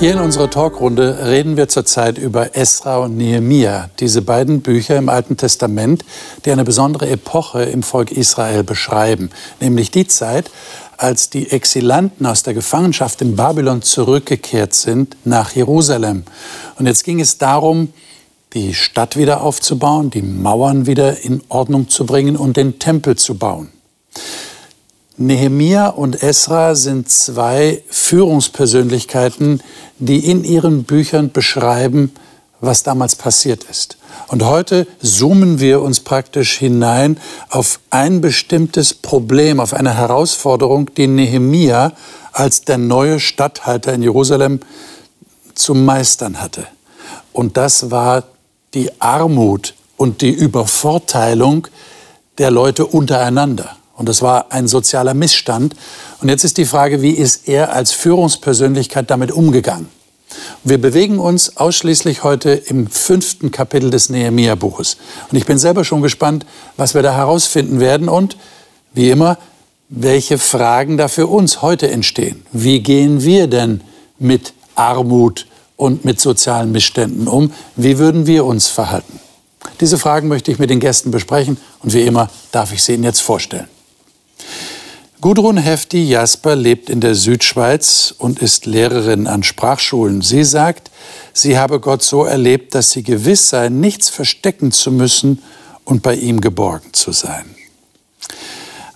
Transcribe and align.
Hier 0.00 0.14
in 0.14 0.20
unserer 0.20 0.48
Talkrunde 0.48 1.26
reden 1.26 1.58
wir 1.58 1.68
zurzeit 1.68 2.16
über 2.16 2.56
Esra 2.56 2.96
und 3.00 3.18
Nehemia, 3.18 3.90
diese 4.00 4.22
beiden 4.22 4.62
Bücher 4.62 4.96
im 4.96 5.10
Alten 5.10 5.36
Testament, 5.36 6.06
die 6.46 6.52
eine 6.52 6.64
besondere 6.64 7.06
Epoche 7.10 7.64
im 7.64 7.82
Volk 7.82 8.10
Israel 8.10 8.64
beschreiben, 8.64 9.28
nämlich 9.60 9.90
die 9.90 10.06
Zeit, 10.06 10.50
als 10.96 11.28
die 11.28 11.50
Exilanten 11.50 12.24
aus 12.24 12.42
der 12.42 12.54
Gefangenschaft 12.54 13.20
in 13.20 13.36
Babylon 13.36 13.82
zurückgekehrt 13.82 14.72
sind 14.72 15.18
nach 15.24 15.52
Jerusalem. 15.52 16.24
Und 16.78 16.86
jetzt 16.86 17.04
ging 17.04 17.20
es 17.20 17.36
darum, 17.36 17.92
die 18.54 18.72
Stadt 18.72 19.18
wieder 19.18 19.42
aufzubauen, 19.42 20.08
die 20.08 20.22
Mauern 20.22 20.86
wieder 20.86 21.20
in 21.24 21.42
Ordnung 21.50 21.90
zu 21.90 22.06
bringen 22.06 22.38
und 22.38 22.56
den 22.56 22.78
Tempel 22.78 23.16
zu 23.16 23.34
bauen. 23.34 23.68
Nehemia 25.20 25.88
und 25.88 26.22
Esra 26.22 26.74
sind 26.74 27.10
zwei 27.10 27.82
Führungspersönlichkeiten, 27.90 29.62
die 29.98 30.24
in 30.30 30.44
ihren 30.44 30.84
Büchern 30.84 31.30
beschreiben, 31.30 32.10
was 32.62 32.84
damals 32.84 33.16
passiert 33.16 33.64
ist. 33.64 33.98
Und 34.28 34.46
heute 34.46 34.86
zoomen 35.02 35.60
wir 35.60 35.82
uns 35.82 36.00
praktisch 36.00 36.56
hinein 36.56 37.20
auf 37.50 37.80
ein 37.90 38.22
bestimmtes 38.22 38.94
Problem, 38.94 39.60
auf 39.60 39.74
eine 39.74 39.94
Herausforderung, 39.94 40.88
die 40.94 41.06
Nehemia 41.06 41.92
als 42.32 42.62
der 42.62 42.78
neue 42.78 43.20
Statthalter 43.20 43.92
in 43.92 44.02
Jerusalem 44.02 44.60
zu 45.54 45.74
meistern 45.74 46.40
hatte. 46.40 46.66
Und 47.34 47.58
das 47.58 47.90
war 47.90 48.22
die 48.72 48.90
Armut 49.02 49.74
und 49.98 50.22
die 50.22 50.30
Übervorteilung 50.30 51.66
der 52.38 52.50
Leute 52.50 52.86
untereinander. 52.86 53.76
Und 54.00 54.08
das 54.08 54.22
war 54.22 54.50
ein 54.50 54.66
sozialer 54.66 55.12
Missstand. 55.12 55.76
Und 56.22 56.30
jetzt 56.30 56.42
ist 56.42 56.56
die 56.56 56.64
Frage, 56.64 57.02
wie 57.02 57.10
ist 57.10 57.46
er 57.46 57.74
als 57.74 57.92
Führungspersönlichkeit 57.92 59.10
damit 59.10 59.30
umgegangen? 59.30 59.90
Wir 60.64 60.80
bewegen 60.80 61.18
uns 61.18 61.58
ausschließlich 61.58 62.24
heute 62.24 62.52
im 62.52 62.86
fünften 62.86 63.50
Kapitel 63.50 63.90
des 63.90 64.08
Nehemia-Buches. 64.08 64.96
Und 65.30 65.36
ich 65.36 65.44
bin 65.44 65.58
selber 65.58 65.84
schon 65.84 66.00
gespannt, 66.00 66.46
was 66.78 66.94
wir 66.94 67.02
da 67.02 67.12
herausfinden 67.14 67.78
werden 67.78 68.08
und, 68.08 68.38
wie 68.94 69.10
immer, 69.10 69.36
welche 69.90 70.38
Fragen 70.38 70.96
da 70.96 71.08
für 71.08 71.26
uns 71.26 71.60
heute 71.60 71.90
entstehen. 71.90 72.46
Wie 72.52 72.80
gehen 72.80 73.22
wir 73.22 73.48
denn 73.48 73.82
mit 74.18 74.54
Armut 74.76 75.46
und 75.76 76.06
mit 76.06 76.20
sozialen 76.20 76.72
Missständen 76.72 77.28
um? 77.28 77.52
Wie 77.76 77.98
würden 77.98 78.26
wir 78.26 78.46
uns 78.46 78.68
verhalten? 78.68 79.20
Diese 79.82 79.98
Fragen 79.98 80.28
möchte 80.28 80.50
ich 80.50 80.58
mit 80.58 80.70
den 80.70 80.80
Gästen 80.80 81.10
besprechen 81.10 81.58
und 81.82 81.92
wie 81.92 82.00
immer 82.00 82.30
darf 82.50 82.72
ich 82.72 82.82
sie 82.82 82.94
Ihnen 82.94 83.04
jetzt 83.04 83.20
vorstellen. 83.20 83.68
Gudrun 85.20 85.58
Hefti 85.58 86.08
Jasper 86.08 86.56
lebt 86.56 86.88
in 86.88 87.00
der 87.00 87.14
Südschweiz 87.14 88.14
und 88.16 88.38
ist 88.38 88.64
Lehrerin 88.64 89.26
an 89.26 89.42
Sprachschulen. 89.42 90.22
Sie 90.22 90.44
sagt, 90.44 90.90
sie 91.34 91.58
habe 91.58 91.78
Gott 91.78 92.02
so 92.02 92.24
erlebt, 92.24 92.74
dass 92.74 92.92
sie 92.92 93.02
gewiss 93.02 93.50
sei, 93.50 93.68
nichts 93.68 94.08
verstecken 94.08 94.72
zu 94.72 94.90
müssen 94.90 95.42
und 95.84 96.02
bei 96.02 96.14
ihm 96.14 96.40
geborgen 96.40 96.94
zu 96.94 97.12
sein. 97.12 97.44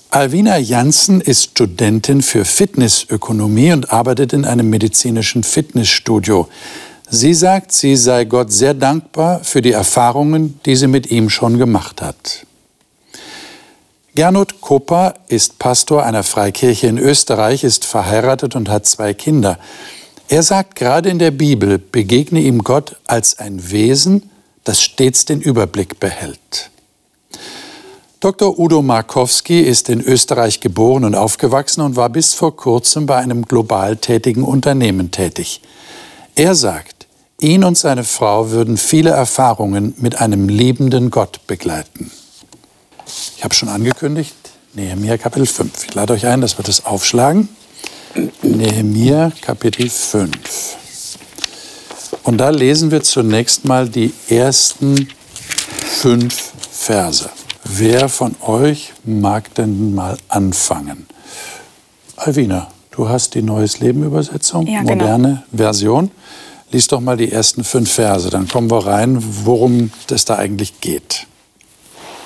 Alvina 0.09 0.57
Janssen 0.57 1.21
ist 1.21 1.51
Studentin 1.51 2.23
für 2.23 2.47
Fitnessökonomie 2.47 3.73
und 3.73 3.93
arbeitet 3.93 4.33
in 4.33 4.47
einem 4.47 4.71
medizinischen 4.71 5.43
Fitnessstudio. 5.43 6.49
Sie 7.11 7.35
sagt, 7.35 7.71
sie 7.73 7.97
sei 7.97 8.25
Gott 8.25 8.51
sehr 8.51 8.73
dankbar 8.73 9.45
für 9.45 9.61
die 9.61 9.73
Erfahrungen, 9.73 10.59
die 10.65 10.77
sie 10.77 10.87
mit 10.87 11.11
ihm 11.11 11.29
schon 11.29 11.59
gemacht 11.59 12.01
hat. 12.01 12.47
Gernot 14.17 14.61
Kopper 14.61 15.15
ist 15.27 15.59
Pastor 15.59 16.05
einer 16.05 16.23
Freikirche 16.23 16.87
in 16.87 16.99
Österreich, 16.99 17.65
ist 17.65 17.85
verheiratet 17.85 18.55
und 18.55 18.69
hat 18.69 18.87
zwei 18.87 19.13
Kinder. 19.13 19.59
Er 20.29 20.45
sagt, 20.45 20.77
gerade 20.77 21.09
in 21.09 21.19
der 21.19 21.33
Bibel 21.33 21.79
begegne 21.79 22.41
ihm 22.41 22.63
Gott 22.63 22.95
als 23.09 23.41
ein 23.41 23.73
Wesen, 23.73 24.31
das 24.63 24.81
stets 24.81 25.25
den 25.25 25.41
Überblick 25.41 25.99
behält. 25.99 26.71
Dr. 28.21 28.57
Udo 28.57 28.83
Markowski 28.83 29.61
ist 29.61 29.89
in 29.89 30.01
Österreich 30.01 30.61
geboren 30.61 31.05
und 31.05 31.17
aufgewachsen 31.17 31.81
und 31.81 31.97
war 31.97 32.09
bis 32.09 32.35
vor 32.35 32.55
kurzem 32.55 33.07
bei 33.07 33.17
einem 33.17 33.45
global 33.45 33.97
tätigen 33.97 34.45
Unternehmen 34.45 35.11
tätig. 35.11 35.61
Er 36.37 36.55
sagt, 36.55 37.09
ihn 37.41 37.65
und 37.65 37.77
seine 37.77 38.05
Frau 38.05 38.53
würden 38.53 38.77
viele 38.77 39.11
Erfahrungen 39.11 39.93
mit 39.99 40.21
einem 40.21 40.49
liebenden 40.49 41.11
Gott 41.11 41.49
begleiten. 41.49 42.13
Ich 43.37 43.45
habe 43.45 43.55
schon 43.55 43.69
angekündigt, 43.69 44.35
Nehemiah 44.75 45.19
Kapitel 45.19 45.47
5. 45.47 45.87
Ich 45.89 45.95
lade 45.95 46.13
euch 46.13 46.27
ein, 46.27 46.41
dass 46.41 46.59
wir 46.59 46.65
das 46.65 46.85
aufschlagen. 46.85 47.49
Nehemiah 48.43 49.33
Kapitel 49.41 49.89
5. 49.89 50.77
Und 52.23 52.39
da 52.39 52.51
lesen 52.51 52.91
wir 52.91 53.03
zunächst 53.03 53.65
mal 53.65 53.89
die 53.89 54.13
ersten 54.29 55.09
fünf 55.79 56.53
Verse. 56.71 57.29
Wer 57.65 58.09
von 58.09 58.35
euch 58.43 58.93
mag 59.05 59.55
denn 59.55 59.95
mal 59.95 60.17
anfangen? 60.29 61.07
Alvina, 62.17 62.69
du 62.93 63.09
hast 63.09 63.35
die 63.35 63.43
Neues 63.43 63.81
Leben 63.81 64.05
Übersetzung, 64.05 64.67
ja, 64.67 64.81
genau. 64.81 64.95
moderne 64.95 65.43
Version. 65.53 66.11
Lies 66.71 66.89
doch 66.89 67.01
mal 67.01 67.17
die 67.17 67.31
ersten 67.31 67.63
fünf 67.63 67.93
Verse, 67.93 68.31
dann 68.31 68.49
kommen 68.49 68.71
wir 68.71 68.87
rein, 68.87 69.19
worum 69.45 69.91
es 70.11 70.25
da 70.25 70.37
eigentlich 70.37 70.81
geht. 70.81 71.27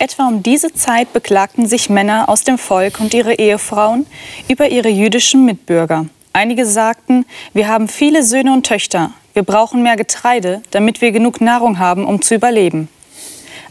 Etwa 0.00 0.28
um 0.28 0.44
diese 0.44 0.72
Zeit 0.72 1.12
beklagten 1.12 1.66
sich 1.66 1.90
Männer 1.90 2.28
aus 2.28 2.44
dem 2.44 2.56
Volk 2.56 3.00
und 3.00 3.14
ihre 3.14 3.34
Ehefrauen 3.34 4.06
über 4.48 4.68
ihre 4.68 4.88
jüdischen 4.88 5.44
Mitbürger. 5.44 6.06
Einige 6.32 6.66
sagten, 6.66 7.26
wir 7.52 7.66
haben 7.66 7.88
viele 7.88 8.22
Söhne 8.22 8.52
und 8.52 8.64
Töchter, 8.64 9.10
wir 9.34 9.42
brauchen 9.42 9.82
mehr 9.82 9.96
Getreide, 9.96 10.62
damit 10.70 11.00
wir 11.00 11.10
genug 11.10 11.40
Nahrung 11.40 11.80
haben, 11.80 12.06
um 12.06 12.22
zu 12.22 12.36
überleben. 12.36 12.88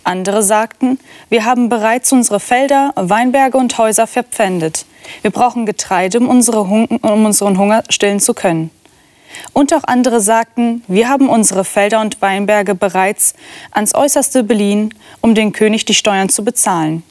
Andere 0.04 0.44
sagten, 0.44 1.00
wir 1.30 1.46
haben 1.46 1.70
bereits 1.70 2.12
unsere 2.12 2.42
Felder, 2.42 2.92
Weinberge 2.96 3.58
und 3.58 3.78
Häuser 3.78 4.06
verpfändet. 4.06 4.86
Wir 5.22 5.32
brauchen 5.32 5.66
Getreide, 5.66 6.20
um, 6.20 6.28
unsere 6.28 6.60
um 6.62 7.26
unseren 7.26 7.58
Hunger 7.58 7.84
stillen 7.90 8.20
zu 8.20 8.34
können. 8.34 8.70
Und 9.54 9.74
auch 9.74 9.84
andere 9.84 10.20
sagten, 10.22 10.84
wir 10.88 11.10
haben 11.10 11.30
unsere 11.30 11.64
Felder 11.64 12.02
und 12.02 12.22
Weinberge 12.22 12.76
bereits 12.76 13.34
ans 13.72 13.94
äußerste 13.94 14.44
beliehen, 14.44 14.94
um 15.22 15.36
den 15.36 15.52
König 15.52 15.86
die 15.86 15.94
Steuern 15.94 16.30
zu 16.30 16.44
bezahlen. 16.44 17.04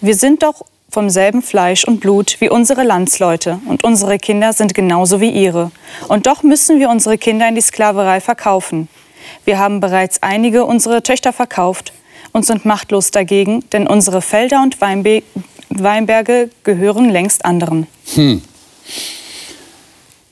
Wir 0.00 0.14
sind 0.14 0.42
doch 0.42 0.64
vom 0.90 1.10
selben 1.10 1.42
Fleisch 1.42 1.84
und 1.84 2.00
Blut 2.00 2.36
wie 2.40 2.48
unsere 2.48 2.82
Landsleute 2.82 3.60
und 3.66 3.84
unsere 3.84 4.18
Kinder 4.18 4.52
sind 4.52 4.74
genauso 4.74 5.20
wie 5.20 5.30
ihre. 5.30 5.70
Und 6.08 6.26
doch 6.26 6.42
müssen 6.42 6.80
wir 6.80 6.88
unsere 6.88 7.18
Kinder 7.18 7.48
in 7.48 7.54
die 7.54 7.60
Sklaverei 7.60 8.20
verkaufen. 8.20 8.88
Wir 9.44 9.58
haben 9.58 9.80
bereits 9.80 10.22
einige 10.22 10.64
unserer 10.64 11.02
Töchter 11.02 11.32
verkauft 11.32 11.92
und 12.32 12.46
sind 12.46 12.64
machtlos 12.64 13.10
dagegen, 13.10 13.64
denn 13.70 13.86
unsere 13.86 14.22
Felder 14.22 14.62
und 14.62 14.80
Weinbe 14.80 15.22
Weinberge 15.70 16.48
gehören 16.64 17.10
längst 17.10 17.44
anderen. 17.44 17.86
Hm. 18.14 18.42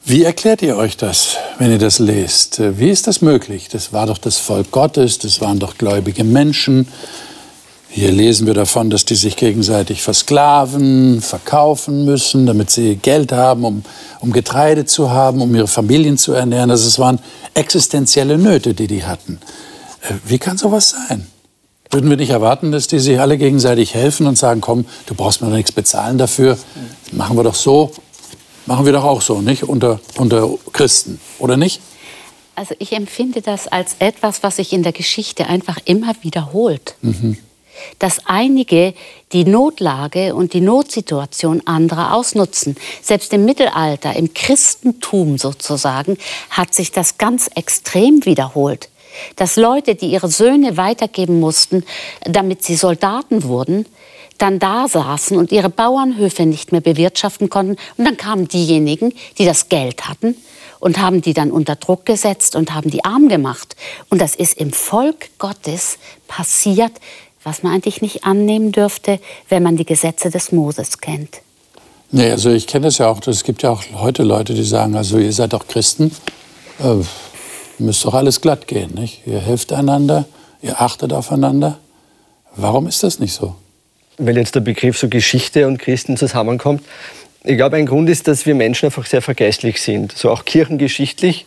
Wie 0.09 0.23
erklärt 0.23 0.63
ihr 0.63 0.77
euch 0.77 0.97
das, 0.97 1.37
wenn 1.59 1.73
ihr 1.73 1.81
das 1.81 1.99
lest? 1.99 2.61
Wie 2.79 2.91
ist 2.91 3.09
das 3.09 3.23
möglich? 3.23 3.69
Das 3.69 3.93
war 3.93 4.07
doch 4.07 4.19
das 4.19 4.39
Volk 4.39 4.71
Gottes, 4.71 5.19
das 5.19 5.41
waren 5.41 5.59
doch 5.59 5.79
gläubige 5.79 6.23
Menschen. 6.23 6.87
Hier 7.89 8.13
lesen 8.13 8.47
wir 8.47 8.55
davon, 8.55 8.89
dass 8.89 9.05
die 9.05 9.17
sich 9.17 9.35
gegenseitig 9.35 10.03
versklaven, 10.03 11.21
verkaufen 11.21 12.05
müssen, 12.05 12.47
damit 12.47 12.71
sie 12.71 12.95
Geld 12.95 13.33
haben, 13.33 13.65
um, 13.65 13.83
um 14.21 14.31
Getreide 14.31 14.85
zu 14.87 15.11
haben, 15.11 15.43
um 15.43 15.53
ihre 15.53 15.67
Familien 15.67 16.19
zu 16.19 16.35
ernähren. 16.35 16.71
Also 16.71 16.87
es 16.87 17.01
waren 17.01 17.19
existenzielle 17.55 18.39
Nöte, 18.39 18.75
die 18.75 18.87
die 18.87 19.05
hatten. 19.05 19.41
Äh, 20.03 20.15
wie 20.25 20.39
kann 20.39 20.57
sowas 20.57 20.95
sein? 21.09 21.27
Würden 21.91 22.09
wir 22.09 22.17
nicht 22.17 22.31
erwarten, 22.31 22.71
dass 22.71 22.87
die 22.87 23.01
sich 23.01 23.19
alle 23.19 23.39
gegenseitig 23.39 23.95
helfen 23.95 24.29
und 24.29 24.39
sagen, 24.39 24.61
komm, 24.61 24.85
du 25.07 25.17
brauchst 25.17 25.41
mir 25.41 25.49
doch 25.49 25.57
nichts 25.57 25.73
bezahlen 25.73 26.17
dafür, 26.17 26.59
machen 27.11 27.37
wir 27.37 27.43
doch 27.43 27.57
so, 27.57 27.91
Machen 28.67 28.85
wir 28.85 28.93
doch 28.93 29.05
auch 29.05 29.23
so, 29.23 29.41
nicht? 29.41 29.63
Unter, 29.63 30.01
unter 30.17 30.59
Christen, 30.73 31.21
oder 31.39 31.57
nicht? 31.57 31.81
Also 32.57 32.75
ich 32.79 32.93
empfinde 32.93 33.43
das 33.43 33.69
als 33.69 33.97
etwas, 33.99 34.43
was 34.43 34.57
sich 34.57 34.73
in 34.73 34.83
der 34.83 34.93
Geschichte 34.93 35.47
einfach 35.47 35.79
immer 35.85 36.15
wiederholt. 36.23 36.97
Mhm. 37.03 37.37
Dass 37.99 38.21
einige 38.25 38.95
die 39.33 39.45
Notlage 39.45 40.35
und 40.35 40.55
die 40.55 40.63
Notsituation 40.63 41.63
anderer 41.67 42.15
ausnutzen. 42.15 42.77
Selbst 43.03 43.33
im 43.35 43.45
Mittelalter, 43.45 44.17
im 44.17 44.33
Christentum 44.33 45.37
sozusagen, 45.37 46.17
hat 46.49 46.73
sich 46.73 46.91
das 46.91 47.19
ganz 47.19 47.51
extrem 47.55 48.25
wiederholt. 48.25 48.89
dass 49.37 49.57
Leute, 49.57 49.95
die 49.95 50.09
ihre 50.09 50.29
Söhne 50.29 50.77
weitergeben 50.77 51.41
mussten, 51.41 51.85
damit 52.25 52.63
sie 52.63 52.77
Soldaten 52.77 53.45
wurden, 53.45 53.87
dann 54.39 54.59
da 54.59 54.89
saßen 54.89 55.37
und 55.37 55.53
ihre 55.53 55.69
Bauernhöfe 55.69 56.47
nicht 56.47 56.73
mehr 56.73 56.81
bewirtschaften 56.81 57.51
konnten. 57.51 57.77
Und 57.97 58.05
dann 58.05 58.17
kamen 58.17 58.49
diejenigen, 58.49 59.13
die 59.39 59.45
das 59.45 59.69
Geld 59.69 60.09
hatten 60.09 60.37
und 60.81 60.99
haben 60.99 61.23
die 61.23 61.35
dann 61.35 61.51
unter 61.51 61.77
Druck 61.77 62.07
gesetzt 62.07 62.57
und 62.57 62.75
haben 62.75 62.91
die 62.91 63.05
arm 63.05 63.29
gemacht. 63.29 63.77
Und 64.11 64.21
das 64.21 64.35
ist 64.35 64.59
im 64.59 64.73
Volk 64.73 65.31
Gottes 65.39 65.99
passiert, 66.29 66.93
was 67.43 67.63
man 67.63 67.73
eigentlich 67.73 68.03
nicht 68.03 68.25
annehmen 68.25 68.73
dürfte, 68.73 69.21
wenn 69.49 69.63
man 69.63 69.77
die 69.77 69.87
Gesetze 69.87 70.31
des 70.31 70.53
Moses 70.53 70.99
kennt. 70.99 71.41
Nee, 72.11 72.31
also 72.31 72.51
ich 72.51 72.67
kenne 72.67 72.87
das 72.87 72.99
ja 72.99 73.09
auch. 73.09 73.25
Es 73.27 73.45
gibt 73.45 73.63
ja 73.63 73.71
auch 73.71 73.83
heute 73.95 74.23
Leute, 74.23 74.55
die 74.55 74.65
sagen, 74.65 74.97
also 74.97 75.19
ihr 75.19 75.33
seid 75.33 75.53
doch 75.53 75.67
Christen, 75.67 76.13
äh, 76.79 76.95
müsst 77.79 78.05
doch 78.05 78.15
alles 78.15 78.41
glatt 78.41 78.69
gehen, 78.69 78.95
nicht? 78.95 79.23
Ihr 79.27 79.41
helft 79.41 79.73
einander, 79.73 80.25
ihr 80.63 80.81
achtet 80.81 81.13
aufeinander. 81.13 81.79
Warum 82.55 82.87
ist 82.87 83.03
das 83.03 83.19
nicht 83.19 83.35
so? 83.35 83.55
Weil 84.19 84.37
jetzt 84.39 84.55
der 84.55 84.61
Begriff 84.61 84.99
so 84.99 85.09
Geschichte 85.09 85.67
und 85.67 85.79
Christen 85.79 86.17
zusammenkommt. 86.17 86.83
Ich 87.45 87.57
glaube, 87.57 87.77
ein 87.77 87.87
Grund 87.87 88.09
ist, 88.09 88.27
dass 88.29 88.47
wir 88.47 88.55
Menschen 88.55 88.87
einfach 88.87 89.07
sehr 89.07 89.23
vergeistlich 89.23 89.81
sind, 89.81 90.13
so 90.13 90.31
auch 90.31 90.45
kirchengeschichtlich. 90.45 91.47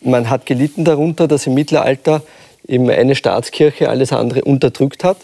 Man 0.00 0.28
hat 0.28 0.46
gelitten 0.46 0.84
darunter, 0.84 1.28
dass 1.28 1.46
im 1.46 1.54
Mittelalter 1.54 2.22
eben 2.66 2.90
eine 2.90 3.14
Staatskirche 3.14 3.88
alles 3.88 4.12
andere 4.12 4.42
unterdrückt 4.42 5.04
hat. 5.04 5.18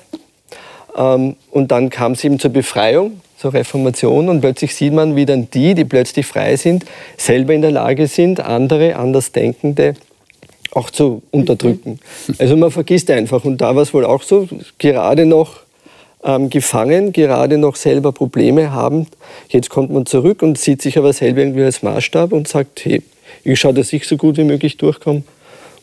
Ähm, 0.97 1.37
und 1.51 1.71
dann 1.73 1.91
kam 1.91 2.13
es 2.13 2.25
eben 2.25 2.39
zur 2.39 2.53
Befreiung, 2.53 3.21
zur 3.37 3.55
Reformation 3.55 4.29
und 4.29 4.41
plötzlich 4.41 4.75
sieht 4.75 4.93
man, 4.93 5.17
wie 5.17 5.27
dann 5.27 5.51
die, 5.51 5.75
die 5.75 5.85
plötzlich 5.85 6.27
frei 6.27 6.57
sind, 6.57 6.85
selber 7.17 7.55
in 7.55 7.63
der 7.63 7.73
Lage 7.73 8.07
sind, 8.07 8.41
andere 8.41 8.97
Andersdenkende 8.97 9.95
auch 10.71 10.91
zu 10.91 11.23
unterdrücken. 11.31 11.99
Also 12.39 12.57
man 12.57 12.71
vergisst 12.71 13.11
einfach. 13.11 13.45
Und 13.45 13.61
da 13.61 13.75
war 13.75 13.83
es 13.83 13.93
wohl 13.93 14.05
auch 14.05 14.23
so, 14.23 14.49
gerade 14.79 15.27
noch 15.27 15.61
ähm, 16.25 16.51
gefangen, 16.51 17.13
gerade 17.13 17.59
noch 17.59 17.77
selber 17.77 18.13
Probleme 18.13 18.73
haben. 18.73 19.07
Jetzt 19.49 19.71
kommt 19.71 19.91
man 19.91 20.07
zurück 20.07 20.43
und 20.43 20.59
sieht 20.59 20.83
sich 20.83 20.99
aber 20.99 21.13
selber 21.13 21.41
irgendwie 21.41 21.65
als 21.65 21.83
Maßstab 21.83 22.33
und 22.33 22.49
sagt, 22.49 22.85
hey, 22.85 23.03
ich 23.45 23.59
schaue, 23.59 23.75
dass 23.75 23.93
ich 23.93 24.07
so 24.07 24.17
gut 24.17 24.37
wie 24.37 24.45
möglich 24.45 24.77
durchkomme. 24.77 25.23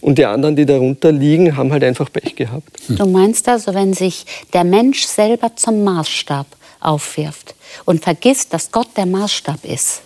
Und 0.02 0.18
die 0.18 0.26
anderen, 0.26 0.56
die 0.56 0.66
darunter 0.66 1.12
liegen, 1.12 1.58
haben 1.58 1.74
halt 1.74 1.84
einfach 1.84 2.12
Pech 2.12 2.36
gehabt. 2.36 2.70
Du 2.88 3.06
meinst 3.06 3.50
also, 3.50 3.74
wenn 3.74 3.94
sich 3.94 4.26
der 4.54 4.64
Mensch 4.64 5.04
selber 5.04 5.56
zum 5.56 5.84
Maßstab 5.84 6.48
aufwirft 6.80 7.54
und 7.86 8.02
vergisst, 8.02 8.54
dass 8.54 8.72
Gott 8.72 8.88
der 8.96 9.06
Maßstab 9.06 9.66
ist, 9.66 10.02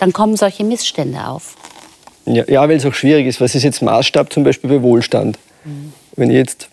dann 0.00 0.12
kommen 0.12 0.36
solche 0.36 0.64
Missstände 0.64 1.24
auf. 1.26 1.54
Ja, 2.26 2.44
ja 2.48 2.68
weil 2.68 2.76
es 2.76 2.86
auch 2.86 2.94
schwierig 2.94 3.26
ist. 3.26 3.40
Was 3.40 3.54
ist 3.54 3.62
jetzt 3.62 3.80
Maßstab 3.80 4.32
zum 4.32 4.42
Beispiel 4.42 4.70
bei 4.70 4.82
Wohlstand? 4.82 5.38
Mhm. 5.64 5.92
Wenn 6.16 6.30
ich 6.30 6.36
jetzt, 6.36 6.68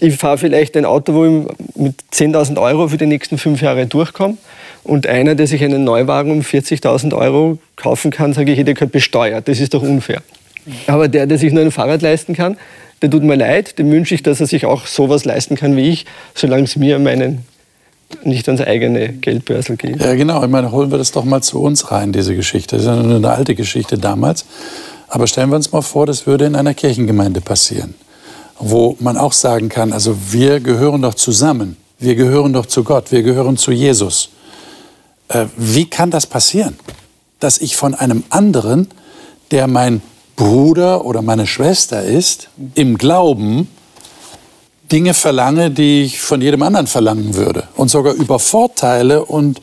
ich 0.00 0.16
fahre 0.16 0.38
vielleicht 0.38 0.76
ein 0.76 0.84
Auto, 0.84 1.14
wo 1.14 1.24
ich 1.24 1.76
mit 1.76 1.94
10.000 2.12 2.60
Euro 2.60 2.88
für 2.88 2.96
die 2.96 3.06
nächsten 3.06 3.38
fünf 3.38 3.62
Jahre 3.62 3.86
durchkomme 3.86 4.36
und 4.84 5.06
einer, 5.06 5.34
der 5.34 5.46
sich 5.46 5.62
einen 5.62 5.84
Neuwagen 5.84 6.30
um 6.30 6.40
40.000 6.40 7.14
Euro 7.16 7.58
kaufen 7.76 8.10
kann, 8.10 8.32
sage 8.32 8.52
ich, 8.52 8.64
der 8.64 8.74
gehört 8.74 8.92
besteuert. 8.92 9.48
Das 9.48 9.60
ist 9.60 9.74
doch 9.74 9.82
unfair. 9.82 10.22
Aber 10.86 11.08
der, 11.08 11.26
der 11.26 11.38
sich 11.38 11.52
nur 11.52 11.62
ein 11.62 11.70
Fahrrad 11.70 12.02
leisten 12.02 12.34
kann, 12.34 12.56
der 13.02 13.10
tut 13.10 13.22
mir 13.22 13.36
leid, 13.36 13.78
dem 13.78 13.90
wünsche 13.90 14.14
ich, 14.14 14.22
dass 14.22 14.40
er 14.40 14.46
sich 14.46 14.64
auch 14.66 14.86
sowas 14.86 15.24
leisten 15.24 15.56
kann 15.56 15.76
wie 15.76 15.90
ich, 15.90 16.06
solange 16.34 16.64
es 16.64 16.76
mir 16.76 16.98
meinen 16.98 17.44
nicht 18.24 18.48
ans 18.48 18.60
eigene 18.60 19.08
Geldbörsel 19.08 19.76
geht. 19.76 20.00
Ja, 20.00 20.14
genau. 20.14 20.42
Ich 20.42 20.48
meine, 20.50 20.70
holen 20.70 20.90
wir 20.90 20.98
das 20.98 21.10
doch 21.10 21.24
mal 21.24 21.42
zu 21.42 21.60
uns 21.60 21.90
rein, 21.90 22.12
diese 22.12 22.34
Geschichte. 22.34 22.76
Das 22.76 22.84
ist 22.84 22.90
eine 22.90 23.28
alte 23.28 23.54
Geschichte 23.54 23.98
damals. 23.98 24.44
Aber 25.08 25.26
stellen 25.26 25.50
wir 25.50 25.56
uns 25.56 25.72
mal 25.72 25.82
vor, 25.82 26.06
das 26.06 26.26
würde 26.26 26.46
in 26.46 26.56
einer 26.56 26.74
Kirchengemeinde 26.74 27.40
passieren, 27.40 27.94
wo 28.58 28.96
man 29.00 29.16
auch 29.16 29.32
sagen 29.32 29.68
kann, 29.68 29.92
also 29.92 30.16
wir 30.30 30.60
gehören 30.60 31.02
doch 31.02 31.14
zusammen. 31.14 31.76
Wir 31.98 32.14
gehören 32.14 32.52
doch 32.52 32.66
zu 32.66 32.84
Gott. 32.84 33.12
Wir 33.12 33.22
gehören 33.22 33.56
zu 33.56 33.70
Jesus. 33.70 34.30
Äh, 35.28 35.46
wie 35.56 35.88
kann 35.88 36.10
das 36.10 36.26
passieren? 36.26 36.76
Dass 37.40 37.58
ich 37.58 37.76
von 37.76 37.94
einem 37.94 38.24
anderen, 38.30 38.88
der 39.50 39.66
mein 39.66 40.02
Bruder 40.36 41.04
oder 41.04 41.22
meine 41.22 41.46
Schwester 41.46 42.02
ist, 42.02 42.48
im 42.74 42.98
Glauben 42.98 43.68
Dinge 44.92 45.14
verlange, 45.14 45.70
die 45.70 46.02
ich 46.02 46.20
von 46.20 46.40
jedem 46.40 46.62
anderen 46.62 46.86
verlangen 46.86 47.34
würde. 47.34 47.64
Und 47.76 47.90
sogar 47.90 48.14
übervorteile 48.14 49.24
und, 49.24 49.60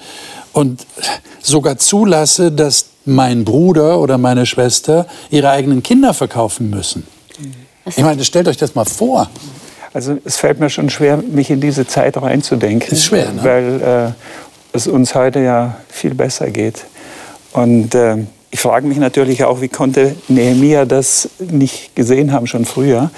und 0.52 0.86
sogar 1.42 1.78
zulasse, 1.78 2.52
dass 2.52 2.88
mein 3.06 3.46
Bruder 3.46 4.00
oder 4.00 4.18
meine 4.18 4.46
Schwester 4.46 5.08
ihre 5.30 5.50
eigenen 5.50 5.84
Kinder 5.84 6.14
verkaufen 6.14 6.70
müssen. 6.70 7.08
Ich 7.86 7.98
meine, 7.98 8.24
stellt 8.24 8.48
euch 8.48 8.58
das 8.58 8.76
mal 8.76 8.86
vor. 8.86 9.30
Also 9.94 10.18
es 10.26 10.38
fällt 10.38 10.60
mir 10.60 10.70
schon 10.70 10.90
schwer, 10.90 11.18
mich 11.18 11.50
in 11.50 11.62
diese 11.62 11.86
Zeit 11.86 12.18
reinzudenken. 12.18 12.92
Ist 12.92 13.06
schwer, 13.06 13.32
ne? 13.32 13.44
Weil 13.44 14.14
äh, 14.14 14.76
es 14.76 14.88
uns 14.88 15.14
heute 15.14 15.40
ja 15.40 15.78
viel 15.90 16.16
besser 16.16 16.50
geht. 16.50 16.86
Und 17.52 17.94
äh, 17.94 18.18
ich 18.50 18.60
frage 18.60 18.88
mich 18.88 18.98
natürlich 18.98 19.44
auch, 19.44 19.62
wie 19.62 19.68
konnte 19.68 20.16
Nehemiah 20.28 20.86
das 20.86 21.30
nicht 21.40 21.96
gesehen 21.96 22.32
haben 22.32 22.48
schon 22.48 22.66
früher. 22.66 23.12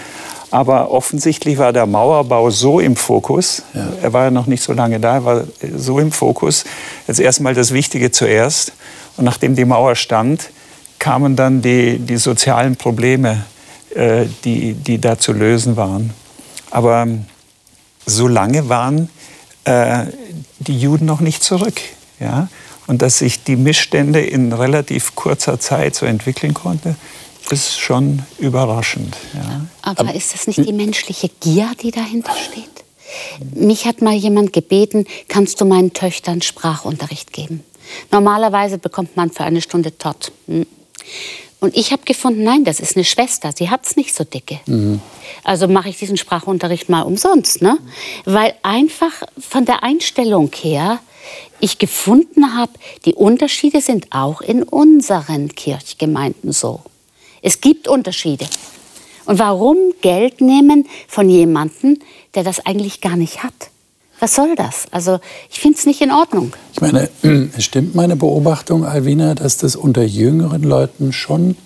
Aber 0.51 0.91
offensichtlich 0.91 1.57
war 1.57 1.73
der 1.73 1.85
Mauerbau 1.85 2.50
so 2.50 2.79
im 2.79 2.95
Fokus, 2.95 3.63
ja. 3.73 3.88
er 4.01 4.13
war 4.13 4.25
ja 4.25 4.31
noch 4.31 4.45
nicht 4.45 4.63
so 4.63 4.73
lange 4.73 5.00
da, 5.00 5.15
er 5.15 5.25
war 5.25 5.44
so 5.75 6.00
im 6.00 6.12
Fokus, 6.12 6.63
jetzt 7.07 7.19
erstmal 7.19 7.53
das 7.53 7.73
Wichtige 7.73 8.12
zuerst. 8.12 8.73
Und 9.17 9.25
nachdem 9.25 9.56
die 9.56 9.65
Mauer 9.65 9.95
stand, 9.95 10.50
kamen 11.00 11.35
dann 11.35 11.62
die, 11.62 12.00
die 12.00 12.17
sozialen 12.17 12.75
Probleme, 12.75 13.44
äh, 13.95 14.25
die, 14.44 14.74
die 14.74 15.00
da 15.00 15.18
zu 15.18 15.33
lösen 15.33 15.77
waren. 15.77 16.13
Aber 16.69 17.07
so 18.06 18.27
lange 18.27 18.69
waren 18.69 19.09
äh, 19.63 20.06
die 20.59 20.77
Juden 20.77 21.06
noch 21.06 21.21
nicht 21.21 21.44
zurück. 21.44 21.81
Ja? 22.19 22.50
Und 22.88 23.01
dass 23.01 23.19
sich 23.19 23.44
die 23.44 23.56
Missstände 23.56 24.21
in 24.21 24.53
relativ 24.53 25.15
kurzer 25.15 25.59
Zeit 25.59 25.95
so 25.95 26.06
entwickeln 26.06 26.53
konnte, 26.53 26.95
ist 27.50 27.80
schon 27.80 28.24
überraschend. 28.38 29.15
Ja. 29.33 29.65
Aber, 29.81 30.01
Aber 30.01 30.15
ist 30.15 30.33
das 30.33 30.48
nicht 30.48 30.65
die 30.65 30.74
menschliche 30.74 31.30
Gier, 31.39 31.71
die 31.81 31.91
dahinter 31.91 32.33
steht? 32.36 32.69
Mich 33.53 33.86
hat 33.86 34.01
mal 34.01 34.13
jemand 34.13 34.51
gebeten, 34.51 35.06
kannst 35.27 35.62
du 35.62 35.65
meinen 35.65 35.94
Töchtern 35.94 36.41
Sprachunterricht 36.41 37.31
geben? 37.31 37.63
Normalerweise 38.12 38.77
bekommt 38.77 39.15
man 39.15 39.31
für 39.31 39.44
eine 39.44 39.62
Stunde 39.62 39.98
Tott. 39.98 40.31
Und 41.59 41.75
ich 41.75 41.91
habe 41.91 42.03
gefunden, 42.05 42.43
nein, 42.43 42.63
das 42.63 42.79
ist 42.79 42.95
eine 42.95 43.05
Schwester, 43.05 43.51
sie 43.55 43.69
hat 43.69 43.85
es 43.85 43.95
nicht 43.95 44.13
so 44.13 44.23
dicke. 44.23 44.59
Mhm. 44.65 45.01
Also 45.43 45.67
mache 45.67 45.89
ich 45.89 45.97
diesen 45.97 46.17
Sprachunterricht 46.17 46.89
mal 46.89 47.01
umsonst. 47.01 47.61
Ne? 47.61 47.77
Weil 48.25 48.53
einfach 48.62 49.24
von 49.39 49.65
der 49.65 49.83
Einstellung 49.83 50.51
her 50.53 51.00
ich 51.59 51.79
gefunden 51.79 52.55
habe, 52.55 52.74
die 53.05 53.13
Unterschiede 53.13 53.81
sind 53.81 54.07
auch 54.12 54.41
in 54.41 54.63
unseren 54.63 55.50
Kirchgemeinden 55.50 56.51
so. 56.51 56.81
Es 57.41 57.62
gibt 57.62 57.88
Unterschiede. 57.88 58.45
Und 59.25 59.39
warum 59.39 59.77
Geld 60.01 60.41
nehmen 60.41 60.88
von 61.07 61.29
jemandem, 61.29 62.00
der 62.35 62.43
das 62.43 62.65
eigentlich 62.65 63.01
gar 63.01 63.15
nicht 63.15 63.43
hat? 63.43 63.53
Was 64.19 64.36
soll 64.36 64.55
das? 64.55 64.86
Also 64.91 65.19
ich 65.50 65.60
finde 65.60 65.77
es 65.77 65.86
nicht 65.86 66.01
in 66.01 66.12
Ordnung. 66.12 66.53
Ich 66.74 66.81
meine, 66.81 67.10
stimmt 67.60 67.95
meine 67.95 68.15
Beobachtung, 68.15 68.86
Alvina, 68.86 69.36
dass 69.36 69.57
das 69.57 69.75
unter 69.75 70.03
jüngeren 70.03 70.63
Leuten 70.63 71.12
schon, 71.12 71.57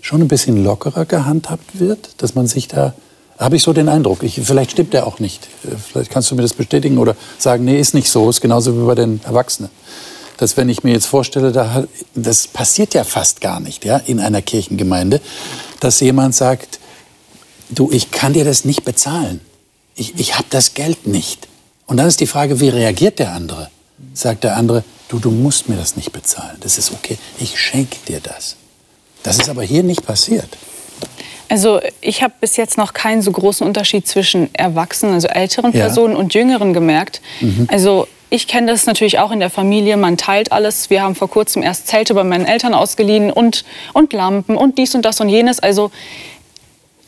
schon 0.00 0.22
ein 0.22 0.28
bisschen 0.28 0.62
lockerer 0.62 1.04
gehandhabt 1.04 1.80
wird? 1.80 2.22
Dass 2.22 2.34
man 2.34 2.46
sich 2.46 2.68
da 2.68 2.94
habe 3.40 3.56
ich 3.56 3.62
so 3.62 3.72
den 3.72 3.88
Eindruck. 3.88 4.22
Ich, 4.22 4.38
vielleicht 4.44 4.72
stimmt 4.72 4.92
der 4.92 5.06
auch 5.06 5.18
nicht. 5.18 5.48
Vielleicht 5.90 6.10
kannst 6.10 6.30
du 6.30 6.34
mir 6.34 6.42
das 6.42 6.52
bestätigen 6.52 6.98
oder 6.98 7.16
sagen, 7.38 7.64
nee, 7.64 7.80
ist 7.80 7.94
nicht 7.94 8.10
so. 8.10 8.28
Ist 8.28 8.42
genauso 8.42 8.78
wie 8.80 8.86
bei 8.86 8.94
den 8.94 9.20
Erwachsenen. 9.24 9.70
Dass 10.36 10.58
wenn 10.58 10.68
ich 10.68 10.84
mir 10.84 10.92
jetzt 10.92 11.06
vorstelle, 11.06 11.50
da, 11.50 11.84
das 12.14 12.46
passiert 12.46 12.92
ja 12.92 13.02
fast 13.02 13.40
gar 13.40 13.60
nicht 13.60 13.86
ja, 13.86 13.96
in 13.96 14.20
einer 14.20 14.42
Kirchengemeinde, 14.42 15.22
dass 15.80 16.00
jemand 16.00 16.34
sagt, 16.34 16.80
du, 17.70 17.90
ich 17.90 18.10
kann 18.10 18.34
dir 18.34 18.44
das 18.44 18.66
nicht 18.66 18.84
bezahlen. 18.84 19.40
Ich, 19.94 20.18
ich 20.18 20.34
habe 20.34 20.46
das 20.50 20.74
Geld 20.74 21.06
nicht. 21.06 21.48
Und 21.90 21.96
dann 21.96 22.06
ist 22.06 22.20
die 22.20 22.28
Frage, 22.28 22.60
wie 22.60 22.68
reagiert 22.68 23.18
der 23.18 23.32
andere? 23.32 23.68
Sagt 24.14 24.44
der 24.44 24.56
andere, 24.56 24.84
du, 25.08 25.18
du 25.18 25.32
musst 25.32 25.68
mir 25.68 25.74
das 25.74 25.96
nicht 25.96 26.12
bezahlen. 26.12 26.56
Das 26.60 26.78
ist 26.78 26.92
okay. 26.92 27.18
Ich 27.40 27.58
schenke 27.58 27.96
dir 28.06 28.20
das. 28.20 28.54
Das 29.24 29.38
ist 29.38 29.48
aber 29.48 29.64
hier 29.64 29.82
nicht 29.82 30.06
passiert. 30.06 30.46
Also 31.48 31.80
ich 32.00 32.22
habe 32.22 32.32
bis 32.40 32.56
jetzt 32.56 32.78
noch 32.78 32.92
keinen 32.92 33.22
so 33.22 33.32
großen 33.32 33.66
Unterschied 33.66 34.06
zwischen 34.06 34.54
Erwachsenen, 34.54 35.14
also 35.14 35.26
älteren 35.26 35.72
Personen 35.72 36.12
ja. 36.12 36.20
und 36.20 36.32
Jüngeren 36.32 36.74
gemerkt. 36.74 37.20
Mhm. 37.40 37.66
Also 37.68 38.06
ich 38.30 38.46
kenne 38.46 38.70
das 38.70 38.86
natürlich 38.86 39.18
auch 39.18 39.32
in 39.32 39.40
der 39.40 39.50
Familie. 39.50 39.96
Man 39.96 40.16
teilt 40.16 40.52
alles. 40.52 40.90
Wir 40.90 41.02
haben 41.02 41.16
vor 41.16 41.28
kurzem 41.28 41.64
erst 41.64 41.88
Zelte 41.88 42.14
bei 42.14 42.22
meinen 42.22 42.46
Eltern 42.46 42.72
ausgeliehen 42.72 43.32
und, 43.32 43.64
und 43.94 44.12
Lampen 44.12 44.56
und 44.56 44.78
dies 44.78 44.94
und 44.94 45.04
das 45.04 45.20
und 45.20 45.28
jenes. 45.28 45.58
Also 45.58 45.90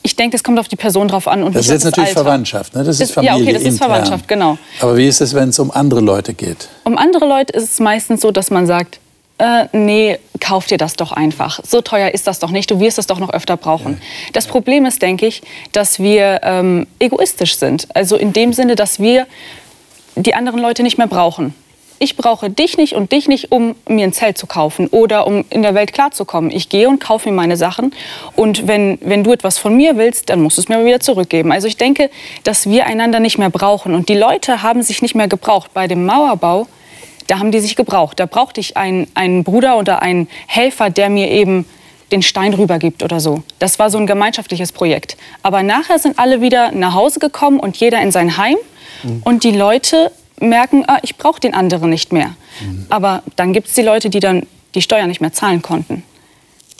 ich 0.03 0.17
denke, 0.17 0.37
es 0.37 0.43
kommt 0.43 0.59
auf 0.59 0.69
die 0.69 0.77
Person 0.77 1.09
drauf 1.09 1.29
an. 1.29 1.43
Und 1.43 1.55
das 1.55 1.67
ist 1.67 1.71
jetzt 1.73 1.85
natürlich 1.85 2.11
Alter. 2.11 2.23
Verwandtschaft, 2.25 2.75
ne? 2.75 2.85
das 2.85 3.01
ist 3.01 3.13
Familie. 3.13 3.37
Ja, 3.37 3.41
okay, 3.41 3.53
das 3.53 3.63
ist 3.63 3.69
intern. 3.75 3.89
Verwandtschaft, 3.89 4.29
genau. 4.29 4.59
Aber 4.81 4.97
wie 4.97 5.07
ist 5.07 5.21
es, 5.21 5.35
wenn 5.35 5.51
es 5.51 5.59
um 5.59 5.71
andere 5.71 6.01
Leute 6.01 6.35
geht? 6.35 6.69
Um 6.85 6.99
andere 6.99 7.27
Leute 7.27 7.53
ist 7.53 7.73
es 7.73 7.81
meistens 7.81 8.21
so, 8.21 8.31
dass 8.31 8.51
man 8.51 8.67
sagt, 8.67 8.99
äh, 9.39 9.67
nee, 9.73 10.19
kauf 10.41 10.67
dir 10.67 10.79
das 10.79 10.95
doch 10.95 11.13
einfach. 11.13 11.61
So 11.65 11.81
teuer 11.81 12.11
ist 12.11 12.27
das 12.27 12.39
doch 12.39 12.51
nicht, 12.51 12.71
du 12.71 12.81
wirst 12.81 12.99
es 12.99 13.07
doch 13.07 13.19
noch 13.19 13.31
öfter 13.31 13.57
brauchen. 13.57 14.01
Das 14.33 14.47
Problem 14.47 14.87
ist, 14.87 15.03
denke 15.03 15.27
ich, 15.27 15.43
dass 15.73 15.99
wir 15.99 16.41
ähm, 16.43 16.87
egoistisch 16.99 17.57
sind. 17.57 17.89
Also 17.95 18.17
in 18.17 18.33
dem 18.33 18.53
Sinne, 18.53 18.77
dass 18.77 18.99
wir 19.01 19.27
die 20.17 20.35
anderen 20.35 20.61
Leute 20.61 20.83
nicht 20.83 20.99
mehr 20.99 21.07
brauchen. 21.07 21.55
Ich 22.03 22.17
brauche 22.17 22.51
dich 22.51 22.79
nicht 22.79 22.95
und 22.95 23.13
dich 23.13 23.29
nicht, 23.29 23.53
um 23.53 23.77
mir 23.87 24.03
ein 24.03 24.13
Zelt 24.13 24.37
zu 24.37 24.49
kaufen 24.49 24.89
oder 24.89 25.25
um 25.25 25.45
in 25.51 25.63
der 25.63 25.77
Welt 25.77 25.93
klarzukommen. 25.93 26.51
Ich 26.51 26.69
gehe 26.69 26.89
und 26.89 26.99
kaufe 26.99 27.31
mir 27.31 27.37
meine 27.37 27.57
Sachen. 27.57 27.95
Und 28.35 28.67
wenn, 28.67 28.99
wenn 29.03 29.23
du 29.23 29.33
etwas 29.33 29.61
von 29.61 29.77
mir 29.77 29.97
willst, 29.97 30.29
dann 30.29 30.41
musst 30.41 30.57
du 30.57 30.63
es 30.63 30.69
mir 30.69 30.85
wieder 30.85 30.99
zurückgeben. 30.99 31.53
Also 31.53 31.69
ich 31.69 31.77
denke, 31.77 32.11
dass 32.43 32.69
wir 32.69 32.87
einander 32.87 33.21
nicht 33.21 33.39
mehr 33.39 33.51
brauchen. 33.51 33.95
Und 33.95 34.09
die 34.09 34.17
Leute 34.17 34.65
haben 34.65 34.83
sich 34.83 35.01
nicht 35.01 35.15
mehr 35.15 35.29
gebraucht. 35.29 35.71
Bei 35.75 35.87
dem 35.87 36.05
Mauerbau, 36.05 36.67
da 37.29 37.39
haben 37.39 37.53
die 37.53 37.61
sich 37.61 37.77
gebraucht. 37.77 38.19
Da 38.19 38.27
brauchte 38.27 38.59
ich 38.59 38.77
einen, 38.77 39.07
einen 39.15 39.45
Bruder 39.45 39.79
oder 39.79 40.03
einen 40.03 40.29
Helfer, 40.49 40.91
der 40.91 41.09
mir 41.09 41.31
eben 41.31 41.67
den 42.11 42.23
Stein 42.23 42.53
rübergibt 42.53 43.05
oder 43.05 43.21
so. 43.21 43.45
Das 43.61 43.79
war 43.79 43.91
so 43.91 43.99
ein 43.99 44.09
gemeinschaftliches 44.09 44.73
Projekt. 44.73 45.17
Aber 45.45 45.63
nachher 45.63 46.01
sind 46.01 46.19
alle 46.19 46.41
wieder 46.41 46.73
nach 46.73 46.95
Hause 46.95 47.21
gekommen 47.21 47.61
und 47.61 47.77
jeder 47.77 48.03
in 48.03 48.11
sein 48.11 48.39
Heim. 48.39 48.57
Und 49.25 49.45
die 49.45 49.53
Leute 49.53 50.11
merken, 50.43 50.85
ah, 50.87 50.99
ich 51.03 51.17
brauche 51.17 51.41
den 51.41 51.55
anderen 51.55 51.91
nicht 51.91 52.13
mehr. 52.13 52.35
Mhm. 52.61 52.87
Aber 52.89 53.23
dann 53.37 53.53
gibt 53.53 53.69
es 53.69 53.75
die 53.75 53.83
Leute, 53.83 54.11
die 54.11 54.21
dann 54.21 54.47
die 54.75 54.83
Steuern 54.83 55.09
nicht 55.09 55.21
mehr 55.21 55.33
zahlen 55.33 55.63
konnten. 55.63 56.03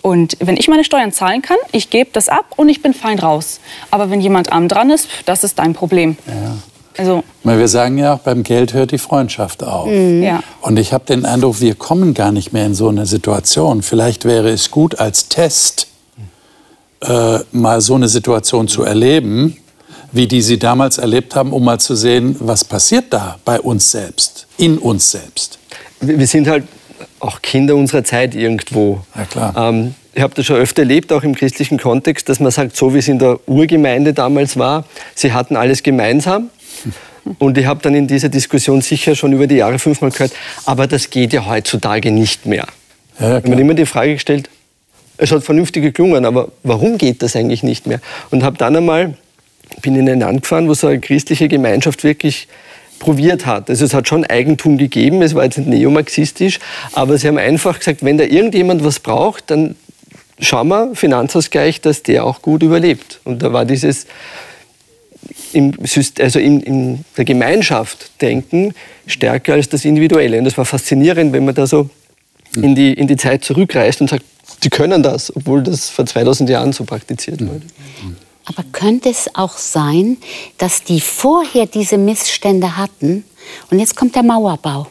Und 0.01 0.35
wenn 0.41 0.57
ich 0.57 0.67
meine 0.67 0.83
Steuern 0.83 1.11
zahlen 1.11 1.41
kann, 1.41 1.57
ich 1.71 1.89
gebe 1.89 2.09
das 2.11 2.27
ab 2.27 2.45
und 2.57 2.67
ich 2.67 2.81
bin 2.81 2.93
fein 2.93 3.19
raus. 3.19 3.61
Aber 3.89 4.09
wenn 4.09 4.19
jemand 4.19 4.51
arm 4.51 4.67
dran 4.67 4.89
ist, 4.89 5.07
das 5.25 5.43
ist 5.43 5.59
dein 5.59 5.73
Problem. 5.73 6.17
Ja. 6.27 6.57
Also, 6.95 7.23
wir 7.43 7.67
sagen 7.67 7.97
ja 7.97 8.13
auch, 8.13 8.19
beim 8.19 8.43
Geld 8.43 8.73
hört 8.73 8.91
die 8.91 8.97
Freundschaft 8.97 9.63
auf. 9.63 9.87
Mhm. 9.87 10.21
Ja. 10.21 10.43
Und 10.61 10.77
ich 10.77 10.93
habe 10.93 11.05
den 11.05 11.25
Eindruck, 11.25 11.61
wir 11.61 11.73
kommen 11.73 12.13
gar 12.13 12.31
nicht 12.31 12.53
mehr 12.53 12.65
in 12.65 12.75
so 12.75 12.89
eine 12.89 13.05
Situation. 13.05 13.81
Vielleicht 13.81 14.25
wäre 14.25 14.49
es 14.49 14.69
gut, 14.69 14.99
als 14.99 15.29
Test 15.29 15.87
äh, 17.01 17.39
mal 17.51 17.81
so 17.81 17.95
eine 17.95 18.09
Situation 18.09 18.67
zu 18.67 18.83
erleben 18.83 19.57
wie 20.13 20.27
die 20.27 20.41
Sie 20.41 20.57
damals 20.57 20.99
erlebt 20.99 21.35
haben, 21.35 21.51
um 21.51 21.65
mal 21.65 21.79
zu 21.79 21.95
sehen, 21.95 22.35
was 22.39 22.63
passiert 22.63 23.05
da 23.09 23.39
bei 23.43 23.59
uns 23.59 23.91
selbst, 23.91 24.47
in 24.57 24.77
uns 24.77 25.11
selbst? 25.11 25.59
Wir 25.99 26.27
sind 26.27 26.47
halt 26.47 26.63
auch 27.19 27.41
Kinder 27.41 27.75
unserer 27.75 28.03
Zeit 28.03 28.35
irgendwo. 28.35 29.01
Ja, 29.15 29.25
klar. 29.25 29.53
Ähm, 29.57 29.95
ich 30.13 30.21
habe 30.21 30.33
das 30.35 30.45
schon 30.45 30.57
öfter 30.57 30.83
erlebt, 30.83 31.11
auch 31.11 31.23
im 31.23 31.33
christlichen 31.33 31.79
Kontext, 31.79 32.29
dass 32.29 32.39
man 32.39 32.51
sagt, 32.51 32.77
so 32.77 32.93
wie 32.93 32.99
es 32.99 33.07
in 33.07 33.17
der 33.17 33.39
Urgemeinde 33.47 34.13
damals 34.13 34.57
war, 34.57 34.85
sie 35.15 35.33
hatten 35.33 35.55
alles 35.55 35.81
gemeinsam. 35.81 36.49
Und 37.39 37.57
ich 37.57 37.65
habe 37.65 37.81
dann 37.81 37.95
in 37.95 38.05
dieser 38.05 38.27
Diskussion 38.29 38.81
sicher 38.81 39.15
schon 39.15 39.31
über 39.31 39.47
die 39.47 39.55
Jahre 39.55 39.79
fünfmal 39.79 40.11
gehört, 40.11 40.33
aber 40.65 40.87
das 40.87 41.09
geht 41.09 41.31
ja 41.31 41.45
heutzutage 41.45 42.11
nicht 42.11 42.45
mehr. 42.45 42.67
Ja, 43.17 43.39
ja, 43.39 43.41
man 43.47 43.57
immer 43.57 43.73
die 43.73 43.85
Frage 43.85 44.15
gestellt, 44.15 44.49
es 45.15 45.31
hat 45.31 45.43
vernünftig 45.43 45.83
geklungen, 45.83 46.25
aber 46.25 46.49
warum 46.63 46.97
geht 46.97 47.21
das 47.21 47.37
eigentlich 47.37 47.63
nicht 47.63 47.87
mehr? 47.87 48.01
Und 48.29 48.43
habe 48.43 48.57
dann 48.57 48.75
einmal 48.75 49.15
bin 49.81 49.95
in 49.95 50.09
ein 50.09 50.19
Land 50.19 50.43
gefahren, 50.43 50.67
wo 50.67 50.73
so 50.73 50.87
eine 50.87 50.99
christliche 50.99 51.47
Gemeinschaft 51.47 52.03
wirklich 52.03 52.47
probiert 52.99 53.45
hat. 53.45 53.69
Also 53.69 53.85
es 53.85 53.93
hat 53.93 54.07
schon 54.07 54.25
Eigentum 54.25 54.77
gegeben, 54.77 55.21
es 55.21 55.35
war 55.35 55.43
jetzt 55.43 55.57
nicht 55.57 55.69
neomarxistisch, 55.69 56.59
aber 56.93 57.17
sie 57.17 57.27
haben 57.27 57.37
einfach 57.37 57.79
gesagt, 57.79 58.03
wenn 58.03 58.17
da 58.17 58.23
irgendjemand 58.23 58.83
was 58.83 58.99
braucht, 58.99 59.51
dann 59.51 59.75
schauen 60.39 60.69
wir, 60.69 60.95
Finanzausgleich, 60.95 61.81
dass 61.81 62.03
der 62.03 62.25
auch 62.25 62.41
gut 62.41 62.63
überlebt. 62.63 63.19
Und 63.23 63.43
da 63.43 63.53
war 63.53 63.65
dieses 63.65 64.07
im, 65.53 65.73
also 66.19 66.39
in, 66.39 66.59
in 66.61 67.05
der 67.17 67.25
Gemeinschaft 67.25 68.21
denken 68.21 68.73
stärker 69.07 69.53
als 69.53 69.69
das 69.69 69.85
Individuelle. 69.85 70.37
Und 70.37 70.45
das 70.45 70.57
war 70.57 70.65
faszinierend, 70.65 71.33
wenn 71.33 71.45
man 71.45 71.55
da 71.55 71.67
so 71.67 71.89
in 72.55 72.75
die, 72.75 72.93
in 72.93 73.07
die 73.07 73.15
Zeit 73.15 73.43
zurückreist 73.43 74.01
und 74.01 74.09
sagt, 74.09 74.23
die 74.63 74.69
können 74.69 75.03
das, 75.03 75.35
obwohl 75.35 75.63
das 75.63 75.89
vor 75.89 76.05
2000 76.05 76.49
Jahren 76.49 76.73
so 76.73 76.83
praktiziert 76.83 77.41
wurde. 77.41 77.61
Aber 78.45 78.63
könnte 78.71 79.09
es 79.09 79.33
auch 79.35 79.57
sein, 79.57 80.17
dass 80.57 80.83
die 80.83 80.99
vorher 80.99 81.65
diese 81.65 81.97
Missstände 81.97 82.77
hatten 82.77 83.23
und 83.71 83.79
jetzt 83.79 83.95
kommt 83.95 84.15
der 84.15 84.23
Mauerbau? 84.23 84.87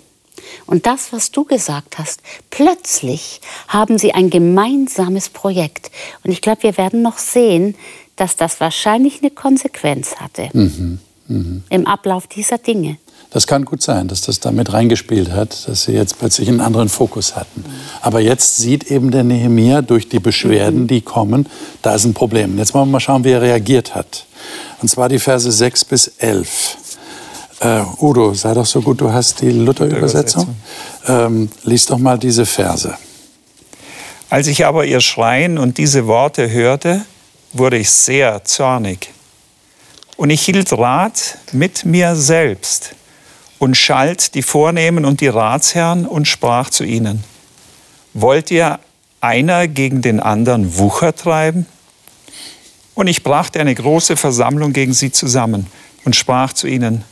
Und 0.66 0.86
das, 0.86 1.12
was 1.12 1.30
du 1.30 1.44
gesagt 1.44 1.98
hast, 1.98 2.20
plötzlich 2.50 3.40
haben 3.68 3.98
sie 3.98 4.12
ein 4.12 4.30
gemeinsames 4.30 5.28
Projekt. 5.28 5.90
Und 6.24 6.30
ich 6.30 6.40
glaube, 6.40 6.62
wir 6.62 6.76
werden 6.76 7.02
noch 7.02 7.18
sehen, 7.18 7.74
dass 8.16 8.36
das 8.36 8.60
wahrscheinlich 8.60 9.20
eine 9.20 9.30
Konsequenz 9.30 10.16
hatte 10.16 10.50
mhm. 10.52 10.98
Mhm. 11.28 11.62
im 11.68 11.86
Ablauf 11.86 12.26
dieser 12.26 12.58
Dinge. 12.58 12.98
Das 13.32 13.46
kann 13.46 13.64
gut 13.64 13.82
sein, 13.82 14.08
dass 14.08 14.20
das 14.20 14.40
damit 14.40 14.72
reingespielt 14.74 15.32
hat, 15.32 15.66
dass 15.66 15.84
sie 15.84 15.92
jetzt 15.92 16.18
plötzlich 16.18 16.48
einen 16.48 16.60
anderen 16.60 16.90
Fokus 16.90 17.34
hatten. 17.34 17.64
Aber 18.02 18.20
jetzt 18.20 18.58
sieht 18.58 18.90
eben 18.90 19.10
der 19.10 19.24
Nehemia 19.24 19.80
durch 19.80 20.08
die 20.08 20.18
Beschwerden, 20.18 20.86
die 20.86 21.00
kommen, 21.00 21.48
da 21.80 21.94
ist 21.94 22.04
ein 22.04 22.12
Problem. 22.12 22.58
Jetzt 22.58 22.74
wollen 22.74 22.88
wir 22.88 22.92
mal 22.92 23.00
schauen, 23.00 23.24
wie 23.24 23.30
er 23.30 23.40
reagiert 23.40 23.94
hat. 23.94 24.26
Und 24.82 24.88
zwar 24.88 25.08
die 25.08 25.18
Verse 25.18 25.50
6 25.50 25.84
bis 25.86 26.08
11. 26.18 26.76
Äh, 27.60 27.82
Udo, 28.00 28.34
sei 28.34 28.52
doch 28.52 28.66
so 28.66 28.82
gut, 28.82 29.00
du 29.00 29.10
hast 29.10 29.40
die 29.40 29.50
Luther-Übersetzung. 29.50 30.54
Ähm, 31.08 31.48
lies 31.64 31.86
doch 31.86 31.98
mal 31.98 32.18
diese 32.18 32.44
Verse. 32.44 32.94
Als 34.28 34.46
ich 34.46 34.66
aber 34.66 34.84
ihr 34.84 35.00
Schreien 35.00 35.56
und 35.56 35.78
diese 35.78 36.06
Worte 36.06 36.50
hörte, 36.50 37.02
wurde 37.52 37.78
ich 37.78 37.90
sehr 37.90 38.44
zornig. 38.44 39.10
Und 40.16 40.30
ich 40.30 40.42
hielt 40.42 40.72
Rat 40.72 41.38
mit 41.52 41.84
mir 41.84 42.14
selbst 42.14 42.94
und 43.62 43.76
schalt 43.76 44.34
die 44.34 44.42
Vornehmen 44.42 45.04
und 45.04 45.20
die 45.20 45.28
Ratsherren 45.28 46.04
und 46.04 46.26
sprach 46.26 46.68
zu 46.68 46.82
ihnen, 46.82 47.22
wollt 48.12 48.50
ihr 48.50 48.80
einer 49.20 49.68
gegen 49.68 50.02
den 50.02 50.18
anderen 50.18 50.78
Wucher 50.78 51.14
treiben? 51.14 51.66
Und 52.96 53.06
ich 53.06 53.22
brachte 53.22 53.60
eine 53.60 53.72
große 53.72 54.16
Versammlung 54.16 54.72
gegen 54.72 54.94
sie 54.94 55.12
zusammen 55.12 55.68
und 56.04 56.16
sprach 56.16 56.52
zu 56.54 56.66
ihnen, 56.66 57.04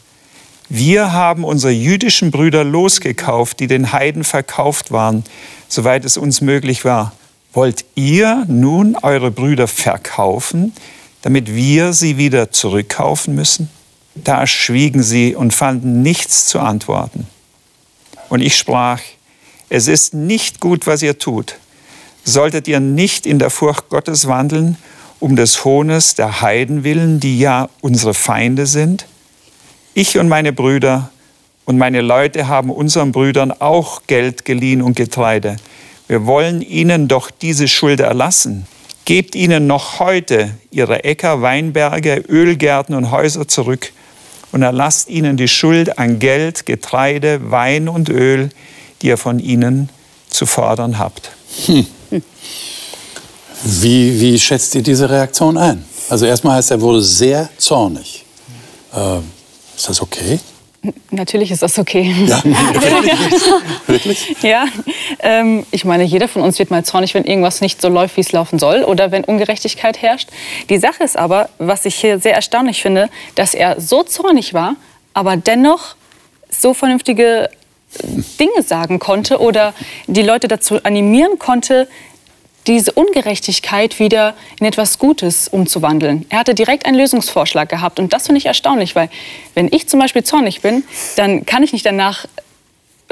wir 0.69 1.13
haben 1.13 1.45
unsere 1.45 1.73
jüdischen 1.73 2.33
Brüder 2.33 2.65
losgekauft, 2.65 3.61
die 3.61 3.69
den 3.69 3.93
Heiden 3.93 4.25
verkauft 4.25 4.91
waren, 4.91 5.23
soweit 5.69 6.05
es 6.05 6.17
uns 6.17 6.41
möglich 6.41 6.85
war. 6.85 7.13
Wollt 7.53 7.85
ihr 7.95 8.45
nun 8.49 8.97
eure 8.97 9.31
Brüder 9.31 9.69
verkaufen, 9.69 10.73
damit 11.23 11.55
wir 11.55 11.93
sie 11.93 12.17
wieder 12.17 12.51
zurückkaufen 12.51 13.37
müssen? 13.37 13.71
Da 14.15 14.47
schwiegen 14.47 15.03
sie 15.03 15.35
und 15.35 15.55
fanden 15.55 16.03
nichts 16.03 16.47
zu 16.47 16.59
antworten. 16.61 17.27
Und 18.29 18.41
ich 18.41 18.57
sprach, 18.57 19.01
es 19.69 19.87
ist 19.89 20.15
nicht 20.15 20.61
gut, 20.61 20.87
was 20.87 21.03
ihr 21.03 21.19
tut. 21.19 21.57
Solltet 22.25 22.69
ihr 22.69 22.81
nicht 22.81 23.27
in 23.27 23.39
der 23.39 23.51
Furcht 23.51 23.89
Gottes 23.89 24.27
wandeln, 24.27 24.77
um 25.21 25.37
des 25.37 25.65
Hohnes 25.65 26.15
der 26.15 26.41
Heiden 26.41 26.85
willen, 26.85 27.21
die 27.21 27.39
ja 27.39 27.69
unsere 27.81 28.15
Feinde 28.15 28.67
sind? 28.67 29.07
Ich 29.95 30.19
und 30.19 30.29
meine 30.29 30.53
Brüder 30.53 31.11
und 31.65 31.79
meine 31.79 32.01
Leute 32.01 32.49
haben 32.49 32.71
unseren 32.71 33.13
Brüdern 33.13 33.53
auch 33.53 34.03
Geld 34.07 34.45
geliehen 34.45 34.83
und 34.83 34.97
Getreide. 34.97 35.57
Wir 36.09 36.27
wollen 36.27 36.63
ihnen 36.63 37.07
doch 37.07 37.31
diese 37.31 37.69
Schuld 37.69 38.01
erlassen. 38.01 38.67
Gebt 39.05 39.35
ihnen 39.35 39.67
noch 39.67 40.01
heute 40.01 40.55
ihre 40.71 41.05
Äcker, 41.05 41.43
Weinberge, 41.43 42.25
Ölgärten 42.29 42.95
und 42.95 43.11
Häuser 43.11 43.47
zurück 43.47 43.93
und 44.53 44.63
erlasst 44.63 45.09
ihnen 45.09 45.37
die 45.37 45.49
Schuld 45.49 45.99
an 45.99 46.19
Geld, 46.19 46.67
Getreide, 46.67 47.51
Wein 47.51 47.89
und 47.89 48.09
Öl, 48.09 48.51
die 49.03 49.09
ihr 49.09 49.17
von 49.17 49.39
ihnen 49.39 49.89
zu 50.29 50.47
fordern 50.47 50.99
habt. 50.99 51.31
Hm. 51.67 51.87
Wie, 53.63 54.21
wie 54.21 54.39
schätzt 54.39 54.75
ihr 54.75 54.83
diese 54.83 55.11
Reaktion 55.11 55.59
ein? 55.59 55.85
Also 56.09 56.27
erstmal 56.27 56.57
heißt 56.57 56.71
er 56.71 56.81
wurde 56.81 57.03
sehr 57.03 57.49
zornig. 57.59 58.25
Äh, 58.95 59.19
ist 59.77 59.89
das 59.89 60.01
okay? 60.01 60.41
Natürlich 61.11 61.51
ist 61.51 61.63
das 61.63 61.79
okay. 61.79 62.15
Ja, 62.27 62.43
wirklich? 63.87 64.37
Ja, 64.43 64.65
ähm, 65.19 65.67
ich 65.71 65.85
meine, 65.85 66.05
jeder 66.05 66.27
von 66.27 66.41
uns 66.41 66.59
wird 66.59 66.71
mal 66.71 66.85
zornig, 66.85 67.13
wenn 67.13 67.25
irgendwas 67.25 67.61
nicht 67.61 67.83
so 67.83 67.89
läuft, 67.89 68.17
wie 68.17 68.23
es 68.23 68.33
laufen 68.33 68.59
soll 68.59 68.85
oder 68.85 69.11
wenn 69.11 69.25
Ungerechtigkeit 69.25 70.01
herrscht. 70.01 70.31
Die 70.71 70.79
Sache 70.79 71.05
ist 71.05 71.19
aber, 71.19 71.51
was 71.59 71.85
ich 71.85 71.97
hier 71.97 72.19
sehr 72.19 72.35
erstaunlich 72.35 72.81
finde, 72.81 73.11
dass 73.35 73.53
er 73.53 73.79
so 73.79 74.05
zornig 74.05 74.55
war, 74.55 74.77
aber 75.13 75.37
dennoch 75.37 75.97
so 76.49 76.73
vernünftige 76.73 77.51
Dinge 78.39 78.63
sagen 78.63 78.99
konnte 78.99 79.39
oder 79.39 79.75
die 80.07 80.23
Leute 80.23 80.49
dazu 80.49 80.83
animieren 80.83 81.39
konnte, 81.39 81.89
diese 82.67 82.93
Ungerechtigkeit 82.93 83.99
wieder 83.99 84.35
in 84.59 84.67
etwas 84.67 84.99
Gutes 84.99 85.49
umzuwandeln. 85.49 86.27
Er 86.29 86.41
hatte 86.41 86.55
direkt 86.55 86.87
einen 86.87 86.97
Lösungsvorschlag 86.97 87.69
gehabt 87.69 87.99
und 87.99 88.13
das 88.13 88.27
finde 88.27 88.39
ich 88.39 88.47
erstaunlich, 88.47 88.95
weil 88.95 89.09
wenn 89.55 89.69
ich 89.71 89.89
zum 89.89 90.01
Beispiel 90.01 90.25
zornig 90.25 90.61
bin, 90.61 90.85
dann 91.17 91.47
kann 91.47 91.63
ich 91.63 91.73
nicht 91.73 91.87
danach 91.87 92.27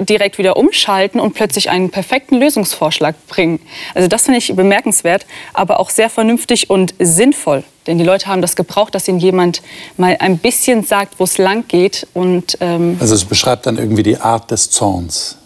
direkt 0.00 0.38
wieder 0.38 0.56
umschalten 0.56 1.20
und 1.20 1.34
plötzlich 1.34 1.70
einen 1.70 1.90
perfekten 1.90 2.36
Lösungsvorschlag 2.36 3.14
bringen. 3.26 3.60
Also 3.94 4.08
das 4.08 4.24
finde 4.24 4.38
ich 4.38 4.54
bemerkenswert, 4.54 5.26
aber 5.54 5.80
auch 5.80 5.90
sehr 5.90 6.08
vernünftig 6.08 6.70
und 6.70 6.94
sinnvoll. 6.98 7.64
Denn 7.86 7.98
die 7.98 8.04
Leute 8.04 8.26
haben 8.26 8.42
das 8.42 8.54
gebraucht, 8.54 8.94
dass 8.94 9.08
ihnen 9.08 9.18
jemand 9.18 9.62
mal 9.96 10.16
ein 10.20 10.38
bisschen 10.38 10.84
sagt, 10.84 11.18
wo 11.18 11.24
es 11.24 11.38
lang 11.38 11.66
geht. 11.68 12.06
Und, 12.14 12.58
ähm 12.60 12.96
also 13.00 13.14
es 13.14 13.24
beschreibt 13.24 13.66
dann 13.66 13.78
irgendwie 13.78 14.02
die 14.02 14.18
Art 14.18 14.50
des 14.50 14.70
Zorns. 14.70 15.38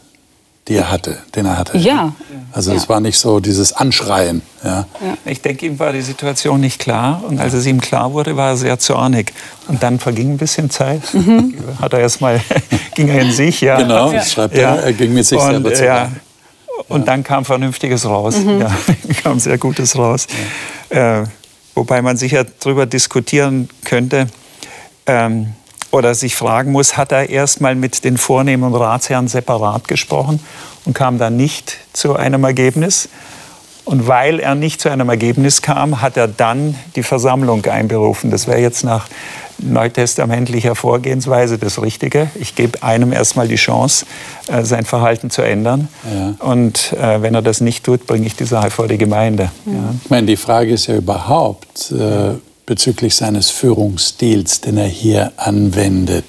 Die 0.68 0.76
er 0.76 0.90
hatte, 0.90 1.18
den 1.34 1.46
er 1.46 1.58
hatte. 1.58 1.76
Ja. 1.76 2.12
Also 2.52 2.72
es 2.72 2.84
Ja. 2.84 2.88
war 2.90 3.00
nicht 3.00 3.18
so 3.18 3.40
dieses 3.40 3.72
Anschreien. 3.72 4.42
Ja. 4.62 4.86
Ich 5.24 5.40
denke, 5.42 5.66
ihm 5.66 5.78
war 5.78 5.92
die 5.92 6.02
Situation 6.02 6.60
nicht 6.60 6.78
klar. 6.78 7.22
Und 7.26 7.40
als 7.40 7.52
es 7.52 7.66
ihm 7.66 7.80
klar 7.80 8.12
wurde, 8.12 8.36
war 8.36 8.50
er 8.50 8.56
sehr 8.56 8.78
zornig. 8.78 9.32
Und 9.66 9.82
dann 9.82 9.98
verging 9.98 10.32
ein 10.34 10.36
bisschen 10.38 10.70
Zeit. 10.70 11.02
Hat 11.80 11.92
er 11.92 11.98
erstmal, 12.00 12.40
ging 12.94 13.08
er 13.08 13.22
in 13.22 13.32
sich. 13.32 13.60
Ja. 13.60 13.76
Genau, 13.76 14.12
das 14.12 14.30
schreibt 14.32 14.54
er. 14.56 14.84
Er 14.84 14.92
ging 14.92 15.12
mit 15.14 15.26
sich 15.26 15.38
und, 15.38 15.46
selber 15.50 15.74
zu 15.74 15.84
ja. 15.84 16.10
Und 16.88 17.08
dann 17.08 17.24
kam 17.24 17.44
Vernünftiges 17.44 18.06
raus. 18.06 18.36
Ja, 18.60 18.70
kam 19.22 19.40
sehr 19.40 19.58
Gutes 19.58 19.96
raus. 19.96 20.26
Äh, 20.90 21.24
wobei 21.74 22.02
man 22.02 22.16
sicher 22.16 22.44
darüber 22.60 22.86
diskutieren 22.86 23.68
könnte 23.84 24.28
ähm, 25.06 25.54
oder 25.92 26.14
sich 26.14 26.34
fragen 26.34 26.72
muss, 26.72 26.96
hat 26.96 27.12
er 27.12 27.28
erst 27.28 27.60
mal 27.60 27.76
mit 27.76 28.02
den 28.02 28.18
vornehmen 28.18 28.74
Ratsherren 28.74 29.28
separat 29.28 29.86
gesprochen 29.86 30.40
und 30.84 30.94
kam 30.94 31.18
dann 31.18 31.36
nicht 31.36 31.76
zu 31.92 32.16
einem 32.16 32.42
Ergebnis? 32.42 33.08
Und 33.84 34.06
weil 34.06 34.38
er 34.38 34.54
nicht 34.54 34.80
zu 34.80 34.90
einem 34.90 35.08
Ergebnis 35.08 35.60
kam, 35.60 36.00
hat 36.00 36.16
er 36.16 36.28
dann 36.28 36.76
die 36.94 37.02
Versammlung 37.02 37.66
einberufen. 37.66 38.30
Das 38.30 38.46
wäre 38.46 38.60
jetzt 38.60 38.84
nach 38.84 39.08
neutestamentlicher 39.58 40.76
Vorgehensweise 40.76 41.58
das 41.58 41.82
Richtige. 41.82 42.30
Ich 42.36 42.54
gebe 42.54 42.82
einem 42.82 43.12
erstmal 43.12 43.48
die 43.48 43.56
Chance, 43.56 44.06
äh, 44.46 44.64
sein 44.64 44.84
Verhalten 44.84 45.30
zu 45.30 45.42
ändern. 45.42 45.88
Ja. 46.04 46.34
Und 46.46 46.92
äh, 46.92 47.22
wenn 47.22 47.34
er 47.34 47.42
das 47.42 47.60
nicht 47.60 47.84
tut, 47.84 48.06
bringe 48.06 48.26
ich 48.26 48.36
die 48.36 48.44
Sache 48.44 48.70
vor 48.70 48.86
die 48.86 48.98
Gemeinde. 48.98 49.50
Ja. 49.66 49.94
Ich 50.04 50.10
meine, 50.10 50.28
die 50.28 50.36
Frage 50.36 50.72
ist 50.72 50.86
ja 50.86 50.96
überhaupt 50.96 51.90
äh, 51.90 52.34
bezüglich 52.66 53.14
seines 53.14 53.50
Führungsstils, 53.50 54.60
den 54.60 54.76
er 54.76 54.86
hier 54.86 55.32
anwendet. 55.36 56.24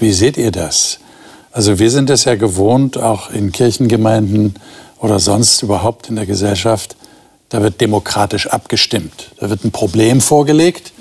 Wie 0.00 0.12
seht 0.12 0.36
ihr 0.36 0.50
das? 0.50 0.98
Also 1.50 1.78
wir 1.78 1.90
sind 1.90 2.10
es 2.10 2.24
ja 2.24 2.34
gewohnt, 2.34 2.98
auch 2.98 3.30
in 3.30 3.52
Kirchengemeinden 3.52 4.54
oder 4.98 5.18
sonst 5.18 5.62
überhaupt 5.62 6.08
in 6.08 6.16
der 6.16 6.26
Gesellschaft, 6.26 6.96
da 7.50 7.62
wird 7.62 7.80
demokratisch 7.80 8.46
abgestimmt. 8.46 9.32
Da 9.38 9.50
wird 9.50 9.64
ein 9.64 9.72
Problem 9.72 10.22
vorgelegt. 10.22 10.92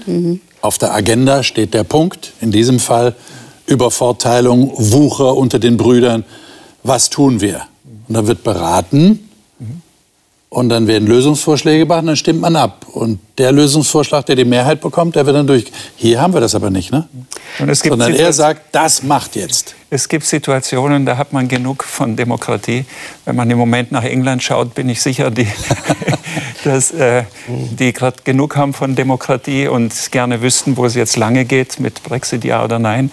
Auf 0.60 0.78
der 0.78 0.94
Agenda 0.94 1.44
steht 1.44 1.74
der 1.74 1.86
Punkt, 1.86 2.34
in 2.42 2.51
diesem 2.51 2.80
Fall 2.80 3.16
Übervorteilung, 3.66 4.74
Wucher 4.75 5.38
unter 5.38 5.60
den 5.60 5.78
Brüdern. 5.78 6.25
Was 6.84 7.10
tun 7.10 7.40
wir? 7.40 7.62
Und 8.08 8.16
dann 8.16 8.28
wird 8.28 8.44
beraten 8.44 9.30
und 10.53 10.67
dann 10.67 10.86
werden 10.86 11.08
Lösungsvorschläge 11.08 11.86
gemacht 11.86 12.01
und 12.01 12.08
dann 12.08 12.17
stimmt 12.17 12.41
man 12.41 12.58
ab. 12.58 12.86
Und 12.91 13.20
der 13.38 13.53
Lösungsvorschlag, 13.53 14.25
der 14.25 14.36
die 14.36 14.43
Mehrheit 14.43 14.81
bekommt, 14.81 15.15
der 15.15 15.25
wird 15.25 15.38
dann 15.38 15.48
durch. 15.48 15.72
Hier 15.96 16.22
haben 16.22 16.34
wir 16.34 16.41
das 16.41 16.55
aber 16.55 16.70
nicht, 16.70 16.91
ne? 16.91 17.08
Und 17.60 17.70
es 17.70 17.81
gibt 17.81 17.93
Sondern 17.93 18.13
er 18.13 18.31
Situa- 18.31 18.34
sagt, 18.34 18.62
das 18.74 19.01
macht 19.01 19.38
jetzt. 19.38 19.75
Es 19.89 20.10
gibt 20.10 20.25
Situationen, 20.25 21.05
da 21.05 21.15
hat 21.15 21.31
man 21.31 21.48
genug 21.48 21.86
von 21.86 22.17
Demokratie. 22.17 22.84
Wenn 23.24 23.38
man 23.38 23.50
im 23.50 23.58
Moment 23.58 23.93
nach 23.93 24.03
England 24.03 24.43
schaut, 24.43 24.74
bin 24.74 24.89
ich 24.89 25.01
sicher, 25.01 25.31
die, 25.31 25.48
dass 26.65 26.91
äh, 26.91 27.24
die 27.48 27.93
gerade 27.93 28.17
genug 28.25 28.58
haben 28.58 28.74
von 28.74 28.93
Demokratie 28.93 29.70
und 29.70 29.93
gerne 30.12 30.41
wüssten, 30.41 30.75
wo 30.75 30.84
es 30.84 30.96
jetzt 30.96 31.15
lange 31.15 31.46
geht, 31.46 31.79
mit 31.79 32.03
Brexit 32.03 32.43
ja 32.43 32.62
oder 32.62 32.77
nein. 32.77 33.10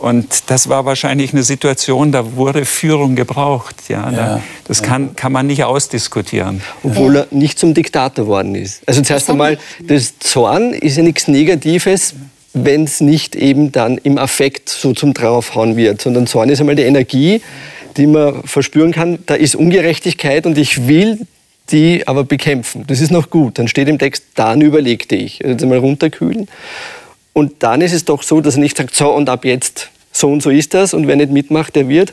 Und 0.00 0.26
das 0.46 0.68
war 0.68 0.86
wahrscheinlich 0.86 1.32
eine 1.32 1.42
Situation, 1.42 2.10
da 2.10 2.34
wurde 2.36 2.64
Führung 2.64 3.16
gebraucht. 3.16 3.76
Ja, 3.88 4.10
da, 4.10 4.42
das 4.64 4.82
kann, 4.82 5.14
kann 5.14 5.30
man 5.32 5.46
nicht 5.46 5.64
ausdiskutieren. 5.64 6.62
obwohl 6.82 7.16
er 7.16 7.26
nicht 7.30 7.58
zum 7.58 7.74
Diktator 7.74 8.26
worden 8.26 8.54
ist. 8.54 8.82
Also 8.86 9.02
zuerst 9.02 9.28
einmal, 9.28 9.58
das 9.82 10.18
Zorn 10.18 10.72
ist 10.72 10.96
ja 10.96 11.02
nichts 11.02 11.28
Negatives, 11.28 12.14
wenn 12.54 12.84
es 12.84 13.00
nicht 13.00 13.36
eben 13.36 13.72
dann 13.72 13.98
im 13.98 14.16
Affekt 14.18 14.70
so 14.70 14.92
zum 14.94 15.12
Draufhauen 15.14 15.76
wird, 15.76 16.00
sondern 16.00 16.26
Zorn 16.26 16.48
ist 16.48 16.60
einmal 16.60 16.76
die 16.76 16.82
Energie, 16.82 17.42
die 17.96 18.06
man 18.06 18.42
verspüren 18.44 18.92
kann, 18.92 19.18
da 19.26 19.34
ist 19.34 19.54
Ungerechtigkeit 19.54 20.46
und 20.46 20.56
ich 20.56 20.88
will 20.88 21.20
die 21.70 22.08
aber 22.08 22.24
bekämpfen. 22.24 22.84
Das 22.86 23.00
ist 23.00 23.10
noch 23.10 23.30
gut. 23.30 23.58
Dann 23.58 23.68
steht 23.68 23.88
im 23.88 23.98
Text, 23.98 24.24
dann 24.34 24.60
überlegte 24.60 25.14
ich. 25.14 25.44
Also 25.44 25.52
jetzt 25.52 25.62
einmal 25.62 25.78
runterkühlen. 25.78 26.48
Und 27.32 27.62
dann 27.62 27.80
ist 27.80 27.92
es 27.92 28.04
doch 28.04 28.22
so, 28.22 28.40
dass 28.40 28.56
er 28.56 28.60
nicht 28.60 28.76
sagt, 28.76 28.94
so 28.94 29.10
und 29.10 29.28
ab 29.28 29.44
jetzt, 29.44 29.90
so 30.12 30.28
und 30.28 30.42
so 30.42 30.50
ist 30.50 30.74
das 30.74 30.94
und 30.94 31.06
wer 31.06 31.16
nicht 31.16 31.30
mitmacht, 31.30 31.76
der 31.76 31.88
wird. 31.88 32.12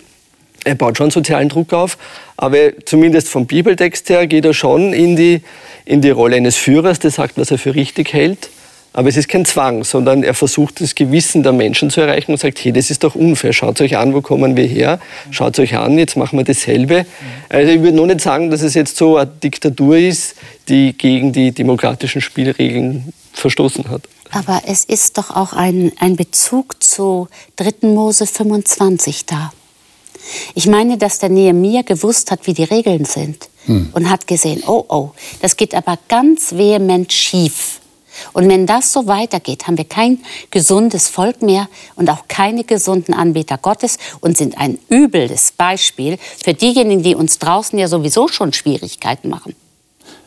Er 0.63 0.75
baut 0.75 0.97
schon 0.97 1.11
sozialen 1.11 1.49
Druck 1.49 1.73
auf, 1.73 1.97
aber 2.35 2.71
zumindest 2.85 3.29
vom 3.29 3.47
Bibeltext 3.47 4.09
her 4.09 4.27
geht 4.27 4.45
er 4.45 4.53
schon 4.53 4.93
in 4.93 5.15
die, 5.15 5.41
in 5.85 6.01
die 6.01 6.09
Rolle 6.09 6.35
eines 6.35 6.57
Führers, 6.57 6.99
der 6.99 7.11
sagt, 7.11 7.37
was 7.37 7.51
er 7.51 7.57
für 7.57 7.73
richtig 7.73 8.13
hält. 8.13 8.49
Aber 8.97 9.09
es 9.09 9.15
ist 9.15 9.29
kein 9.29 9.45
Zwang, 9.45 9.83
sondern 9.83 10.23
er 10.23 10.33
versucht, 10.33 10.81
das 10.81 10.95
Gewissen 10.95 11.43
der 11.43 11.53
Menschen 11.53 11.91
zu 11.91 12.01
erreichen 12.01 12.31
und 12.31 12.39
sagt, 12.39 12.57
hey, 12.63 12.71
das 12.71 12.89
ist 12.89 13.03
doch 13.03 13.13
unfair. 13.13 13.53
Schaut 13.53 13.79
euch 13.79 13.95
an, 13.95 14.13
wo 14.15 14.21
kommen 14.21 14.57
wir 14.57 14.65
her? 14.65 14.99
Schaut 15.29 15.59
euch 15.59 15.75
an, 15.75 15.99
jetzt 15.99 16.17
machen 16.17 16.39
wir 16.39 16.43
dasselbe. 16.43 17.05
Also 17.47 17.71
ich 17.71 17.81
würde 17.81 17.95
noch 17.95 18.07
nicht 18.07 18.21
sagen, 18.21 18.49
dass 18.49 18.63
es 18.63 18.73
jetzt 18.73 18.97
so 18.97 19.17
eine 19.17 19.27
Diktatur 19.27 19.97
ist, 19.97 20.35
die 20.67 20.97
gegen 20.97 21.31
die 21.31 21.51
demokratischen 21.51 22.21
Spielregeln 22.21 23.13
verstoßen 23.33 23.87
hat. 23.89 24.01
Aber 24.31 24.63
es 24.65 24.83
ist 24.83 25.17
doch 25.17 25.31
auch 25.31 25.53
ein, 25.53 25.91
ein 25.99 26.15
Bezug 26.15 26.83
zu 26.83 27.27
3. 27.57 27.87
Mose 27.87 28.25
25 28.25 29.25
da. 29.25 29.51
Ich 30.55 30.67
meine, 30.67 30.97
dass 30.97 31.19
der 31.19 31.29
Nehemiah 31.29 31.83
gewusst 31.83 32.31
hat, 32.31 32.47
wie 32.47 32.53
die 32.53 32.65
Regeln 32.65 33.05
sind 33.05 33.49
und 33.67 34.09
hat 34.09 34.27
gesehen, 34.27 34.63
oh, 34.65 34.85
oh, 34.87 35.11
das 35.41 35.57
geht 35.57 35.75
aber 35.75 35.97
ganz 36.07 36.53
vehement 36.55 37.11
schief. 37.11 37.79
Und 38.33 38.49
wenn 38.49 38.65
das 38.65 38.93
so 38.93 39.05
weitergeht, 39.05 39.67
haben 39.67 39.77
wir 39.77 39.85
kein 39.85 40.19
gesundes 40.49 41.07
Volk 41.07 41.41
mehr 41.43 41.69
und 41.95 42.09
auch 42.09 42.27
keine 42.27 42.63
gesunden 42.63 43.13
Anbeter 43.13 43.57
Gottes 43.59 43.99
und 44.21 44.37
sind 44.37 44.57
ein 44.57 44.79
übles 44.89 45.51
Beispiel 45.51 46.17
für 46.43 46.53
diejenigen, 46.53 47.03
die 47.03 47.13
uns 47.13 47.37
draußen 47.37 47.77
ja 47.77 47.87
sowieso 47.87 48.27
schon 48.27 48.53
Schwierigkeiten 48.53 49.29
machen. 49.29 49.55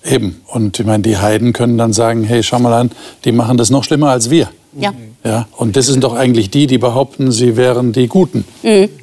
Eben. 0.04 0.40
Und 0.46 0.80
ich 0.80 0.86
meine, 0.86 1.02
die 1.02 1.18
Heiden 1.18 1.52
können 1.52 1.76
dann 1.76 1.92
sagen, 1.92 2.24
hey, 2.24 2.42
schau 2.42 2.58
mal 2.58 2.72
an, 2.72 2.90
die 3.24 3.32
machen 3.32 3.56
das 3.56 3.70
noch 3.70 3.84
schlimmer 3.84 4.10
als 4.10 4.30
wir. 4.30 4.48
Ja. 4.78 4.92
Ja, 5.24 5.46
und 5.56 5.76
das 5.76 5.86
sind 5.86 6.02
doch 6.02 6.14
eigentlich 6.14 6.50
die, 6.50 6.66
die 6.66 6.78
behaupten, 6.78 7.30
sie 7.30 7.56
wären 7.56 7.92
die 7.92 8.06
Guten. 8.06 8.44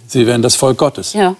Sie 0.07 0.25
wären 0.25 0.41
das 0.41 0.55
Volk 0.55 0.77
Gottes. 0.77 1.13
Ja. 1.13 1.35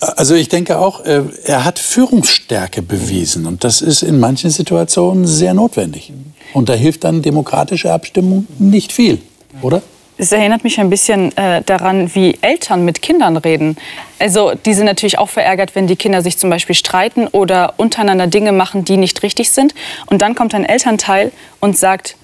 Also 0.00 0.34
ich 0.34 0.50
denke 0.50 0.78
auch, 0.78 1.04
äh, 1.06 1.22
er 1.44 1.64
hat 1.64 1.78
Führungsstärke 1.78 2.82
bewiesen 2.82 3.46
und 3.46 3.64
das 3.64 3.80
ist 3.80 4.02
in 4.02 4.20
manchen 4.20 4.50
Situationen 4.50 5.26
sehr 5.26 5.54
notwendig. 5.54 6.12
Und 6.52 6.68
da 6.68 6.74
hilft 6.74 7.04
dann 7.04 7.22
demokratische 7.22 7.90
Abstimmung 7.90 8.46
nicht 8.58 8.92
viel, 8.92 9.22
oder? 9.62 9.80
Es 10.18 10.32
erinnert 10.32 10.64
mich 10.64 10.80
ein 10.80 10.88
bisschen 10.88 11.36
äh, 11.36 11.62
daran, 11.62 12.14
wie 12.14 12.38
Eltern 12.40 12.86
mit 12.86 13.02
Kindern 13.02 13.36
reden. 13.36 13.76
Also 14.18 14.54
die 14.54 14.72
sind 14.72 14.86
natürlich 14.86 15.18
auch 15.18 15.28
verärgert, 15.28 15.74
wenn 15.74 15.86
die 15.86 15.96
Kinder 15.96 16.22
sich 16.22 16.38
zum 16.38 16.48
Beispiel 16.48 16.74
streiten 16.74 17.26
oder 17.26 17.74
untereinander 17.76 18.26
Dinge 18.26 18.52
machen, 18.52 18.84
die 18.84 18.96
nicht 18.96 19.22
richtig 19.22 19.50
sind. 19.50 19.74
Und 20.06 20.22
dann 20.22 20.34
kommt 20.34 20.54
ein 20.54 20.64
Elternteil 20.64 21.32
und 21.60 21.76
sagt, 21.76 22.16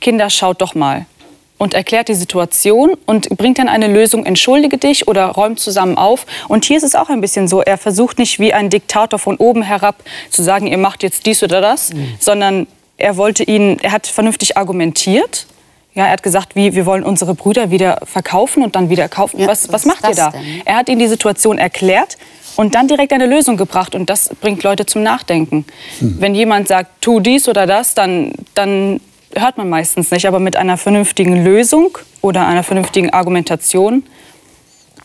Kinder, 0.00 0.30
schaut 0.30 0.60
doch 0.62 0.76
mal. 0.76 1.06
Und 1.56 1.74
erklärt 1.74 2.06
die 2.06 2.14
Situation 2.14 2.96
und 3.04 3.30
bringt 3.30 3.58
dann 3.58 3.68
eine 3.68 3.88
Lösung, 3.88 4.24
entschuldige 4.24 4.78
dich 4.78 5.08
oder 5.08 5.26
räumt 5.26 5.58
zusammen 5.58 5.98
auf. 5.98 6.24
Und 6.46 6.66
hier 6.66 6.76
ist 6.76 6.84
es 6.84 6.94
auch 6.94 7.08
ein 7.08 7.20
bisschen 7.20 7.48
so, 7.48 7.62
er 7.62 7.78
versucht 7.78 8.20
nicht 8.20 8.38
wie 8.38 8.54
ein 8.54 8.70
Diktator 8.70 9.18
von 9.18 9.36
oben 9.38 9.62
herab 9.62 9.96
zu 10.30 10.44
sagen, 10.44 10.68
ihr 10.68 10.78
macht 10.78 11.02
jetzt 11.02 11.26
dies 11.26 11.42
oder 11.42 11.60
das, 11.60 11.90
sondern 12.20 12.68
er 12.96 13.16
wollte 13.16 13.42
ihn, 13.42 13.78
er 13.82 13.90
hat 13.90 14.06
vernünftig 14.06 14.56
argumentiert. 14.56 15.48
Ja, 15.98 16.06
er 16.06 16.12
hat 16.12 16.22
gesagt, 16.22 16.54
wie, 16.54 16.76
wir 16.76 16.86
wollen 16.86 17.02
unsere 17.02 17.34
Brüder 17.34 17.72
wieder 17.72 17.98
verkaufen 18.04 18.62
und 18.62 18.76
dann 18.76 18.88
wieder 18.88 19.08
kaufen. 19.08 19.40
Ja, 19.40 19.48
was, 19.48 19.72
was 19.72 19.84
macht 19.84 20.04
ihr 20.08 20.14
da? 20.14 20.30
denn? 20.30 20.62
Er 20.64 20.76
hat 20.76 20.88
ihnen 20.88 21.00
die 21.00 21.08
Situation 21.08 21.58
erklärt 21.58 22.16
und 22.54 22.76
dann 22.76 22.86
direkt 22.86 23.12
eine 23.12 23.26
Lösung 23.26 23.56
gebracht. 23.56 23.96
Und 23.96 24.08
das 24.08 24.30
bringt 24.40 24.62
Leute 24.62 24.86
zum 24.86 25.02
Nachdenken. 25.02 25.64
Wenn 25.98 26.36
jemand 26.36 26.68
sagt, 26.68 27.02
tu 27.02 27.18
dies 27.18 27.48
oder 27.48 27.66
das, 27.66 27.94
dann, 27.94 28.30
dann 28.54 29.00
hört 29.34 29.58
man 29.58 29.68
meistens 29.68 30.12
nicht. 30.12 30.28
Aber 30.28 30.38
mit 30.38 30.54
einer 30.54 30.76
vernünftigen 30.76 31.42
Lösung 31.42 31.98
oder 32.20 32.46
einer 32.46 32.62
vernünftigen 32.62 33.10
Argumentation, 33.10 34.04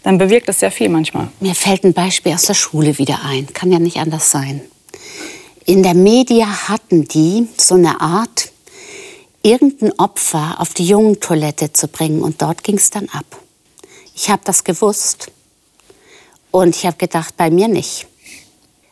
dann 0.04 0.20
bewirkt 0.20 0.48
das 0.48 0.60
sehr 0.60 0.70
viel 0.70 0.90
manchmal. 0.90 1.30
Mir 1.40 1.56
fällt 1.56 1.86
ein 1.86 1.94
Beispiel 1.94 2.34
aus 2.34 2.44
der 2.44 2.54
Schule 2.54 3.00
wieder 3.00 3.22
ein. 3.28 3.48
Kann 3.52 3.72
ja 3.72 3.80
nicht 3.80 3.98
anders 3.98 4.30
sein. 4.30 4.62
In 5.66 5.82
der 5.82 5.96
Media 5.96 6.70
hatten 6.70 7.08
die 7.08 7.48
so 7.58 7.74
eine 7.74 8.00
Art, 8.00 8.53
irgendein 9.44 9.92
Opfer 10.00 10.56
auf 10.58 10.74
die 10.74 10.86
Jungentoilette 10.86 11.74
zu 11.74 11.88
bringen. 11.88 12.24
Und 12.24 12.42
dort 12.42 12.64
ging 12.64 12.78
es 12.78 12.90
dann 12.90 13.10
ab. 13.10 13.26
Ich 14.16 14.30
habe 14.30 14.42
das 14.46 14.64
gewusst. 14.64 15.32
Und 16.50 16.76
ich 16.76 16.86
habe 16.86 16.98
gedacht, 16.98 17.38
bei 17.38 17.52
mir 17.52 17.68
nicht. 17.68 18.08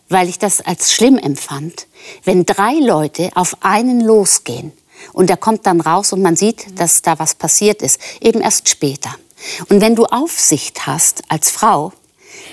Weil 0.09 0.27
ich 0.27 0.37
das 0.37 0.61
als 0.61 0.91
schlimm 0.91 1.17
empfand, 1.17 1.87
wenn 2.25 2.45
drei 2.45 2.73
Leute 2.73 3.31
auf 3.35 3.55
einen 3.61 4.01
losgehen 4.01 4.73
und 5.13 5.29
der 5.29 5.37
kommt 5.37 5.65
dann 5.65 5.79
raus 5.79 6.11
und 6.11 6.21
man 6.21 6.35
sieht, 6.35 6.79
dass 6.79 7.01
da 7.01 7.17
was 7.17 7.35
passiert 7.35 7.81
ist, 7.81 7.99
eben 8.19 8.41
erst 8.41 8.67
später. 8.67 9.15
Und 9.69 9.81
wenn 9.81 9.95
du 9.95 10.05
Aufsicht 10.05 10.85
hast 10.85 11.23
als 11.29 11.49
Frau, 11.49 11.93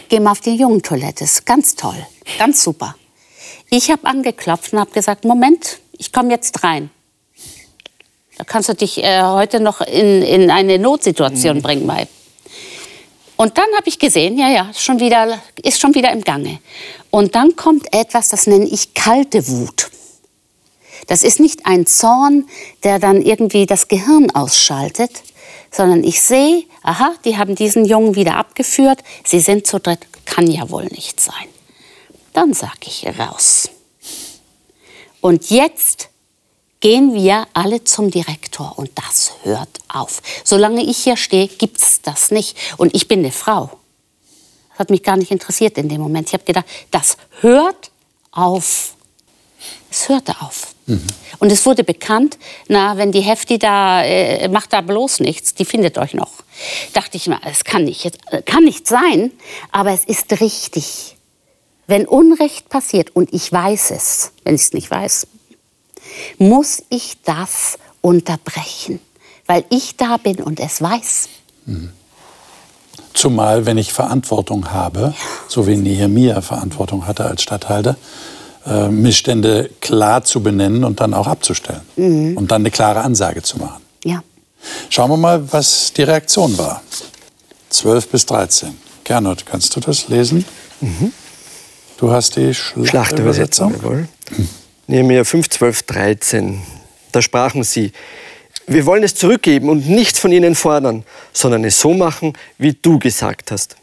geh 0.09 0.21
mal 0.21 0.33
auf 0.33 0.41
die 0.41 0.55
Jungentoilette, 0.55 1.25
ist 1.25 1.45
ganz 1.47 1.75
toll, 1.75 2.07
ganz 2.39 2.63
super. 2.63 2.95
Ich 3.71 3.91
habe 3.91 4.07
angeklopft 4.07 4.73
und 4.73 4.79
habe 4.79 4.93
gesagt, 4.93 5.25
Moment, 5.25 5.81
ich 5.93 6.13
komme 6.13 6.31
jetzt 6.31 6.63
rein. 6.63 6.91
Da 8.39 8.45
kannst 8.45 8.69
du 8.69 8.75
dich 8.75 9.03
äh, 9.03 9.23
heute 9.23 9.59
noch 9.59 9.81
in, 9.81 10.23
in 10.23 10.51
eine 10.51 10.79
Notsituation 10.79 11.61
bringen, 11.61 11.87
Mai. 11.87 12.07
Und 13.37 13.59
dann 13.59 13.67
habe 13.77 13.89
ich 13.89 13.99
gesehen, 13.99 14.39
ja, 14.39 14.49
ja, 14.49 14.71
schon 14.75 15.01
wieder, 15.01 15.41
ist 15.63 15.81
schon 15.81 15.95
wieder 15.95 16.13
im 16.13 16.23
Gange. 16.23 16.61
Und 17.11 17.35
dann 17.35 17.57
kommt 17.57 17.93
etwas, 17.93 18.29
das 18.29 18.47
nenne 18.47 18.67
ich 18.67 18.95
kalte 18.95 19.49
Wut. 19.49 19.91
Das 21.09 21.23
ist 21.23 21.41
nicht 21.41 21.67
ein 21.67 21.87
Zorn, 21.87 22.49
der 22.85 22.99
dann 22.99 23.23
irgendwie 23.23 23.67
das 23.67 23.89
Gehirn 23.89 24.31
ausschaltet, 24.31 25.11
sondern 25.71 26.05
ich 26.05 26.21
sehe, 26.21 26.65
aha, 26.83 27.15
die 27.25 27.37
haben 27.37 27.55
diesen 27.55 27.85
Jungen 27.85 28.15
wieder 28.15 28.37
abgeführt, 28.37 29.01
sie 29.25 29.41
sind 29.41 29.67
zu 29.67 29.81
dritt, 29.81 30.07
kann 30.27 30.49
ja 30.49 30.71
wohl 30.71 30.85
nicht 30.85 31.21
sein. 31.21 31.35
Dann 32.33 32.55
sage 32.55 32.87
ich 32.87 33.07
raus. 33.19 33.71
Und 35.21 35.51
jetzt 35.51 36.11
gehen 36.81 37.15
wir 37.15 37.47
alle 37.55 37.85
zum 37.85 38.11
Direktor 38.11 38.75
und 38.77 38.91
das 38.95 39.33
hört 39.43 39.69
auf. 39.89 40.23
Solange 40.45 40.83
ich 40.83 40.99
hier 40.99 41.17
stehe, 41.17 41.49
gibt 41.49 41.79
es 41.79 42.03
das 42.03 42.31
nicht. 42.31 42.57
Und 42.77 42.95
ich 42.95 43.09
bin 43.09 43.21
eine 43.21 43.33
Frau. 43.33 43.71
Das 44.71 44.81
hat 44.81 44.91
mich 44.91 45.03
gar 45.03 45.17
nicht 45.17 45.31
interessiert 45.31 45.77
in 45.79 45.89
dem 45.89 46.01
Moment. 46.01 46.29
Ich 46.29 46.35
habe 46.35 46.45
gedacht, 46.45 46.67
das 46.91 47.17
hört 47.41 47.91
auf. 48.31 48.95
Es 49.91 50.09
hörte 50.09 50.41
auf. 50.41 50.75
Mhm. 50.87 51.07
Und 51.39 51.51
es 51.51 51.67
wurde 51.67 51.83
bekannt, 51.83 52.39
na, 52.69 52.97
wenn 52.97 53.11
die 53.11 53.21
Hefti 53.21 53.59
da, 53.59 54.05
äh, 54.05 54.49
macht 54.49 54.73
da 54.73 54.81
bloß 54.81 55.21
nichts, 55.21 55.55
die 55.55 55.65
findet 55.65 55.99
euch 55.99 56.15
noch. 56.15 56.31
Dachte 56.93 57.17
ich 57.17 57.27
mir, 57.27 57.41
es 57.45 57.65
kann 57.65 57.85
nicht, 57.85 58.19
kann 58.45 58.65
nicht 58.65 58.87
sein, 58.87 59.33
aber 59.73 59.93
es 59.93 60.05
ist 60.05 60.41
richtig. 60.41 61.17
Wenn 61.87 62.07
Unrecht 62.07 62.69
passiert 62.69 63.17
und 63.17 63.33
ich 63.33 63.51
weiß 63.51 63.93
es, 63.93 64.33
wenn 64.45 64.55
ich 64.55 64.63
es 64.63 64.73
nicht 64.73 64.91
weiß, 64.91 65.27
muss 66.39 66.83
ich 66.89 67.19
das 67.25 67.79
unterbrechen, 68.01 69.01
weil 69.47 69.65
ich 69.71 69.97
da 69.97 70.17
bin 70.17 70.43
und 70.43 70.61
es 70.61 70.81
weiß. 70.81 71.29
Mhm. 71.67 71.91
Zumal, 73.15 73.67
wenn 73.67 73.79
ich 73.79 73.93
Verantwortung 73.93 74.71
habe, 74.71 75.15
so 75.49 75.67
wie 75.67 75.77
Nehemiah 75.77 76.41
Verantwortung 76.41 77.07
hatte 77.07 77.25
als 77.25 77.43
Statthalter, 77.43 77.97
äh, 78.67 78.89
Missstände 78.89 79.71
klar 79.81 80.25
zu 80.25 80.43
benennen 80.43 80.85
und 80.85 81.01
dann 81.01 81.15
auch 81.15 81.27
abzustellen. 81.27 81.81
Mhm. 81.97 82.37
Und 82.37 82.51
dann 82.51 82.63
eine 82.63 82.71
klare 82.71 83.01
Ansage 83.01 83.43
zu 83.43 83.59
machen. 83.59 83.83
Ja. 84.05 84.23
Schauen 84.91 85.11
wir 85.11 85.17
mal, 85.17 85.53
was 85.53 85.93
die 85.93 86.03
Reaktion 86.03 86.57
war. 86.59 86.83
12 87.71 88.09
bis 88.09 88.27
13. 88.27 88.77
Gernot, 89.05 89.47
kannst 89.47 89.75
du 89.75 89.81
das 89.81 90.09
lesen? 90.09 90.45
Mhm. 90.81 91.13
Du 91.99 92.13
hast 92.13 92.37
die 92.37 92.55
Schlachtübersetzung. 92.55 93.73
Schlachtübersetzung. 93.73 94.09
Nehemiah 94.91 95.23
5, 95.23 95.51
12, 95.51 95.83
13. 95.83 96.63
Da 97.13 97.21
sprachen 97.21 97.63
sie, 97.63 97.93
wir 98.67 98.87
wollen 98.87 99.03
es 99.03 99.15
zurückgeben 99.15 99.69
und 99.69 99.87
nichts 99.87 100.19
von 100.19 100.33
ihnen 100.33 100.55
fordern, 100.55 101.05
sondern 101.35 101.63
es 101.65 101.79
so 101.79 101.93
machen, 101.93 102.33
wie 102.57 102.73
du 102.73 102.99
gesagt 102.99 103.51
hast. 103.51 103.77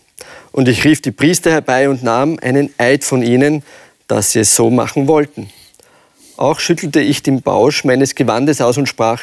Und 0.51 0.67
ich 0.67 0.83
rief 0.83 1.01
die 1.03 1.11
Priester 1.11 1.51
herbei 1.51 1.89
und 1.89 2.01
nahm 2.01 2.39
einen 2.41 2.73
Eid 2.79 3.03
von 3.03 3.21
ihnen, 3.21 3.61
dass 4.07 4.31
sie 4.31 4.39
es 4.39 4.55
so 4.55 4.71
machen 4.71 5.07
wollten. 5.07 5.51
Auch 6.37 6.59
schüttelte 6.59 7.01
ich 7.01 7.21
den 7.21 7.43
Bausch 7.43 7.83
meines 7.83 8.15
Gewandes 8.15 8.59
aus 8.59 8.79
und 8.79 8.89
sprach, 8.89 9.21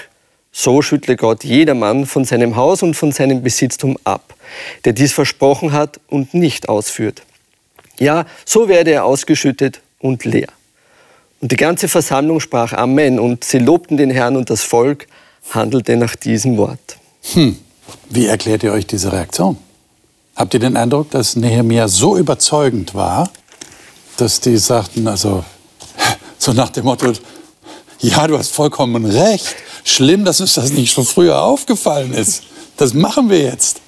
so 0.52 0.82
schüttle 0.82 1.16
Gott 1.16 1.42
jedermann 1.42 2.06
von 2.06 2.24
seinem 2.24 2.54
Haus 2.54 2.84
und 2.84 2.94
von 2.94 3.10
seinem 3.10 3.42
Besitztum 3.42 3.98
ab, 4.04 4.36
der 4.84 4.92
dies 4.92 5.12
versprochen 5.12 5.72
hat 5.72 5.98
und 6.06 6.32
nicht 6.32 6.68
ausführt. 6.68 7.22
Ja, 7.98 8.24
so 8.44 8.68
werde 8.68 8.92
er 8.92 9.04
ausgeschüttet 9.04 9.80
und 9.98 10.24
leer. 10.24 10.52
Und 11.42 11.50
die 11.50 11.57
ganze 11.57 11.88
Versammlung 11.88 12.38
sprach 12.38 12.72
Amen 12.72 13.18
und 13.18 13.42
sie 13.42 13.59
lobten 13.59 13.96
den 13.96 14.11
Herrn 14.11 14.37
und 14.37 14.48
das 14.48 14.62
Volk 14.62 15.09
handelte 15.50 15.96
nach 15.96 16.14
diesem 16.14 16.57
Wort. 16.57 16.98
Hm. 17.33 17.59
Wie 18.09 18.26
erklärt 18.26 18.62
ihr 18.62 18.72
euch 18.72 18.87
diese 18.87 19.12
Reaktion? 19.12 19.57
Habt 20.37 20.55
ihr 20.55 20.61
den 20.61 20.76
Eindruck, 20.76 21.11
dass 21.11 21.35
Nehemiah 21.35 21.88
so 21.88 22.16
überzeugend 22.16 22.94
war, 22.94 23.28
dass 24.18 24.38
die 24.40 24.57
sagten, 24.57 25.09
also 25.09 25.44
so 26.38 26.52
nach 26.52 26.70
dem 26.70 26.85
Motto, 26.85 27.12
ja, 27.98 28.26
du 28.28 28.38
hast 28.38 28.52
vollkommen 28.52 29.05
recht. 29.05 29.57
Schlimm, 29.83 30.24
dass 30.24 30.40
uns 30.40 30.55
das 30.55 30.70
nicht 30.70 30.92
schon 30.92 31.05
früher 31.05 31.42
aufgefallen 31.42 32.12
ist. 32.12 32.44
Das 32.76 32.94
machen 32.94 33.28
wir 33.28 33.40
jetzt. 33.40 33.81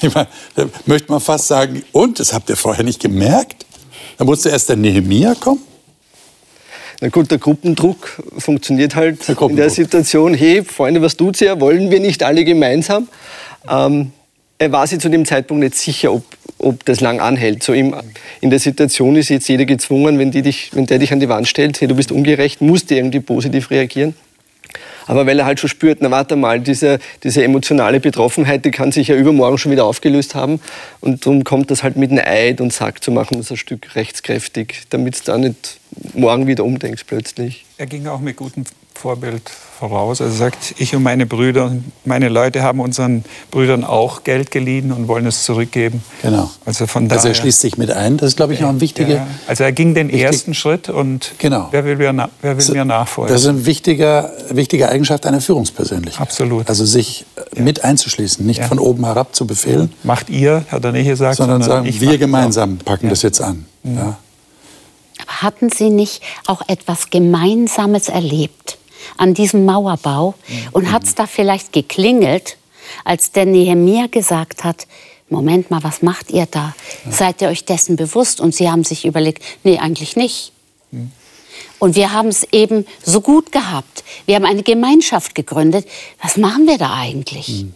Ich 0.00 0.12
meine, 0.12 0.26
da 0.56 0.66
möchte 0.86 1.12
man 1.12 1.20
fast 1.20 1.46
sagen, 1.46 1.84
und, 1.92 2.18
das 2.18 2.32
habt 2.32 2.50
ihr 2.50 2.56
vorher 2.56 2.84
nicht 2.84 3.00
gemerkt? 3.00 3.64
Da 4.18 4.24
musste 4.24 4.48
erst 4.48 4.68
der 4.68 4.76
Nehemiah 4.76 5.36
kommen? 5.36 5.62
Na 7.00 7.08
gut, 7.08 7.30
der 7.30 7.38
Gruppendruck 7.38 8.22
funktioniert 8.38 8.94
halt 8.94 9.28
der 9.28 9.40
in 9.42 9.56
der 9.56 9.70
Situation, 9.70 10.32
hey, 10.34 10.64
Freunde, 10.64 11.02
was 11.02 11.16
tut's 11.16 11.42
ihr? 11.42 11.60
Wollen 11.60 11.90
wir 11.90 12.00
nicht 12.00 12.22
alle 12.22 12.44
gemeinsam? 12.44 13.08
Ähm, 13.68 14.12
er 14.58 14.72
war 14.72 14.86
sich 14.86 15.00
zu 15.00 15.10
dem 15.10 15.26
Zeitpunkt 15.26 15.62
nicht 15.62 15.74
sicher, 15.74 16.12
ob, 16.12 16.24
ob 16.58 16.84
das 16.86 17.00
lang 17.00 17.20
anhält. 17.20 17.62
So 17.62 17.74
im, 17.74 17.94
in 18.40 18.48
der 18.48 18.58
Situation 18.58 19.16
ist 19.16 19.28
jetzt 19.28 19.48
jeder 19.48 19.66
gezwungen, 19.66 20.18
wenn, 20.18 20.30
dich, 20.30 20.70
wenn 20.72 20.86
der 20.86 20.98
dich 20.98 21.12
an 21.12 21.20
die 21.20 21.28
Wand 21.28 21.46
stellt, 21.48 21.80
hey, 21.80 21.88
du 21.88 21.94
bist 21.94 22.10
ungerecht, 22.10 22.62
musst 22.62 22.90
du 22.90 22.94
irgendwie 22.94 23.20
positiv 23.20 23.70
reagieren. 23.70 24.14
Aber 25.06 25.26
weil 25.26 25.38
er 25.38 25.46
halt 25.46 25.60
schon 25.60 25.70
spürt, 25.70 25.98
na 26.00 26.10
warte 26.10 26.36
mal, 26.36 26.60
diese, 26.60 26.98
diese 27.22 27.42
emotionale 27.42 28.00
Betroffenheit, 28.00 28.64
die 28.64 28.70
kann 28.70 28.92
sich 28.92 29.08
ja 29.08 29.16
übermorgen 29.16 29.58
schon 29.58 29.72
wieder 29.72 29.84
aufgelöst 29.84 30.34
haben. 30.34 30.60
Und 31.00 31.24
darum 31.24 31.44
kommt 31.44 31.70
das 31.70 31.82
halt 31.82 31.96
mit 31.96 32.10
einem 32.10 32.24
Eid 32.24 32.60
und 32.60 32.72
Sack 32.72 33.02
zu 33.02 33.10
machen, 33.10 33.38
das 33.38 33.50
ein 33.50 33.56
Stück 33.56 33.94
rechtskräftig, 33.94 34.82
damit 34.90 35.20
du 35.20 35.24
da 35.24 35.38
nicht 35.38 35.78
morgen 36.14 36.46
wieder 36.46 36.64
umdenkst 36.64 37.04
plötzlich. 37.06 37.64
Er 37.78 37.86
ging 37.86 38.06
auch 38.06 38.20
mit 38.20 38.36
gutem 38.36 38.64
Vorbild 38.96 39.50
voraus. 39.78 40.20
Er 40.20 40.30
sagt, 40.30 40.74
ich 40.78 40.94
und 40.94 41.02
meine 41.02 41.26
Brüder, 41.26 41.72
meine 42.04 42.28
Leute 42.28 42.62
haben 42.62 42.80
unseren 42.80 43.24
Brüdern 43.50 43.84
auch 43.84 44.24
Geld 44.24 44.50
geliehen 44.50 44.90
und 44.90 45.06
wollen 45.06 45.26
es 45.26 45.44
zurückgeben. 45.44 46.02
Genau. 46.22 46.50
Also, 46.64 46.86
von 46.86 47.08
daher, 47.08 47.18
also 47.18 47.28
er 47.28 47.34
schließt 47.34 47.60
sich 47.60 47.76
mit 47.76 47.90
ein. 47.90 48.16
Das 48.16 48.28
ist, 48.28 48.36
glaube 48.36 48.54
ich, 48.54 48.60
noch 48.60 48.70
ein 48.70 48.80
wichtiger. 48.80 49.16
Ja, 49.16 49.26
also 49.46 49.64
er 49.64 49.72
ging 49.72 49.94
den 49.94 50.08
ersten 50.10 50.54
Schritt 50.54 50.88
und 50.88 51.32
genau. 51.38 51.68
wer 51.70 51.84
will, 51.84 51.96
mir, 51.96 52.30
wer 52.40 52.56
will 52.56 52.74
mir 52.74 52.84
nachfolgen? 52.84 53.32
Das 53.32 53.42
ist 53.42 53.48
eine 53.48 53.66
wichtige, 53.66 54.32
wichtige 54.50 54.88
Eigenschaft 54.88 55.26
einer 55.26 55.40
Führungspersönlichkeit. 55.40 56.20
Absolut. 56.20 56.68
Also 56.68 56.84
sich 56.84 57.26
ja. 57.54 57.62
mit 57.62 57.84
einzuschließen, 57.84 58.46
nicht 58.46 58.60
ja. 58.60 58.66
von 58.66 58.78
oben 58.78 59.04
herab 59.04 59.34
zu 59.34 59.46
befehlen. 59.46 59.92
Macht 60.02 60.30
ihr, 60.30 60.64
hat 60.68 60.84
er 60.84 60.92
nicht 60.92 61.06
gesagt, 61.06 61.36
sondern, 61.36 61.62
sondern 61.62 61.84
sagen, 61.84 62.00
wir 62.00 62.18
gemeinsam 62.18 62.78
packen 62.78 63.10
das 63.10 63.22
jetzt 63.22 63.40
an. 63.40 63.66
Mhm. 63.82 63.96
Ja. 63.98 64.16
Aber 65.22 65.42
hatten 65.42 65.70
Sie 65.70 65.90
nicht 65.90 66.22
auch 66.46 66.62
etwas 66.68 67.10
Gemeinsames 67.10 68.08
erlebt? 68.08 68.78
An 69.16 69.34
diesem 69.34 69.64
Mauerbau 69.64 70.34
und 70.72 70.92
hat 70.92 71.04
es 71.04 71.14
da 71.14 71.26
vielleicht 71.26 71.72
geklingelt, 71.72 72.56
als 73.04 73.32
der 73.32 73.46
Nehemiah 73.46 74.06
gesagt 74.06 74.64
hat, 74.64 74.86
Moment 75.28 75.70
mal, 75.70 75.82
was 75.82 76.02
macht 76.02 76.30
ihr 76.30 76.46
da? 76.46 76.74
Seid 77.10 77.42
ihr 77.42 77.48
euch 77.48 77.64
dessen 77.64 77.96
bewusst? 77.96 78.40
Und 78.40 78.54
sie 78.54 78.70
haben 78.70 78.84
sich 78.84 79.04
überlegt, 79.04 79.42
nee, 79.64 79.78
eigentlich 79.78 80.14
nicht. 80.14 80.52
Mhm. 80.92 81.10
Und 81.78 81.96
wir 81.96 82.12
haben 82.12 82.28
es 82.28 82.44
eben 82.52 82.86
so 83.04 83.20
gut 83.20 83.52
gehabt. 83.52 84.04
Wir 84.24 84.36
haben 84.36 84.44
eine 84.44 84.62
Gemeinschaft 84.62 85.34
gegründet. 85.34 85.86
Was 86.22 86.36
machen 86.36 86.66
wir 86.66 86.78
da 86.78 86.94
eigentlich? 86.94 87.64
Mhm. 87.64 87.74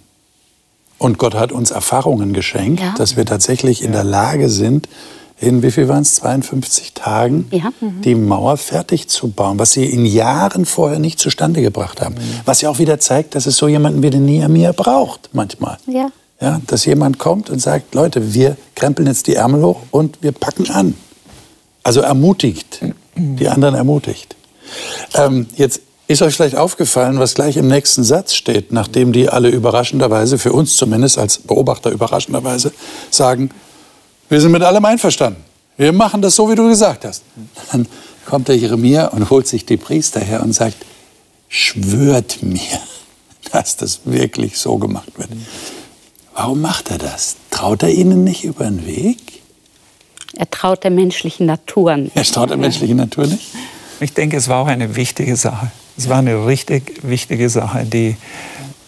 Und 0.98 1.18
Gott 1.18 1.34
hat 1.34 1.50
uns 1.50 1.70
Erfahrungen 1.70 2.32
geschenkt, 2.32 2.80
ja. 2.80 2.94
dass 2.96 3.16
wir 3.16 3.24
tatsächlich 3.24 3.82
in 3.82 3.92
der 3.92 4.04
Lage 4.04 4.48
sind, 4.48 4.88
in 5.40 5.62
wie 5.62 5.70
viel 5.70 5.88
waren 5.88 6.02
es, 6.02 6.16
52 6.16 6.92
Tagen, 6.92 7.48
ja. 7.50 7.72
mhm. 7.80 8.02
die 8.02 8.14
Mauer 8.14 8.58
fertig 8.58 9.08
zu 9.08 9.28
bauen, 9.28 9.58
was 9.58 9.72
sie 9.72 9.86
in 9.86 10.04
Jahren 10.04 10.66
vorher 10.66 10.98
nicht 10.98 11.18
zustande 11.18 11.62
gebracht 11.62 12.00
haben. 12.00 12.14
Mhm. 12.14 12.40
Was 12.44 12.60
ja 12.60 12.68
auch 12.68 12.78
wieder 12.78 13.00
zeigt, 13.00 13.34
dass 13.34 13.46
es 13.46 13.56
so 13.56 13.66
jemanden 13.66 14.02
wie 14.02 14.10
den 14.10 14.26
Nehemiah 14.26 14.72
braucht 14.72 15.30
manchmal. 15.32 15.78
Ja. 15.86 16.08
Ja, 16.42 16.60
dass 16.66 16.86
jemand 16.86 17.18
kommt 17.18 17.50
und 17.50 17.60
sagt, 17.60 17.94
Leute, 17.94 18.32
wir 18.32 18.56
krempeln 18.74 19.06
jetzt 19.08 19.26
die 19.26 19.34
Ärmel 19.34 19.62
hoch 19.62 19.80
und 19.90 20.22
wir 20.22 20.32
packen 20.32 20.70
an. 20.70 20.94
Also 21.82 22.00
ermutigt, 22.00 22.80
die 23.14 23.48
anderen 23.48 23.74
ermutigt. 23.74 24.36
Ähm, 25.14 25.48
jetzt 25.56 25.82
ist 26.06 26.22
euch 26.22 26.34
vielleicht 26.34 26.56
aufgefallen, 26.56 27.18
was 27.18 27.34
gleich 27.34 27.58
im 27.58 27.68
nächsten 27.68 28.04
Satz 28.04 28.34
steht, 28.34 28.72
nachdem 28.72 29.12
die 29.12 29.28
alle 29.28 29.48
überraschenderweise, 29.48 30.38
für 30.38 30.52
uns 30.52 30.76
zumindest 30.76 31.18
als 31.18 31.38
Beobachter 31.38 31.90
überraschenderweise, 31.90 32.72
sagen, 33.10 33.50
wir 34.30 34.40
sind 34.40 34.52
mit 34.52 34.62
allem 34.62 34.84
einverstanden. 34.84 35.42
Wir 35.76 35.92
machen 35.92 36.22
das 36.22 36.36
so, 36.36 36.50
wie 36.50 36.54
du 36.54 36.68
gesagt 36.68 37.04
hast. 37.04 37.22
Dann 37.72 37.86
kommt 38.24 38.48
der 38.48 38.56
Jeremia 38.56 39.08
und 39.08 39.28
holt 39.28 39.46
sich 39.46 39.66
die 39.66 39.76
Priester 39.76 40.20
her 40.20 40.42
und 40.42 40.52
sagt, 40.52 40.76
schwört 41.48 42.42
mir, 42.42 42.80
dass 43.52 43.76
das 43.76 44.00
wirklich 44.04 44.56
so 44.56 44.78
gemacht 44.78 45.10
wird. 45.16 45.30
Warum 46.34 46.60
macht 46.60 46.90
er 46.90 46.98
das? 46.98 47.36
Traut 47.50 47.82
er 47.82 47.90
ihnen 47.90 48.24
nicht 48.24 48.44
über 48.44 48.64
den 48.64 48.86
Weg? 48.86 49.18
Er 50.36 50.48
traut 50.48 50.84
der 50.84 50.92
menschlichen 50.92 51.46
Natur 51.46 51.96
nicht. 51.96 52.16
Er 52.16 52.24
traut 52.24 52.50
der 52.50 52.56
menschlichen 52.56 52.96
Natur 52.96 53.26
nicht? 53.26 53.48
Ich 53.98 54.14
denke, 54.14 54.36
es 54.36 54.48
war 54.48 54.62
auch 54.62 54.68
eine 54.68 54.94
wichtige 54.96 55.34
Sache. 55.36 55.72
Es 55.98 56.08
war 56.08 56.18
eine 56.18 56.46
richtig 56.46 57.00
wichtige 57.02 57.50
Sache, 57.50 57.84
die 57.84 58.16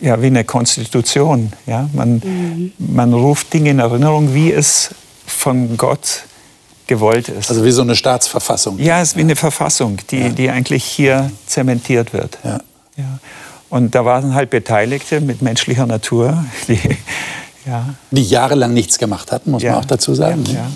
ja 0.00 0.22
wie 0.22 0.26
eine 0.26 0.44
Konstitution. 0.44 1.52
Ja? 1.66 1.90
Man, 1.92 2.22
mhm. 2.24 2.72
man 2.78 3.12
ruft 3.12 3.52
Dinge 3.52 3.70
in 3.70 3.80
Erinnerung, 3.80 4.34
wie 4.34 4.52
es 4.52 4.90
von 5.26 5.76
Gott 5.76 6.24
gewollt 6.86 7.28
ist. 7.28 7.50
Also 7.50 7.64
wie 7.64 7.70
so 7.70 7.82
eine 7.82 7.96
Staatsverfassung. 7.96 8.78
Ja, 8.78 9.00
es 9.00 9.10
ist 9.10 9.16
wie 9.16 9.20
eine 9.20 9.36
Verfassung, 9.36 9.98
die, 10.10 10.18
ja. 10.18 10.28
die 10.28 10.50
eigentlich 10.50 10.84
hier 10.84 11.30
zementiert 11.46 12.12
wird. 12.12 12.38
Ja. 12.44 12.60
ja. 12.96 13.18
Und 13.70 13.94
da 13.94 14.04
waren 14.04 14.34
halt 14.34 14.50
Beteiligte 14.50 15.20
mit 15.20 15.40
menschlicher 15.42 15.86
Natur, 15.86 16.44
die, 16.68 16.78
Ja. 17.64 17.94
Die 18.10 18.24
jahrelang 18.24 18.74
nichts 18.74 18.98
gemacht 18.98 19.30
hatten, 19.30 19.52
muss 19.52 19.62
Ja. 19.62 19.72
man 19.72 19.80
auch 19.82 19.84
dazu 19.84 20.14
sagen. 20.14 20.44
Ja, 20.46 20.52
ne? 20.52 20.58
ja. 20.58 20.66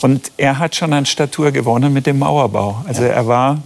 Und 0.00 0.32
er 0.38 0.58
hat 0.58 0.74
schon 0.74 0.92
an 0.94 1.04
Statur 1.04 1.52
gewonnen 1.52 1.92
mit 1.92 2.06
dem 2.06 2.18
Mauerbau. 2.18 2.82
Also 2.88 3.02
er 3.04 3.26
war, 3.26 3.58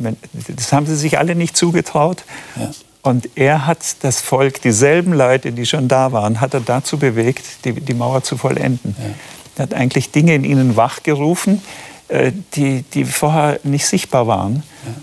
das 0.48 0.72
haben 0.72 0.84
sie 0.86 0.96
sich 0.96 1.18
alle 1.18 1.36
nicht 1.36 1.56
zugetraut. 1.56 2.24
Ja. 2.56 2.70
Und 3.02 3.28
er 3.36 3.66
hat 3.66 3.78
das 4.00 4.20
Volk, 4.20 4.60
dieselben 4.62 5.12
Leute, 5.12 5.52
die 5.52 5.66
schon 5.66 5.86
da 5.88 6.10
waren, 6.10 6.40
hat 6.40 6.54
er 6.54 6.60
dazu 6.60 6.98
bewegt, 6.98 7.44
die, 7.64 7.74
die 7.74 7.94
Mauer 7.94 8.22
zu 8.24 8.36
vollenden. 8.36 8.96
Er 9.56 9.64
hat 9.64 9.74
eigentlich 9.74 10.10
Dinge 10.10 10.34
in 10.34 10.44
ihnen 10.44 10.76
wachgerufen, 10.76 11.62
äh, 12.08 12.32
die, 12.54 12.82
die 12.82 13.04
vorher 13.04 13.60
nicht 13.62 13.86
sichtbar 13.86 14.26
waren. 14.26 14.62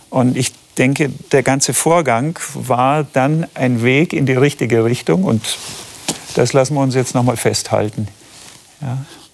Und 0.09 0.37
ich 0.37 0.53
denke, 0.77 1.09
der 1.31 1.43
ganze 1.43 1.73
Vorgang 1.73 2.39
war 2.53 3.05
dann 3.13 3.47
ein 3.53 3.83
Weg 3.83 4.13
in 4.13 4.25
die 4.25 4.33
richtige 4.33 4.83
Richtung. 4.83 5.23
Und 5.23 5.41
das 6.35 6.53
lassen 6.53 6.75
wir 6.75 6.81
uns 6.81 6.95
jetzt 6.95 7.15
noch 7.15 7.23
mal 7.23 7.37
festhalten. 7.37 8.07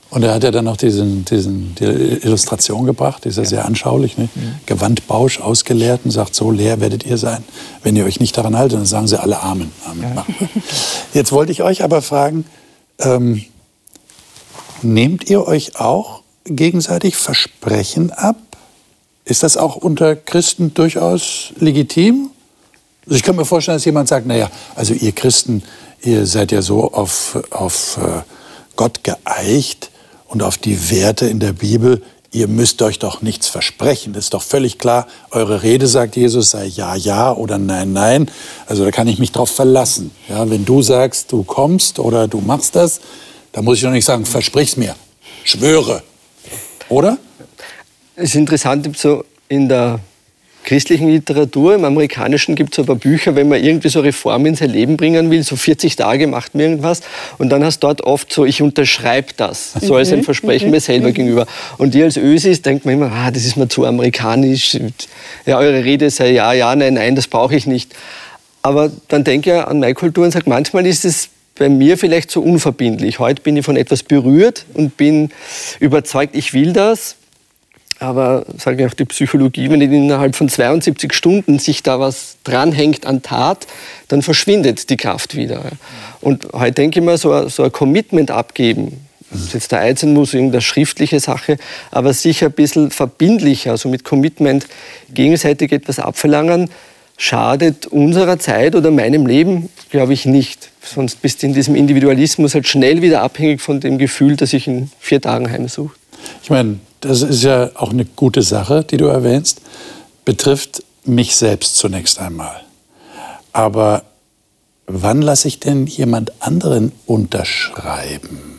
Und 0.10 0.24
er 0.24 0.34
hat 0.34 0.44
ja 0.44 0.52
dann 0.52 0.66
noch 0.66 0.78
diesen, 0.78 1.26
diesen, 1.26 1.76
die 1.76 1.86
Illustration 1.86 2.86
gebracht, 2.86 3.26
die 3.26 3.30
ist 3.30 3.38
ja 3.38 3.46
sehr 3.46 3.66
anschaulich. 3.66 4.18
Ne? 4.18 4.30
Gewandbausch 4.66 5.42
ausgeleert 5.42 6.02
und 6.06 6.12
sagt, 6.12 6.34
so 6.34 6.50
leer 6.50 6.80
werdet 6.80 7.06
ihr 7.06 7.18
sein, 7.18 7.44
wenn 7.84 7.96
ihr 7.96 8.06
euch 8.06 8.20
nicht 8.20 8.38
daran 8.38 8.58
haltet. 8.58 8.80
Dann 8.80 8.86
sagen 8.86 9.08
sie 9.08 9.20
alle 9.20 9.42
Amen. 9.42 9.72
Amen. 9.86 10.16
Wir. 10.16 10.26
Jetzt 11.14 11.32
wollte 11.32 11.52
ich 11.52 11.62
euch 11.62 11.84
aber 11.84 12.02
fragen, 12.02 12.46
ähm, 13.00 13.44
nehmt 14.84 15.30
ihr 15.30 15.48
euch 15.48 15.80
auch 15.80 16.22
gegenseitig 16.46 17.16
Versprechen 17.16 18.12
ab? 18.12 18.38
Ist 19.26 19.44
das 19.44 19.58
auch 19.58 19.76
unter 19.76 20.16
Christen 20.16 20.74
durchaus 20.74 21.52
legitim? 21.60 22.30
Also 23.06 23.16
ich 23.16 23.24
kann 23.24 23.36
mir 23.36 23.46
vorstellen, 23.46 23.78
dass 23.78 23.86
jemand 23.86 24.08
sagt, 24.08 24.26
naja, 24.26 24.50
also 24.76 24.94
ihr 24.94 25.12
Christen, 25.12 25.64
ihr 26.02 26.26
seid 26.26 26.52
ja 26.52 26.62
so 26.62 26.92
auf, 26.92 27.38
auf 27.52 27.98
äh, 27.98 28.22
Gott 28.76 29.04
geeicht 29.04 29.92
und 30.28 30.44
auf 30.44 30.58
die 30.58 30.92
Werte 30.92 31.28
in 31.28 31.40
der 31.40 31.54
Bibel, 31.54 32.04
ihr 32.32 32.48
müsst 32.48 32.82
euch 32.82 33.00
doch 33.00 33.22
nichts 33.22 33.48
versprechen. 33.48 34.14
Das 34.14 34.26
ist 34.26 34.34
doch 34.34 34.42
völlig 34.42 34.78
klar, 34.78 35.08
eure 35.32 35.64
Rede, 35.64 35.88
sagt 35.88 36.16
Jesus, 36.16 36.52
sei 36.52 36.66
ja, 36.66 36.96
ja 36.96 37.34
oder 37.34 37.58
nein, 37.58 37.94
nein. 37.94 38.32
Also 38.66 38.84
da 38.84 38.92
kann 38.92 39.08
ich 39.08 39.20
mich 39.20 39.32
drauf 39.32 39.50
verlassen. 39.50 40.12
Ja, 40.30 40.50
wenn 40.50 40.66
du 40.66 40.82
sagst, 40.82 41.32
du 41.32 41.44
kommst 41.44 42.00
oder 42.00 42.28
du 42.28 42.40
machst 42.40 42.76
das, 42.76 43.02
dann 43.58 43.66
muss 43.66 43.80
ich 43.80 43.84
doch 43.84 43.90
nicht 43.90 44.06
sagen, 44.06 44.24
versprich's 44.24 44.78
mir, 44.78 44.96
schwöre. 45.44 46.04
Oder? 46.90 47.18
Es 48.16 48.26
ist 48.26 48.36
interessant, 48.36 48.96
so 48.96 49.26
in 49.50 49.68
der 49.68 50.00
christlichen 50.64 51.08
Literatur, 51.08 51.74
im 51.74 51.84
amerikanischen 51.84 52.54
gibt 52.54 52.74
es 52.74 52.80
ein 52.80 52.86
paar 52.86 52.98
Bücher, 52.98 53.36
wenn 53.36 53.50
man 53.50 53.64
irgendwie 53.64 53.90
so 53.90 54.02
Reformen 54.02 54.46
in 54.46 54.56
sein 54.56 54.70
Leben 54.70 54.96
bringen 54.96 55.32
will, 55.32 55.42
so 55.42 55.56
40 55.56 55.96
Tage 55.96 56.28
macht 56.28 56.54
man 56.54 56.66
irgendwas 56.66 57.02
und 57.40 57.50
dann 57.50 57.64
hast 57.64 57.80
du 57.80 57.88
dort 57.88 58.02
oft 58.02 58.32
so, 58.32 58.46
ich 58.46 58.62
unterschreibe 58.62 59.30
das, 59.36 59.74
so 59.82 59.96
als 59.96 60.14
ein 60.14 60.22
Versprechen 60.24 60.70
mir 60.70 60.80
selber 60.80 61.12
gegenüber. 61.12 61.48
Und 61.80 61.96
ihr 61.96 62.06
als 62.06 62.18
Ösis 62.18 62.62
denkt 62.62 62.86
man 62.86 62.94
immer, 62.94 63.12
ah, 63.12 63.32
das 63.32 63.44
ist 63.44 63.58
mir 63.58 63.68
zu 63.68 63.86
amerikanisch, 63.86 64.78
ja, 65.48 65.58
eure 65.58 65.84
Rede 65.84 66.12
sei 66.12 66.30
ja, 66.30 66.54
ja, 66.54 66.76
nein, 66.76 66.94
nein, 66.94 67.16
das 67.16 67.26
brauche 67.26 67.56
ich 67.56 67.66
nicht. 67.66 67.96
Aber 68.62 68.92
dann 69.08 69.24
denke 69.24 69.50
ich 69.50 69.58
an 69.66 69.80
meine 69.80 69.96
Kultur 69.96 70.26
und 70.26 70.32
sage, 70.32 70.48
manchmal 70.48 70.86
ist 70.86 71.06
es 71.06 71.30
bei 71.58 71.70
mir 71.70 71.98
vielleicht 71.98 72.32
so 72.32 72.42
unverbindlich. 72.42 73.20
Heute 73.20 73.42
bin 73.42 73.58
ich 73.58 73.66
von 73.66 73.76
etwas 73.76 74.04
berührt 74.04 74.66
und 74.74 74.98
bin 74.98 75.32
überzeugt, 75.80 76.36
ich 76.36 76.54
will 76.54 76.74
das. 76.74 77.16
Aber 78.00 78.46
sage 78.58 78.84
ich 78.84 78.92
auch 78.92 78.94
die 78.94 79.06
Psychologie, 79.06 79.70
wenn 79.72 79.82
innerhalb 79.82 80.36
von 80.36 80.50
72 80.50 81.14
Stunden 81.14 81.58
sich 81.58 81.82
da 81.82 82.00
was 82.00 82.38
dranhängt 82.44 83.08
an 83.08 83.24
Tat, 83.24 83.66
dann 84.08 84.22
verschwindet 84.22 84.90
die 84.92 84.98
Kraft 84.98 85.36
wieder. 85.36 85.64
Und 86.22 86.48
heute 86.54 86.74
denke 86.74 87.00
ich 87.00 87.06
mir, 87.06 87.18
so 87.18 87.32
ein, 87.32 87.50
so 87.50 87.64
ein 87.64 87.72
Commitment 87.72 88.30
abgeben, 88.30 89.08
ob 89.32 89.40
es 89.40 89.54
jetzt 89.54 89.72
der 89.72 89.80
Einzelne 89.80 90.14
muss, 90.14 90.34
irgendeine 90.34 90.62
schriftliche 90.62 91.20
Sache, 91.20 91.58
aber 91.90 92.14
sicher 92.14 92.48
ein 92.48 92.52
bisschen 92.52 92.92
verbindlicher, 92.92 93.72
also 93.72 93.90
mit 93.90 94.04
Commitment 94.04 94.68
gegenseitig 95.12 95.72
etwas 95.72 96.00
abverlangen, 96.00 96.70
schadet 97.18 97.88
unserer 97.88 98.40
Zeit 98.40 98.76
oder 98.76 98.92
meinem 98.92 99.26
Leben, 99.26 99.70
glaube 99.90 100.14
ich, 100.14 100.26
nicht. 100.26 100.70
Sonst 100.82 101.22
bist 101.22 101.42
du 101.42 101.48
in 101.48 101.54
diesem 101.54 101.76
Individualismus 101.76 102.54
halt 102.54 102.68
schnell 102.68 103.02
wieder 103.02 103.22
abhängig 103.22 103.62
von 103.62 103.80
dem 103.80 103.98
Gefühl, 103.98 104.36
das 104.38 104.54
ich 104.54 104.68
in 104.68 104.92
vier 105.00 105.22
Tagen 105.22 105.50
heimsuche. 105.50 105.96
Ich 106.44 106.50
meine, 106.50 106.80
das 107.02 107.24
ist 107.24 107.44
ja 107.44 107.72
auch 107.76 107.92
eine 107.92 108.06
gute 108.06 108.42
Sache, 108.44 108.84
die 108.84 108.98
du 108.98 109.06
erwähnst, 109.06 109.62
betrifft 110.24 110.84
mich 111.04 111.36
selbst 111.36 111.78
zunächst 111.78 112.20
einmal. 112.20 112.62
Aber 113.52 114.04
wann 114.86 115.22
lasse 115.22 115.48
ich 115.48 115.60
denn 115.60 115.88
jemand 115.88 116.32
anderen 116.42 116.92
unterschreiben? 117.06 118.57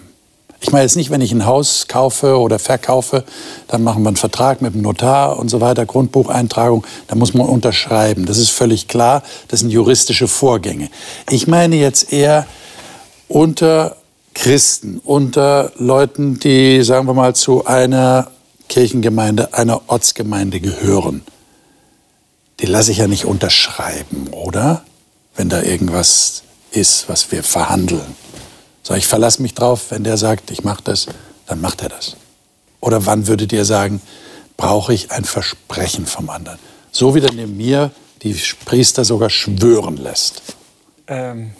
Ich 0.60 0.72
meine 0.72 0.82
jetzt 0.82 0.96
nicht, 0.96 1.10
wenn 1.10 1.20
ich 1.20 1.30
ein 1.32 1.46
Haus 1.46 1.86
kaufe 1.86 2.38
oder 2.38 2.58
verkaufe, 2.58 3.24
dann 3.68 3.84
machen 3.84 4.02
wir 4.02 4.08
einen 4.08 4.16
Vertrag 4.16 4.60
mit 4.60 4.74
dem 4.74 4.82
Notar 4.82 5.38
und 5.38 5.48
so 5.48 5.60
weiter, 5.60 5.86
Grundbucheintragung, 5.86 6.84
da 7.06 7.14
muss 7.14 7.32
man 7.32 7.46
unterschreiben. 7.46 8.26
Das 8.26 8.38
ist 8.38 8.50
völlig 8.50 8.88
klar, 8.88 9.22
das 9.48 9.60
sind 9.60 9.70
juristische 9.70 10.26
Vorgänge. 10.26 10.90
Ich 11.30 11.46
meine 11.46 11.76
jetzt 11.76 12.12
eher 12.12 12.46
unter 13.28 13.96
Christen, 14.34 15.00
unter 15.04 15.72
Leuten, 15.76 16.38
die, 16.40 16.82
sagen 16.82 17.06
wir 17.06 17.14
mal, 17.14 17.34
zu 17.34 17.66
einer 17.66 18.30
Kirchengemeinde, 18.68 19.54
einer 19.54 19.82
Ortsgemeinde 19.86 20.60
gehören. 20.60 21.22
Die 22.60 22.66
lasse 22.66 22.90
ich 22.90 22.98
ja 22.98 23.06
nicht 23.06 23.24
unterschreiben, 23.24 24.28
oder? 24.32 24.82
Wenn 25.36 25.48
da 25.48 25.62
irgendwas 25.62 26.42
ist, 26.72 27.08
was 27.08 27.30
wir 27.30 27.44
verhandeln. 27.44 28.16
So, 28.88 28.94
ich 28.94 29.06
verlasse 29.06 29.42
mich 29.42 29.52
drauf, 29.52 29.90
wenn 29.90 30.02
der 30.02 30.16
sagt, 30.16 30.50
ich 30.50 30.64
mache 30.64 30.82
das, 30.82 31.08
dann 31.46 31.60
macht 31.60 31.82
er 31.82 31.90
das. 31.90 32.16
Oder 32.80 33.04
wann 33.04 33.26
würdet 33.26 33.52
ihr 33.52 33.66
sagen, 33.66 34.00
brauche 34.56 34.94
ich 34.94 35.10
ein 35.10 35.24
Versprechen 35.24 36.06
vom 36.06 36.30
anderen? 36.30 36.58
So 36.90 37.14
wie 37.14 37.20
der 37.20 37.34
mir 37.34 37.90
die 38.22 38.34
Priester 38.64 39.04
sogar 39.04 39.28
schwören 39.28 39.98
lässt. 39.98 40.40
Ähm, 41.06 41.50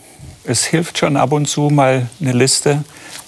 es 0.45 0.65
hilft 0.65 0.97
schon 0.97 1.19
ab 1.19 1.33
und 1.33 1.45
zu 1.45 1.69
mal 1.69 2.09
eine 2.19 2.33
Liste 2.33 2.83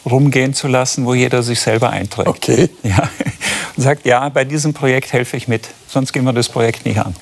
rumgehen 0.04 0.54
zu 0.54 0.68
lassen, 0.68 1.04
wo 1.04 1.14
jeder 1.14 1.42
sich 1.42 1.60
selber 1.60 1.90
einträgt. 1.90 2.28
Okay. 2.28 2.70
Ja. 2.82 3.08
Und 3.76 3.82
sagt, 3.82 4.04
ja, 4.06 4.28
bei 4.28 4.44
diesem 4.44 4.74
Projekt 4.74 5.12
helfe 5.12 5.36
ich 5.36 5.46
mit, 5.48 5.68
sonst 5.88 6.12
gehen 6.12 6.24
wir 6.24 6.32
das 6.32 6.48
Projekt 6.48 6.84
nicht 6.84 6.98
an. 6.98 7.14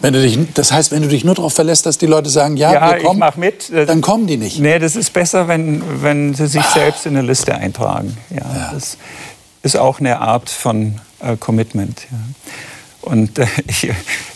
Wenn 0.00 0.14
du 0.14 0.22
dich, 0.22 0.38
das 0.54 0.72
heißt, 0.72 0.90
wenn 0.90 1.02
du 1.02 1.08
dich 1.08 1.24
nur 1.24 1.34
darauf 1.34 1.52
verlässt, 1.52 1.84
dass 1.84 1.98
die 1.98 2.06
Leute 2.06 2.30
sagen, 2.30 2.56
ja, 2.56 2.72
Ja, 2.72 2.90
wir 2.90 2.96
ich 2.98 3.04
kommen, 3.04 3.20
mach 3.20 3.36
mit. 3.36 3.68
Äh, 3.70 3.84
dann 3.84 4.00
kommen 4.00 4.26
die 4.26 4.38
nicht. 4.38 4.58
Nee, 4.58 4.78
das 4.78 4.96
ist 4.96 5.12
besser, 5.12 5.48
wenn, 5.48 5.82
wenn 6.02 6.32
sie 6.34 6.46
sich 6.46 6.64
selbst 6.64 7.04
in 7.04 7.16
eine 7.16 7.26
Liste 7.26 7.54
eintragen. 7.54 8.16
Ja, 8.30 8.70
Das 8.72 8.96
ist 9.62 9.76
auch 9.76 10.00
eine 10.00 10.20
Art 10.20 10.48
von 10.48 11.00
äh, 11.20 11.36
Commitment. 11.36 12.06
Ja. 12.10 12.18
Und 13.02 13.38
äh, 13.38 13.46
ich, 13.66 13.90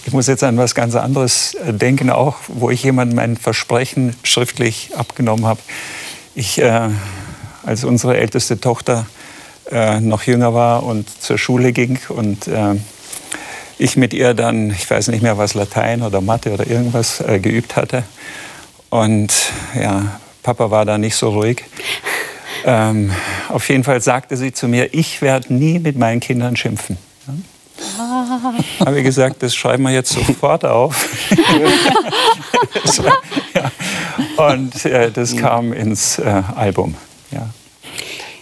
ich 0.07 0.13
muss 0.13 0.27
jetzt 0.27 0.45
an 0.45 0.59
was 0.59 0.75
ganz 0.75 0.95
anderes 0.95 1.55
äh, 1.55 1.73
denken, 1.73 2.11
auch 2.11 2.37
wo 2.49 2.71
ich 2.71 2.83
jemandem 2.83 3.17
mein 3.17 3.37
Versprechen 3.37 4.15
schriftlich 4.23 4.91
abgenommen 4.95 5.47
habe. 5.47 5.61
Ich, 6.35 6.61
äh, 6.61 6.89
als 7.71 7.85
unsere 7.85 8.17
älteste 8.17 8.61
Tochter 8.61 9.07
äh, 9.71 10.01
noch 10.01 10.25
jünger 10.25 10.53
war 10.55 10.83
und 10.83 11.09
zur 11.23 11.39
Schule 11.39 11.73
ging 11.73 12.01
und 12.09 12.49
äh, 12.49 12.75
ich 13.79 13.97
mit 13.97 14.13
ihr 14.13 14.35
dann, 14.35 14.71
ich 14.71 14.91
weiß 14.91 15.07
nicht 15.07 15.23
mehr 15.23 15.39
was, 15.39 15.55
Latein 15.55 16.03
oder 16.03 16.21
Mathe 16.21 16.53
oder 16.53 16.67
irgendwas 16.67 17.21
äh, 17.21 17.39
geübt 17.39 17.77
hatte. 17.77 18.03
Und 18.91 19.33
ja, 19.81 20.19
Papa 20.43 20.73
war 20.73 20.85
da 20.85 20.99
nicht 20.99 21.15
so 21.15 21.31
ruhig. 21.31 21.65
Ähm, 22.65 23.13
auf 23.49 23.69
jeden 23.69 23.85
Fall 23.85 24.01
sagte 24.01 24.37
sie 24.37 24.53
zu 24.53 24.67
mir, 24.67 24.93
ich 24.93 25.23
werde 25.23 25.55
nie 25.55 25.79
mit 25.79 25.97
meinen 25.97 26.19
Kindern 26.19 26.57
schimpfen. 26.57 26.99
Ja? 27.29 28.85
Habe 28.85 28.99
ich 28.99 29.05
gesagt, 29.05 29.45
das 29.45 29.55
schreiben 29.55 29.85
wir 29.85 29.93
jetzt 29.93 30.11
sofort 30.11 30.65
auf. 30.65 31.07
war, 32.99 33.19
ja. 33.55 33.71
Und 34.41 34.85
äh, 34.85 35.11
das 35.11 35.37
kam 35.37 35.73
ins 35.73 36.19
äh, 36.19 36.43
Album. 36.57 36.97
Ja. 37.31 37.49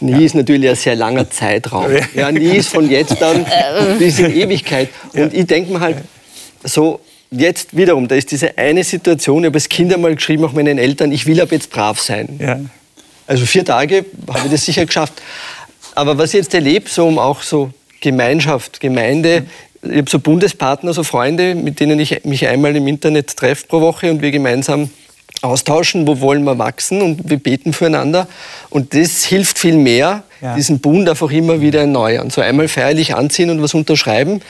Nie 0.01 0.25
ist 0.25 0.35
natürlich 0.35 0.69
ein 0.69 0.77
sehr 0.77 0.95
langer 0.95 1.31
Zeitraum. 1.31 1.87
Ja, 2.15 2.31
nie 2.31 2.57
ist 2.57 2.69
von 2.69 2.89
jetzt 2.91 3.23
an 3.23 3.45
bis 3.99 4.19
in 4.19 4.35
Ewigkeit. 4.35 4.89
Und 5.13 5.35
ich 5.35 5.47
denke 5.47 5.73
mir 5.73 5.81
halt, 5.81 5.99
so 6.63 7.01
jetzt 7.31 7.77
wiederum, 7.77 8.09
da 8.09 8.15
ist 8.15 8.31
diese 8.31 8.57
eine 8.57 8.85
Situation, 8.85 9.43
ich 9.43 9.47
habe 9.47 9.57
als 9.57 9.69
Kind 9.69 9.93
einmal 9.93 10.15
geschrieben, 10.15 10.45
auch 10.45 10.53
meinen 10.53 10.79
Eltern, 10.79 11.13
ich 11.13 11.27
will 11.27 11.41
ab 11.41 11.53
jetzt 11.53 11.71
brav 11.71 12.01
sein. 12.01 12.39
Ja. 12.41 12.61
Also 13.27 13.45
vier 13.45 13.65
Tage 13.65 14.07
habe 14.29 14.47
ich 14.47 14.51
das 14.51 14.65
sicher 14.65 14.87
geschafft. 14.87 15.15
Aber 15.95 16.17
was 16.17 16.33
ich 16.33 16.39
jetzt 16.39 16.55
erlebe, 16.55 16.89
so 16.89 17.07
um 17.07 17.19
auch 17.19 17.43
so 17.43 17.71
Gemeinschaft, 18.01 18.81
Gemeinde, 18.81 19.47
ich 19.83 19.99
habe 19.99 20.11
so 20.11 20.19
Bundespartner, 20.19 20.93
so 20.93 21.03
Freunde, 21.03 21.55
mit 21.55 21.81
denen 21.81 21.99
ich 22.01 22.25
mich 22.25 22.47
einmal 22.47 22.75
im 22.75 22.87
Internet 22.87 23.37
treffe 23.37 23.67
pro 23.67 23.81
Woche 23.81 24.11
und 24.11 24.23
wir 24.23 24.31
gemeinsam 24.31 24.91
austauschen, 25.43 26.07
wo 26.07 26.21
wollen 26.21 26.45
wir 26.45 26.59
wachsen 26.59 27.01
und 27.03 27.29
wir 27.31 27.39
beten 27.39 27.73
füreinander. 27.73 28.27
Und 28.71 28.95
das 28.95 29.25
hilft 29.25 29.59
viel 29.59 29.77
mehr, 29.77 30.23
Ja. 30.41 30.55
diesen 30.55 30.79
Bund 30.81 31.09
einfach 31.09 31.31
immer 31.31 31.61
wieder 31.61 31.81
erneuern. 31.81 32.31
So 32.31 32.41
einmal 32.41 32.69
feierlich 32.69 33.15
anziehen 33.15 33.51
und 33.51 33.63
was 33.63 33.75
unterschreiben, 33.75 34.41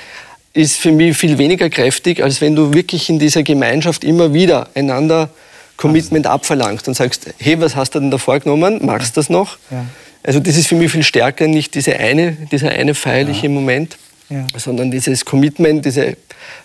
ist 0.55 0.77
für 0.79 0.93
mich 0.93 1.17
viel 1.17 1.39
weniger 1.39 1.71
kräftig, 1.71 2.23
als 2.23 2.41
wenn 2.41 2.57
du 2.57 2.73
wirklich 2.75 3.09
in 3.11 3.19
dieser 3.19 3.43
Gemeinschaft 3.43 4.03
immer 4.05 4.33
wieder 4.35 4.69
einander 4.75 5.29
Commitment 5.77 6.27
abverlangst 6.27 6.89
und 6.89 6.95
sagst, 6.95 7.27
hey, 7.39 7.61
was 7.61 7.77
hast 7.77 7.95
du 7.95 8.01
denn 8.01 8.11
da 8.11 8.19
vorgenommen? 8.19 8.81
Magst 8.85 9.17
du 9.17 9.21
das 9.21 9.31
noch? 9.31 9.59
Ja. 9.71 9.85
Also 10.25 10.41
das 10.41 10.57
ist 10.57 10.67
für 10.67 10.75
mich 10.75 10.91
viel 10.91 11.05
stärker, 11.05 11.47
nicht 11.47 11.75
diese 11.75 11.97
eine, 11.97 12.33
dieser 12.51 12.71
eine 12.71 12.95
feierliche 12.95 13.49
Moment, 13.49 13.97
Ja. 14.31 14.47
sondern 14.57 14.91
dieses 14.91 15.25
Commitment, 15.25 15.85
diese 15.85 16.17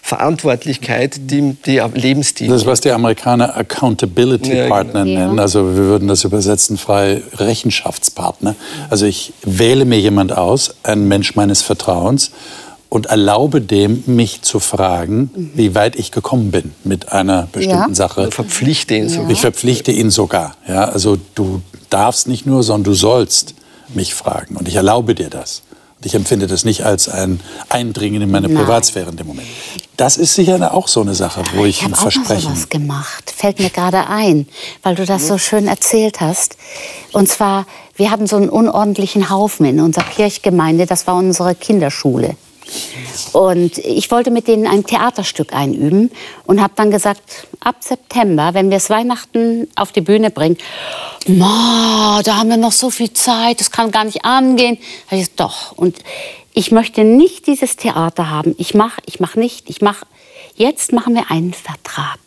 Verantwortlichkeit, 0.02 1.16
die, 1.32 1.56
die 1.66 1.82
Lebensstil. 1.94 2.48
Das 2.48 2.62
ist, 2.62 2.68
was 2.68 2.82
die 2.82 2.92
Amerikaner 2.92 3.56
Accountability 3.56 4.54
Ja, 4.56 4.68
Partner 4.68 5.06
genau. 5.06 5.20
nennen. 5.20 5.40
Also 5.40 5.66
wir 5.76 5.84
würden 5.86 6.08
das 6.08 6.24
übersetzen 6.24 6.78
frei 6.78 7.22
Rechenschaftspartner. 7.36 8.56
Also 8.90 9.06
ich 9.06 9.34
wähle 9.44 9.86
mir 9.86 10.00
jemand 10.00 10.36
aus, 10.38 10.76
einen 10.84 11.08
Mensch 11.08 11.36
meines 11.36 11.62
Vertrauens, 11.62 12.32
und 12.90 13.08
erlaube 13.08 13.60
dem, 13.60 14.04
mich 14.06 14.44
zu 14.44 14.60
fragen, 14.60 15.32
wie 15.56 15.74
weit 15.74 15.96
ich 15.96 16.12
gekommen 16.12 16.52
bin 16.52 16.74
mit 16.84 17.12
einer 17.12 17.48
bestimmten 17.52 17.90
Ja. 17.90 17.96
Sache. 17.96 18.30
Verpflichte 18.30 18.94
ihn 18.94 19.10
so. 19.10 19.26
Ich 19.30 19.42
verpflichte 19.42 19.92
ihn 19.92 20.12
sogar. 20.12 20.56
Ja? 20.68 20.86
Also 20.90 21.18
du 21.34 21.64
darfst 21.90 22.28
nicht 22.28 22.46
nur, 22.46 22.62
sondern 22.62 22.84
du 22.84 22.94
sollst 22.94 23.56
mich 23.96 24.14
fragen. 24.14 24.58
Und 24.58 24.68
ich 24.68 24.76
erlaube 24.76 25.16
dir 25.16 25.32
das. 25.32 25.64
Ich 26.06 26.16
empfinde 26.16 26.48
das 26.48 26.66
nicht 26.66 26.84
als 26.86 27.08
ein 27.08 27.40
Eindringen 27.70 28.22
in 28.22 28.32
meine 28.32 28.48
Nein. 28.48 28.58
Privatsphäre 28.58 29.10
in 29.10 29.18
dem 29.18 29.28
Moment. 29.28 29.48
Das 29.98 30.18
ist 30.18 30.34
sicher 30.34 30.74
auch 30.74 30.88
so 30.88 31.02
eine 31.02 31.16
Sache, 31.16 31.44
wo 31.56 31.66
ich, 31.66 31.78
Ich 31.78 31.86
ein 31.86 31.92
habe 31.92 32.02
auch 32.02 32.06
mal 32.06 32.12
Versprechen... 32.12 32.56
sowas 32.56 32.70
gemacht. 32.70 33.34
Fällt 33.36 33.60
mir 33.60 33.70
gerade 33.70 34.08
ein, 34.08 34.48
weil 34.82 34.96
du 34.96 35.06
das 35.06 35.28
so 35.28 35.38
schön 35.38 35.68
erzählt 35.68 36.20
hast. 36.20 36.58
Und 37.12 37.30
zwar, 37.30 37.66
wir 37.96 38.12
hatten 38.12 38.28
so 38.28 38.36
einen 38.36 38.50
unordentlichen 38.50 39.30
Haufen 39.30 39.66
in 39.66 39.80
unserer 39.80 40.06
Kirchgemeinde. 40.06 40.86
Das 40.86 41.08
war 41.08 41.16
unsere 41.16 41.56
Kinderschule. 41.56 42.36
Und 43.34 43.78
ich 43.78 44.10
wollte 44.12 44.32
mit 44.32 44.48
denen 44.48 44.68
ein 44.68 44.86
Theaterstück 44.86 45.54
einüben 45.54 46.12
und 46.46 46.62
habe 46.62 46.74
dann 46.76 46.92
gesagt, 46.92 47.48
ab 47.60 47.78
September, 47.80 48.54
wenn 48.54 48.70
wir 48.70 48.78
es 48.78 48.90
Weihnachten 48.90 49.68
auf 49.76 49.92
die 49.92 50.02
Bühne 50.02 50.30
bringen, 50.30 50.58
Ma, 51.28 52.22
da 52.24 52.38
haben 52.38 52.50
wir 52.50 52.58
noch 52.58 52.72
so 52.72 52.90
viel 52.90 53.14
Zeit, 53.14 53.60
das 53.60 53.72
kann 53.72 53.92
gar 53.92 54.04
nicht 54.04 54.26
angehen. 54.26 54.78
Da 55.10 55.16
ich 55.16 55.22
gesagt, 55.22 55.40
doch. 55.40 55.72
Und 55.74 55.98
ich 56.54 56.72
möchte 56.72 57.04
nicht 57.04 57.48
dieses 57.48 57.78
Theater 57.78 58.30
haben. 58.30 58.56
Ich 58.58 58.74
mache, 58.74 59.02
ich 59.06 59.20
mache 59.20 59.40
nicht, 59.40 59.70
ich 59.70 59.82
mache. 59.82 60.06
Jetzt 60.56 60.92
machen 60.92 61.16
wir 61.16 61.32
einen 61.32 61.54
Vertrag. 61.54 62.20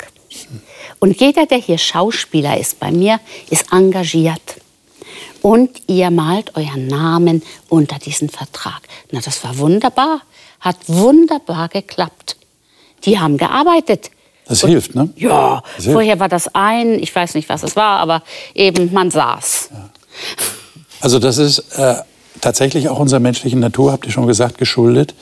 Und 0.98 1.20
jeder, 1.20 1.46
der 1.46 1.58
hier 1.58 1.78
Schauspieler 1.78 2.58
ist 2.58 2.80
bei 2.80 2.90
mir, 2.90 3.20
ist 3.50 3.72
engagiert. 3.72 4.60
Und 5.42 5.82
ihr 5.86 6.10
malt 6.10 6.56
euren 6.56 6.88
Namen 6.88 7.42
unter 7.68 7.98
diesen 7.98 8.28
Vertrag. 8.28 8.80
Na, 9.12 9.20
das 9.20 9.44
war 9.44 9.58
wunderbar. 9.58 10.22
Hat 10.66 10.78
wunderbar 10.88 11.68
geklappt. 11.68 12.36
Die 13.04 13.20
haben 13.20 13.36
gearbeitet. 13.36 14.10
Das 14.48 14.62
hilft, 14.62 14.96
ne? 14.96 15.10
Ja, 15.14 15.62
hilft. 15.76 15.92
vorher 15.92 16.18
war 16.18 16.28
das 16.28 16.52
ein, 16.56 16.98
ich 16.98 17.14
weiß 17.14 17.34
nicht, 17.34 17.48
was 17.48 17.62
es 17.62 17.76
war, 17.76 18.00
aber 18.00 18.24
eben 18.52 18.92
man 18.92 19.12
saß. 19.12 19.70
Also 21.00 21.20
das 21.20 21.38
ist 21.38 21.60
äh, 21.78 21.94
tatsächlich 22.40 22.88
auch 22.88 22.98
unserer 22.98 23.20
menschlichen 23.20 23.60
Natur, 23.60 23.92
habt 23.92 24.06
ihr 24.06 24.10
schon 24.10 24.26
gesagt, 24.26 24.58
geschuldet, 24.58 25.14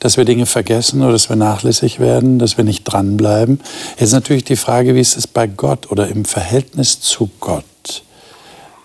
dass 0.00 0.18
wir 0.18 0.26
Dinge 0.26 0.44
vergessen 0.44 1.00
oder 1.00 1.12
dass 1.12 1.30
wir 1.30 1.36
nachlässig 1.36 1.98
werden, 1.98 2.38
dass 2.38 2.58
wir 2.58 2.64
nicht 2.64 2.84
dranbleiben. 2.84 3.58
Jetzt 3.92 4.08
ist 4.08 4.12
natürlich 4.12 4.44
die 4.44 4.56
Frage, 4.56 4.94
wie 4.94 5.00
ist 5.00 5.16
es 5.16 5.26
bei 5.26 5.46
Gott 5.46 5.90
oder 5.90 6.08
im 6.08 6.26
Verhältnis 6.26 7.00
zu 7.00 7.30
Gott? 7.40 7.64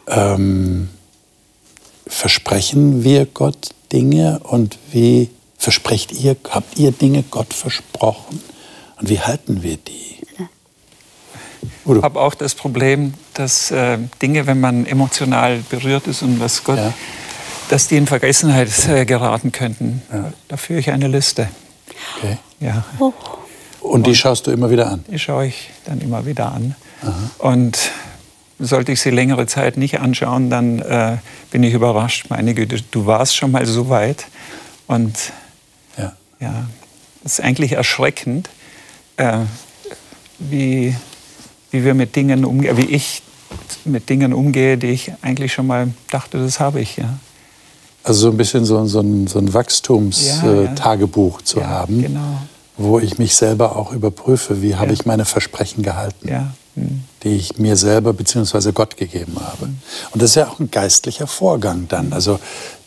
Ähm, 0.07 0.87
versprechen 2.07 3.03
wir 3.03 3.25
Gott 3.25 3.57
Dinge 3.91 4.39
und 4.43 4.77
wie 4.93 5.29
versprecht 5.57 6.11
ihr, 6.11 6.35
habt 6.49 6.77
ihr 6.77 6.91
Dinge 6.91 7.23
Gott 7.31 7.53
versprochen 7.53 8.41
und 8.99 9.09
wie 9.09 9.19
halten 9.19 9.63
wir 9.63 9.77
die? 9.77 10.15
Ich 11.87 12.01
habe 12.03 12.19
auch 12.19 12.33
das 12.33 12.55
Problem, 12.55 13.13
dass 13.33 13.69
äh, 13.71 13.97
Dinge, 14.21 14.47
wenn 14.47 14.59
man 14.59 14.85
emotional 14.85 15.59
berührt 15.69 16.07
ist 16.07 16.21
und 16.23 16.39
was 16.39 16.63
Gott, 16.63 16.77
Ja. 16.77 16.93
dass 17.69 17.87
die 17.87 17.97
in 17.97 18.07
Vergessenheit 18.07 18.69
äh, 18.87 19.05
geraten 19.05 19.51
könnten. 19.51 20.01
Da 20.47 20.57
führe 20.57 20.79
ich 20.79 20.89
eine 20.91 21.07
Liste. 21.07 21.47
Okay. 22.17 22.37
Ja, 22.59 22.83
Und 23.81 24.07
die 24.07 24.15
schaust 24.15 24.47
du 24.47 24.51
immer 24.51 24.69
wieder 24.71 24.89
an? 24.91 25.03
die 25.11 25.19
schaue 25.19 25.47
ich 25.47 25.69
dann 25.85 26.01
immer 26.01 26.25
wieder 26.25 26.51
an. 26.51 26.75
Und 27.37 27.91
sollte 28.57 28.91
ich 28.91 29.01
sie 29.01 29.09
längere 29.11 29.45
Zeit 29.47 29.77
nicht 29.77 29.99
anschauen, 29.99 30.49
dann 30.49 30.79
äh, 30.79 31.17
bin 31.51 31.61
ich 31.63 31.73
überrascht. 31.73 32.27
Meine 32.29 32.53
Güte, 32.55 32.77
du 32.91 33.05
warst 33.05 33.35
schon 33.35 33.51
mal 33.51 33.65
so 33.65 33.89
weit. 33.89 34.25
Und 34.87 35.15
Ja. 36.45 36.51
ja, 36.53 36.65
es 37.23 37.33
ist 37.39 37.41
eigentlich 37.45 37.71
erschreckend, 37.73 38.49
äh, 39.17 39.39
wie, 40.39 40.95
wie 41.71 41.83
wir 41.83 41.93
mit 41.93 42.15
Dingen 42.15 42.45
umgehen, 42.45 42.77
wie 42.77 42.85
ich 42.85 43.21
mit 43.85 44.09
Dingen 44.09 44.33
umgehe, 44.33 44.77
die 44.77 44.87
ich 44.87 45.11
eigentlich 45.21 45.53
schon 45.53 45.67
mal 45.67 45.89
dachte, 46.11 46.37
das 46.39 46.59
habe 46.59 46.81
ich. 46.81 46.97
Ja, 46.97 47.17
Also 48.03 48.21
so 48.21 48.29
ein 48.31 48.37
bisschen 48.37 48.65
so, 48.65 48.85
so 48.85 48.99
ein, 48.99 49.27
so 49.27 49.39
ein 49.39 49.45
Ja, 49.45 49.49
ja. 49.49 49.53
Wachstumstagebuch 49.55 51.41
zu 51.41 51.59
Ja, 51.59 51.67
haben, 51.67 52.01
genau. 52.01 52.41
wo 52.77 52.99
ich 52.99 53.17
mich 53.17 53.35
selber 53.35 53.75
auch 53.75 53.91
überprüfe, 53.93 54.61
wie 54.61 54.75
habe 54.75 54.87
Ja. 54.87 54.93
ich 54.93 55.05
meine 55.05 55.25
Versprechen 55.25 55.83
gehalten, 55.83 56.27
ja. 56.27 56.53
Die 56.75 57.35
ich 57.35 57.57
mir 57.57 57.75
selber 57.75 58.13
bzw. 58.13 58.71
Gott 58.71 58.97
gegeben 58.97 59.37
habe. 59.39 59.69
Und 60.11 60.21
das 60.21 60.31
ist 60.31 60.35
ja 60.35 60.47
auch 60.47 60.59
ein 60.59 60.69
geistlicher 60.71 61.27
Vorgang 61.27 61.87
dann. 61.87 62.13
Also 62.13 62.39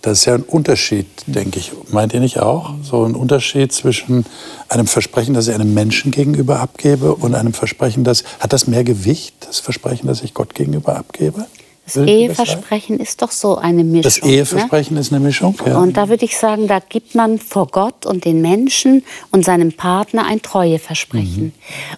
das 0.02 0.18
ist 0.18 0.24
ja 0.26 0.34
ein 0.34 0.42
Unterschied, 0.42 1.06
denke 1.26 1.58
ich. 1.58 1.72
Meint 1.90 2.14
ihr 2.14 2.20
nicht 2.20 2.38
auch? 2.38 2.74
So 2.82 3.04
ein 3.04 3.14
Unterschied 3.14 3.72
zwischen 3.72 4.26
einem 4.68 4.86
Versprechen, 4.86 5.34
das 5.34 5.48
ich 5.48 5.54
einem 5.54 5.74
Menschen 5.74 6.12
gegenüber 6.12 6.60
abgebe 6.60 7.14
und 7.14 7.34
einem 7.34 7.52
Versprechen, 7.52 8.04
das 8.04 8.24
hat 8.38 8.52
das 8.52 8.66
mehr 8.66 8.84
Gewicht, 8.84 9.34
das 9.46 9.58
Versprechen, 9.58 10.06
das 10.06 10.22
ich 10.22 10.34
Gott 10.34 10.54
gegenüber 10.54 10.96
abgebe? 10.96 11.46
Das? 11.94 12.06
Eheversprechen 12.06 13.00
ist 13.00 13.22
doch 13.22 13.30
so 13.30 13.56
eine 13.56 13.84
Mischung. 13.84 14.02
Das 14.02 14.18
Eheversprechen 14.18 14.96
ist 14.96 15.12
eine 15.12 15.20
Mischung, 15.20 15.56
Ne? 15.64 15.72
ja. 15.72 15.78
Und 15.78 15.96
da 15.96 16.08
würde 16.08 16.24
ich 16.24 16.36
sagen, 16.36 16.66
da 16.68 16.80
gibt 16.80 17.14
man 17.14 17.38
vor 17.38 17.66
Gott 17.68 18.06
und 18.06 18.24
den 18.24 18.40
Menschen 18.40 19.04
und 19.30 19.44
seinem 19.44 19.72
Partner 19.72 20.26
ein 20.26 20.42
Treueversprechen. 20.42 21.44
Mhm. 21.44 21.52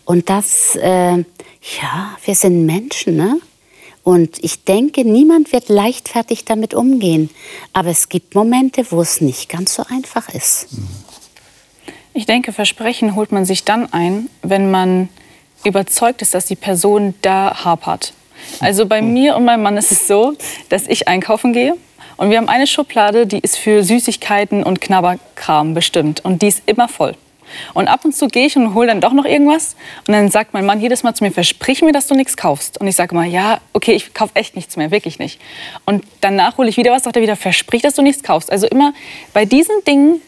Und 0.05 0.31
das, 0.31 0.76
äh, 0.76 1.16
ja, 1.18 2.16
wir 2.24 2.35
sind 2.35 2.66
Menschen, 2.66 3.16
ne? 3.16 3.40
Und 4.03 4.42
ich 4.42 4.64
denke, 4.64 5.05
niemand 5.05 5.53
wird 5.53 5.68
leichtfertig 5.68 6.44
damit 6.44 6.72
umgehen. 6.72 7.29
Aber 7.72 7.90
es 7.90 8.09
gibt 8.09 8.35
Momente, 8.35 8.87
wo 8.90 9.03
es 9.03 9.20
nicht 9.20 9.48
ganz 9.50 9.74
so 9.74 9.85
einfach 9.88 10.31
ist. 10.31 10.68
Ich 12.14 12.26
denke, 12.26 12.53
Versprechen 12.53 13.14
holt 13.14 13.31
man 13.31 13.44
sich 13.44 13.64
dann 13.64 13.92
ein, 13.92 14.29
wenn 14.42 14.70
man 14.70 15.11
überzeugt 15.64 16.22
ist, 16.22 16.35
dass 16.35 16.46
die 16.46 16.57
Person 16.57 17.14
da 17.22 17.64
hapert. 17.64 18.14
Also 18.61 18.87
bei 18.87 19.03
mir 19.03 19.37
und 19.37 19.44
meinem 19.44 19.62
Mann 19.62 19.76
ist 19.76 19.92
es 19.92 20.07
so, 20.07 20.35
dass 20.68 20.87
ich 20.87 21.09
einkaufen 21.09 21.53
gehe 21.53 21.74
und 22.16 22.31
wir 22.31 22.38
haben 22.38 22.48
eine 22.48 22.66
Schublade, 22.66 23.26
die 23.26 23.38
ist 23.38 23.57
für 23.57 23.83
Süßigkeiten 23.83 24.62
und 24.62 24.81
Knabberkram 24.81 25.74
bestimmt 25.74 26.24
und 26.24 26.42
die 26.42 26.48
ist 26.48 26.62
immer 26.66 26.88
voll. 26.88 27.14
Und 27.74 27.88
ab 27.88 28.05
und 28.05 28.14
zu 28.14 28.29
gehe 28.29 28.46
ich 28.46 28.57
und 28.57 28.74
hole 28.74 28.87
dann 28.87 29.00
doch 29.00 29.12
noch 29.12 29.24
irgendwas 29.24 29.76
und 30.07 30.12
dann 30.12 30.31
sagt 30.31 30.53
mein 30.53 30.66
Mann 30.66 30.81
jedes 30.81 31.03
Mal 31.03 31.14
zu 31.14 31.24
mir, 31.24 31.33
versprich 31.33 31.83
mir, 31.83 31.92
dass 31.92 32.07
du 32.07 32.14
nichts 32.14 32.37
kaufst. 32.37 32.81
Und 32.81 32.87
ich 32.87 32.96
sage 32.96 33.14
mal, 33.14 33.26
ja, 33.26 33.59
okay, 33.72 33.92
ich 33.92 34.14
kaufe 34.14 34.37
echt 34.37 34.55
nichts 34.57 34.76
mehr, 34.76 34.90
wirklich 34.90 35.18
nicht. 35.18 35.40
Und 35.87 36.05
danach 36.20 36.59
hole 36.59 36.68
ich 36.68 36.76
wieder 36.76 36.92
was, 36.92 37.05
sagt 37.05 37.16
er 37.16 37.22
wieder, 37.22 37.37
versprich, 37.37 37.83
dass 37.83 37.94
du 37.94 38.03
nichts 38.03 38.22
kaufst. 38.22 38.53
Also 38.53 38.66
immer 38.66 38.92
bei 39.33 39.44
diesen 39.44 39.83
Dingen 39.87 40.20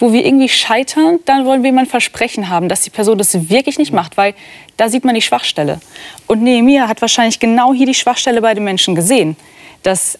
wo 0.00 0.12
wir 0.12 0.24
irgendwie 0.24 0.48
scheitern, 0.48 1.20
dann 1.26 1.44
wollen 1.44 1.62
wir 1.62 1.70
immer 1.70 1.82
ein 1.82 1.86
Versprechen 1.86 2.48
haben, 2.48 2.68
dass 2.68 2.80
die 2.80 2.90
Person 2.90 3.18
das 3.18 3.50
wirklich 3.50 3.78
nicht 3.78 3.92
macht, 3.92 4.16
weil 4.16 4.34
da 4.76 4.88
sieht 4.88 5.04
man 5.04 5.14
die 5.14 5.22
Schwachstelle. 5.22 5.78
Und 6.26 6.42
Nehemiah 6.42 6.88
hat 6.88 7.00
wahrscheinlich 7.02 7.38
genau 7.38 7.72
hier 7.72 7.86
die 7.86 7.94
Schwachstelle 7.94 8.40
bei 8.40 8.54
den 8.54 8.64
Menschen 8.64 8.94
gesehen. 8.94 9.36
Das, 9.82 10.18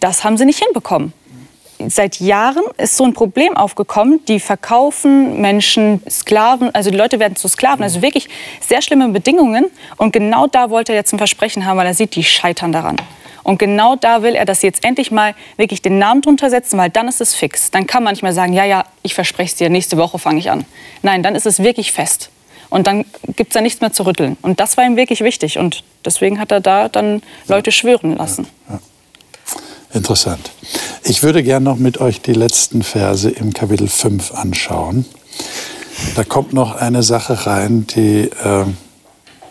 das 0.00 0.24
haben 0.24 0.36
sie 0.36 0.44
nicht 0.44 0.62
hinbekommen. 0.62 1.12
Seit 1.88 2.20
Jahren 2.20 2.62
ist 2.78 2.96
so 2.96 3.04
ein 3.04 3.12
Problem 3.12 3.54
aufgekommen, 3.54 4.20
die 4.28 4.40
verkaufen 4.40 5.42
Menschen 5.42 6.00
Sklaven, 6.08 6.74
also 6.74 6.90
die 6.90 6.96
Leute 6.96 7.18
werden 7.18 7.36
zu 7.36 7.48
Sklaven, 7.48 7.82
also 7.82 8.00
wirklich 8.00 8.28
sehr 8.66 8.80
schlimme 8.80 9.08
Bedingungen. 9.08 9.66
Und 9.98 10.12
genau 10.12 10.46
da 10.46 10.70
wollte 10.70 10.92
er 10.92 10.96
jetzt 10.96 11.12
ein 11.12 11.18
Versprechen 11.18 11.66
haben, 11.66 11.76
weil 11.76 11.86
er 11.86 11.94
sieht, 11.94 12.14
die 12.14 12.24
scheitern 12.24 12.72
daran. 12.72 12.96
Und 13.46 13.60
genau 13.60 13.94
da 13.94 14.24
will 14.24 14.34
er, 14.34 14.44
dass 14.44 14.62
sie 14.62 14.66
jetzt 14.66 14.82
endlich 14.82 15.12
mal 15.12 15.36
wirklich 15.56 15.80
den 15.80 16.00
Namen 16.00 16.20
drunter 16.20 16.50
setzen, 16.50 16.78
weil 16.78 16.90
dann 16.90 17.06
ist 17.06 17.20
es 17.20 17.36
fix. 17.36 17.70
Dann 17.70 17.86
kann 17.86 18.02
man 18.02 18.14
nicht 18.14 18.22
mehr 18.24 18.32
sagen, 18.32 18.52
ja, 18.52 18.64
ja, 18.64 18.84
ich 19.04 19.14
verspreche 19.14 19.52
es 19.52 19.54
dir, 19.54 19.70
nächste 19.70 19.96
Woche 19.96 20.18
fange 20.18 20.40
ich 20.40 20.50
an. 20.50 20.64
Nein, 21.02 21.22
dann 21.22 21.36
ist 21.36 21.46
es 21.46 21.60
wirklich 21.60 21.92
fest. 21.92 22.30
Und 22.70 22.88
dann 22.88 23.04
gibt 23.36 23.50
es 23.50 23.54
da 23.54 23.60
nichts 23.60 23.80
mehr 23.80 23.92
zu 23.92 24.04
rütteln. 24.04 24.36
Und 24.42 24.58
das 24.58 24.76
war 24.76 24.84
ihm 24.84 24.96
wirklich 24.96 25.20
wichtig. 25.20 25.58
Und 25.58 25.84
deswegen 26.04 26.40
hat 26.40 26.50
er 26.50 26.58
da 26.58 26.88
dann 26.88 27.22
Leute 27.46 27.70
schwören 27.70 28.16
lassen. 28.16 28.48
Interessant. 29.94 30.50
Ich 31.04 31.22
würde 31.22 31.44
gern 31.44 31.62
noch 31.62 31.76
mit 31.76 32.00
euch 32.00 32.20
die 32.20 32.32
letzten 32.32 32.82
Verse 32.82 33.30
im 33.30 33.52
Kapitel 33.52 33.86
5 33.86 34.32
anschauen. 34.32 35.06
Da 36.16 36.24
kommt 36.24 36.52
noch 36.52 36.74
eine 36.74 37.04
Sache 37.04 37.46
rein, 37.46 37.86
die 37.86 38.22
äh, 38.22 38.64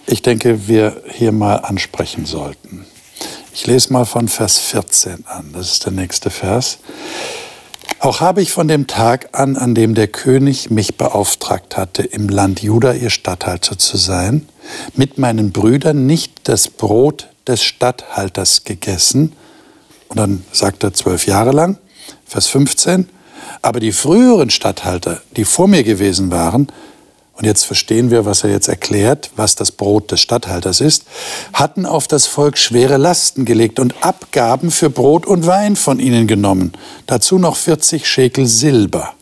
ich 0.06 0.22
denke, 0.22 0.68
wir 0.68 1.02
hier 1.14 1.32
mal 1.32 1.56
ansprechen 1.56 2.26
sollten. 2.26 2.86
Ich 3.58 3.68
lese 3.68 3.94
mal 3.94 4.04
von 4.04 4.28
Vers 4.28 4.60
14 4.60 5.24
an. 5.28 5.54
Das 5.54 5.72
ist 5.72 5.86
der 5.86 5.94
nächste 5.94 6.30
Vers. 6.30 6.80
Auch 8.00 8.20
habe 8.20 8.42
ich 8.42 8.52
von 8.52 8.68
dem 8.68 8.86
Tag 8.86 9.30
an, 9.32 9.56
an 9.56 9.74
dem 9.74 9.96
der 9.96 10.10
König 10.10 10.72
mich 10.72 10.98
beauftragt 10.98 11.78
hatte, 11.78 12.04
im 12.04 12.28
Land 12.28 12.62
Juda 12.62 12.92
ihr 12.92 13.10
Statthalter 13.10 13.78
zu 13.78 13.96
sein, 13.96 14.46
mit 14.94 15.20
meinen 15.20 15.54
Brüdern 15.54 16.06
nicht 16.06 16.34
das 16.50 16.68
Brot 16.68 17.30
des 17.48 17.64
Statthalters 17.64 18.66
gegessen? 18.66 19.32
Und 20.10 20.18
dann 20.20 20.44
sagt 20.52 20.84
er 20.84 20.94
zwölf 20.94 21.26
Jahre 21.26 21.52
lang, 21.52 21.78
Vers 22.26 22.48
15, 22.48 23.08
aber 23.62 23.80
die 23.80 23.94
früheren 23.94 24.50
Statthalter, 24.50 25.22
die 25.38 25.46
vor 25.46 25.70
mir 25.70 25.86
gewesen 25.86 26.30
waren, 26.30 26.68
und 27.38 27.46
jetzt 27.46 27.66
verstehen 27.66 28.12
wir, 28.12 28.26
was 28.26 28.44
er 28.44 28.52
jetzt 28.52 28.70
erklärt, 28.70 29.32
was 29.36 29.56
das 29.56 29.72
Brot 29.72 30.12
des 30.12 30.22
Statthalters 30.22 30.80
ist, 30.80 31.04
hatten 31.54 31.86
auf 31.86 32.08
das 32.08 32.28
Volk 32.28 32.58
schwere 32.58 32.98
Lasten 32.98 33.44
gelegt 33.44 33.80
und 33.80 33.94
Abgaben 34.04 34.72
für 34.72 34.90
Brot 34.90 35.26
und 35.26 35.46
Wein 35.46 35.76
von 35.76 36.00
ihnen 36.00 36.28
genommen, 36.28 36.72
dazu 37.08 37.38
noch 37.38 37.58
40 37.58 38.08
Schekel 38.08 38.46
Silber. 38.46 39.14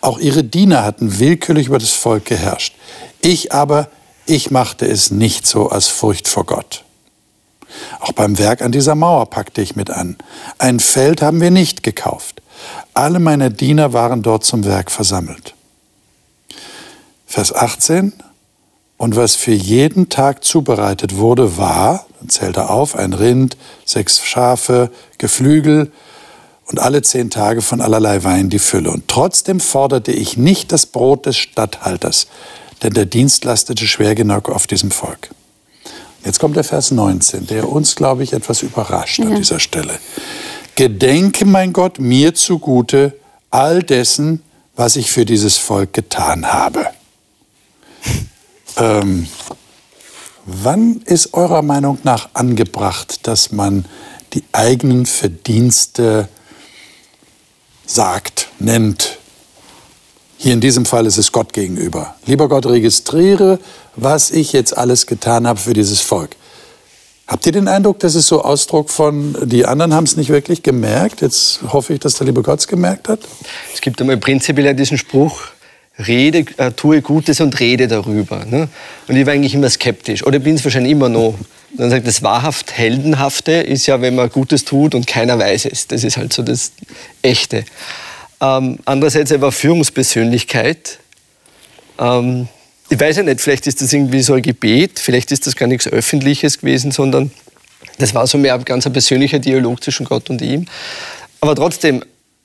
Auch 0.00 0.18
ihre 0.18 0.44
Diener 0.44 0.84
hatten 0.84 1.18
willkürlich 1.18 1.66
über 1.66 1.78
das 1.78 1.90
Volk 1.90 2.26
geherrscht. 2.26 2.74
Ich 3.20 3.52
aber, 3.52 3.88
ich 4.26 4.50
machte 4.50 4.86
es 4.86 5.10
nicht 5.10 5.46
so 5.46 5.70
aus 5.70 5.88
Furcht 5.88 6.28
vor 6.28 6.44
Gott. 6.44 6.84
Auch 7.98 8.12
beim 8.12 8.38
Werk 8.38 8.62
an 8.62 8.72
dieser 8.72 8.94
Mauer 8.94 9.26
packte 9.26 9.60
ich 9.62 9.74
mit 9.74 9.90
an. 9.90 10.16
Ein 10.58 10.78
Feld 10.78 11.22
haben 11.22 11.40
wir 11.40 11.50
nicht 11.50 11.82
gekauft. 11.82 12.42
Alle 12.94 13.18
meine 13.18 13.50
Diener 13.50 13.92
waren 13.92 14.22
dort 14.22 14.44
zum 14.44 14.64
Werk 14.64 14.90
versammelt. 14.90 15.54
Vers 17.30 17.54
18. 17.54 18.12
Und 18.96 19.14
was 19.14 19.36
für 19.36 19.52
jeden 19.52 20.08
Tag 20.08 20.42
zubereitet 20.42 21.16
wurde, 21.16 21.56
war, 21.56 22.04
dann 22.18 22.28
zählt 22.28 22.56
er 22.56 22.70
auf, 22.70 22.96
ein 22.96 23.12
Rind, 23.12 23.56
sechs 23.84 24.20
Schafe, 24.20 24.90
Geflügel 25.16 25.92
und 26.66 26.80
alle 26.80 27.02
zehn 27.02 27.30
Tage 27.30 27.62
von 27.62 27.80
allerlei 27.80 28.24
Wein 28.24 28.50
die 28.50 28.58
Fülle. 28.58 28.90
Und 28.90 29.06
trotzdem 29.06 29.60
forderte 29.60 30.10
ich 30.10 30.36
nicht 30.36 30.72
das 30.72 30.86
Brot 30.86 31.26
des 31.26 31.36
Statthalters, 31.36 32.26
denn 32.82 32.94
der 32.94 33.06
Dienst 33.06 33.44
lastete 33.44 33.86
schwer 33.86 34.16
genug 34.16 34.48
auf 34.48 34.66
diesem 34.66 34.90
Volk. 34.90 35.30
Jetzt 36.24 36.40
kommt 36.40 36.56
der 36.56 36.64
Vers 36.64 36.90
19, 36.90 37.46
der 37.46 37.68
uns, 37.68 37.94
glaube 37.94 38.24
ich, 38.24 38.32
etwas 38.32 38.62
überrascht 38.62 39.20
ja. 39.20 39.26
an 39.26 39.36
dieser 39.36 39.60
Stelle. 39.60 40.00
Gedenke, 40.74 41.44
mein 41.44 41.72
Gott, 41.72 42.00
mir 42.00 42.34
zugute 42.34 43.16
all 43.50 43.84
dessen, 43.84 44.42
was 44.74 44.96
ich 44.96 45.12
für 45.12 45.24
dieses 45.24 45.58
Volk 45.58 45.92
getan 45.92 46.52
habe. 46.52 46.86
Ähm, 48.76 49.26
wann 50.46 51.02
ist 51.04 51.34
eurer 51.34 51.62
Meinung 51.62 51.98
nach 52.02 52.30
angebracht, 52.34 53.26
dass 53.26 53.52
man 53.52 53.84
die 54.32 54.44
eigenen 54.52 55.06
Verdienste 55.06 56.28
sagt, 57.86 58.48
nennt? 58.58 59.18
Hier 60.36 60.54
in 60.54 60.60
diesem 60.60 60.86
Fall 60.86 61.04
ist 61.04 61.18
es 61.18 61.32
Gott 61.32 61.52
gegenüber. 61.52 62.14
Lieber 62.24 62.48
Gott, 62.48 62.64
registriere, 62.64 63.58
was 63.96 64.30
ich 64.30 64.52
jetzt 64.52 64.76
alles 64.76 65.06
getan 65.06 65.46
habe 65.46 65.60
für 65.60 65.74
dieses 65.74 66.00
Volk. 66.00 66.30
Habt 67.26 67.46
ihr 67.46 67.52
den 67.52 67.68
Eindruck, 67.68 68.00
das 68.00 68.14
ist 68.14 68.26
so 68.26 68.42
Ausdruck 68.42 68.90
von, 68.90 69.36
die 69.44 69.64
anderen 69.64 69.94
haben 69.94 70.04
es 70.04 70.16
nicht 70.16 70.30
wirklich 70.30 70.64
gemerkt? 70.64 71.20
Jetzt 71.20 71.60
hoffe 71.72 71.92
ich, 71.92 72.00
dass 72.00 72.14
der 72.14 72.26
liebe 72.26 72.42
Gott 72.42 72.58
es 72.58 72.66
gemerkt 72.66 73.08
hat. 73.08 73.20
Es 73.72 73.80
gibt 73.80 74.00
einmal 74.00 74.16
prinzipiell 74.16 74.74
diesen 74.74 74.98
Spruch, 74.98 75.42
rede, 76.06 76.44
äh, 76.56 76.72
tue 76.72 77.02
Gutes 77.02 77.40
und 77.40 77.58
rede 77.60 77.88
darüber. 77.88 78.44
Ne? 78.44 78.68
Und 79.08 79.16
ich 79.16 79.26
war 79.26 79.32
eigentlich 79.32 79.54
immer 79.54 79.70
skeptisch. 79.70 80.24
Oder 80.24 80.38
bin 80.38 80.54
es 80.54 80.64
wahrscheinlich 80.64 80.92
immer 80.92 81.08
noch. 81.08 81.34
Und 81.34 81.78
dann 81.78 81.90
sagt 81.90 82.06
das 82.06 82.22
wahrhaft 82.22 82.76
Heldenhafte 82.76 83.52
ist 83.52 83.86
ja, 83.86 84.00
wenn 84.00 84.14
man 84.14 84.28
Gutes 84.28 84.64
tut 84.64 84.94
und 84.94 85.06
keiner 85.06 85.38
weiß 85.38 85.66
es. 85.66 85.86
Das 85.86 86.04
ist 86.04 86.16
halt 86.16 86.32
so 86.32 86.42
das 86.42 86.72
Echte. 87.22 87.64
Ähm, 88.40 88.78
andererseits 88.84 89.32
aber 89.32 89.52
Führungspersönlichkeit. 89.52 90.98
Ähm, 91.98 92.48
ich 92.88 92.98
weiß 92.98 93.18
ja 93.18 93.22
nicht, 93.22 93.40
vielleicht 93.40 93.66
ist 93.66 93.80
das 93.80 93.92
irgendwie 93.92 94.22
so 94.22 94.34
ein 94.34 94.42
Gebet, 94.42 94.98
vielleicht 94.98 95.30
ist 95.30 95.46
das 95.46 95.54
gar 95.54 95.68
nichts 95.68 95.86
Öffentliches 95.86 96.58
gewesen, 96.58 96.90
sondern 96.90 97.30
das 97.98 98.14
war 98.14 98.26
so 98.26 98.36
mehr 98.36 98.54
ein 98.54 98.64
ganz 98.64 98.90
persönlicher 98.90 99.38
Dialog 99.38 99.84
zwischen 99.84 100.06
Gott 100.06 100.28
und 100.28 100.42
ihm. 100.42 100.66
Aber 101.40 101.54
trotzdem, 101.54 102.02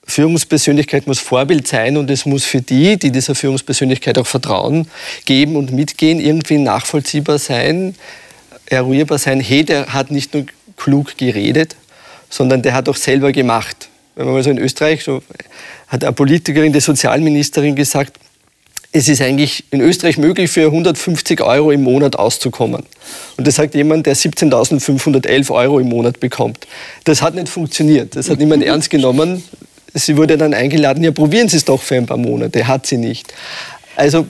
Führungspersönlichkeit 0.08 1.08
muss 1.08 1.20
Vorbild 1.20 1.68
sein 1.68 1.98
und 1.98 2.10
es 2.10 2.26
muss 2.26 2.44
für 2.44 2.62
die, 2.62 2.98
die 2.98 3.12
dieser 3.12 3.36
Führungspersönlichkeit 3.36 4.18
auch 4.18 4.28
Vertrauen 4.28 4.88
geben 5.26 5.56
und 5.56 5.72
mitgehen, 5.72 6.20
irgendwie 6.20 6.58
nachvollziehbar 6.58 7.40
sein, 7.40 7.96
eruierbar 8.68 9.18
sein. 9.18 9.40
Hey, 9.40 9.64
der 9.64 9.88
hat 9.94 10.12
nicht 10.12 10.34
nur 10.34 10.46
klug 10.78 11.18
geredet, 11.18 11.76
sondern 12.30 12.62
der 12.62 12.74
hat 12.74 12.88
auch 12.88 12.96
selber 12.96 13.32
gemacht. 13.32 13.90
Wenn 14.16 14.26
man 14.26 14.36
mal 14.36 14.44
so 14.44 14.50
in 14.50 14.60
Österreich, 14.60 15.04
so 15.04 15.22
hat 15.88 16.04
eine 16.04 16.14
Politikerin, 16.14 16.72
die 16.72 16.80
Sozialministerin 16.80 17.76
gesagt, 17.76 18.20
es 18.92 19.10
ist 19.10 19.22
eigentlich 19.22 19.66
in 19.72 19.82
Österreich 19.82 20.18
möglich, 20.18 20.50
für 20.50 20.68
150 20.68 21.42
Euro 21.42 21.72
im 21.72 21.84
Monat 21.84 22.16
auszukommen. 22.16 22.84
Und 23.36 23.46
das 23.46 23.56
sagt 23.56 23.76
jemand, 23.76 24.06
der 24.06 24.16
17.511 24.16 25.52
Euro 25.52 25.80
im 25.80 25.90
Monat 25.90 26.22
bekommt. 26.22 26.66
Das 27.04 27.22
hat 27.22 27.36
nicht 27.36 27.50
funktioniert. 27.50 28.16
Das 28.16 28.30
hat 28.30 28.40
niemand 28.40 28.64
ernst 28.64 28.90
genommen 28.90 29.44
sie 29.96 30.18
wurde 30.18 30.38
dann 30.38 30.54
eingeladen, 30.54 31.04
ja, 31.04 31.12
probieren 31.12 31.50
Sie 31.50 31.58
es 31.58 31.66
doch 31.66 31.82
für 31.82 31.96
ein 31.96 32.06
paar 32.06 32.18
Monate. 32.18 32.68
Hat 32.68 32.86
sie 32.86 32.98
nicht. 32.98 33.34
Also 33.96 34.28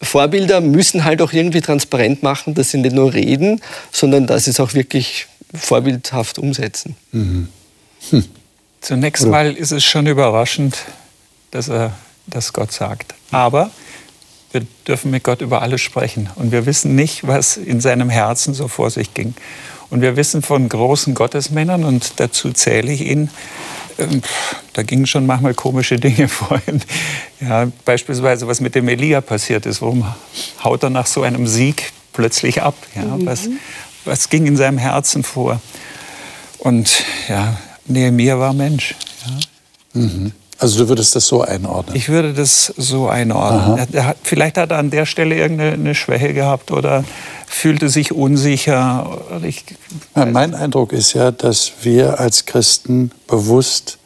Vorbilder 0.00 0.60
müssen 0.60 1.04
halt 1.04 1.20
auch 1.20 1.32
irgendwie 1.32 1.60
transparent 1.60 2.22
machen, 2.22 2.54
dass 2.54 2.70
sie 2.70 2.78
nicht 2.78 2.94
nur 2.94 3.12
reden, 3.12 3.60
sondern 3.90 4.26
dass 4.26 4.44
sie 4.44 4.50
es 4.50 4.60
auch 4.60 4.74
wirklich 4.74 5.26
vorbildhaft 5.52 6.38
umsetzen. 6.38 6.94
Mhm. 7.12 7.48
Hm. 8.10 8.24
Zunächst 8.80 9.26
mal 9.26 9.52
ist 9.52 9.72
es 9.72 9.84
schon 9.84 10.06
überraschend, 10.06 10.76
dass, 11.50 11.68
er, 11.68 11.92
dass 12.28 12.52
Gott 12.52 12.70
sagt. 12.70 13.14
Aber 13.32 13.72
wir 14.52 14.62
dürfen 14.86 15.10
mit 15.10 15.24
Gott 15.24 15.40
über 15.40 15.62
alles 15.62 15.80
sprechen. 15.80 16.30
Und 16.36 16.52
wir 16.52 16.64
wissen 16.64 16.94
nicht, 16.94 17.26
was 17.26 17.56
in 17.56 17.80
seinem 17.80 18.08
Herzen 18.08 18.54
so 18.54 18.68
vor 18.68 18.90
sich 18.90 19.14
ging. 19.14 19.34
Und 19.90 20.00
wir 20.00 20.16
wissen 20.16 20.42
von 20.42 20.68
großen 20.68 21.14
Gottesmännern, 21.14 21.82
und 21.82 22.12
dazu 22.20 22.52
zähle 22.52 22.92
ich 22.92 23.00
ihn, 23.00 23.30
ähm, 23.98 24.22
da 24.72 24.82
gingen 24.82 25.06
schon 25.06 25.26
manchmal 25.26 25.54
komische 25.54 25.98
Dinge 25.98 26.28
vorhin. 26.28 26.80
Ja, 27.40 27.68
beispielsweise, 27.84 28.46
was 28.46 28.60
mit 28.60 28.74
dem 28.74 28.88
Elia 28.88 29.20
passiert 29.20 29.66
ist. 29.66 29.82
Warum 29.82 30.04
haut 30.62 30.82
er 30.82 30.90
nach 30.90 31.06
so 31.06 31.22
einem 31.22 31.46
Sieg 31.46 31.92
plötzlich 32.12 32.62
ab? 32.62 32.74
Ja, 32.94 33.04
mhm. 33.04 33.26
was, 33.26 33.48
was 34.04 34.28
ging 34.28 34.46
in 34.46 34.56
seinem 34.56 34.78
Herzen 34.78 35.22
vor? 35.22 35.60
Und 36.58 37.04
ja, 37.28 37.58
Nehemiah 37.86 38.38
war 38.38 38.52
Mensch. 38.52 38.94
Ja. 39.26 40.00
Mhm. 40.00 40.32
Also 40.58 40.82
du 40.82 40.88
würdest 40.88 41.14
das 41.14 41.26
so 41.26 41.42
einordnen? 41.42 41.94
Ich 41.94 42.08
würde 42.08 42.32
das 42.34 42.72
so 42.76 43.08
einordnen. 43.08 43.86
Er, 43.92 44.16
vielleicht 44.22 44.58
hat 44.58 44.72
er 44.72 44.78
an 44.78 44.90
der 44.90 45.06
Stelle 45.06 45.36
irgendeine 45.36 45.94
Schwäche 45.94 46.34
gehabt 46.34 46.72
oder 46.72 47.04
fühlte 47.46 47.88
sich 47.88 48.12
unsicher. 48.12 49.20
Ich, 49.44 49.64
ja, 50.16 50.26
mein 50.26 50.54
Eindruck 50.54 50.92
ist 50.92 51.12
ja, 51.12 51.30
dass 51.30 51.72
wir 51.82 52.18
als 52.18 52.44
Christen 52.44 53.12
bewusst 53.28 53.98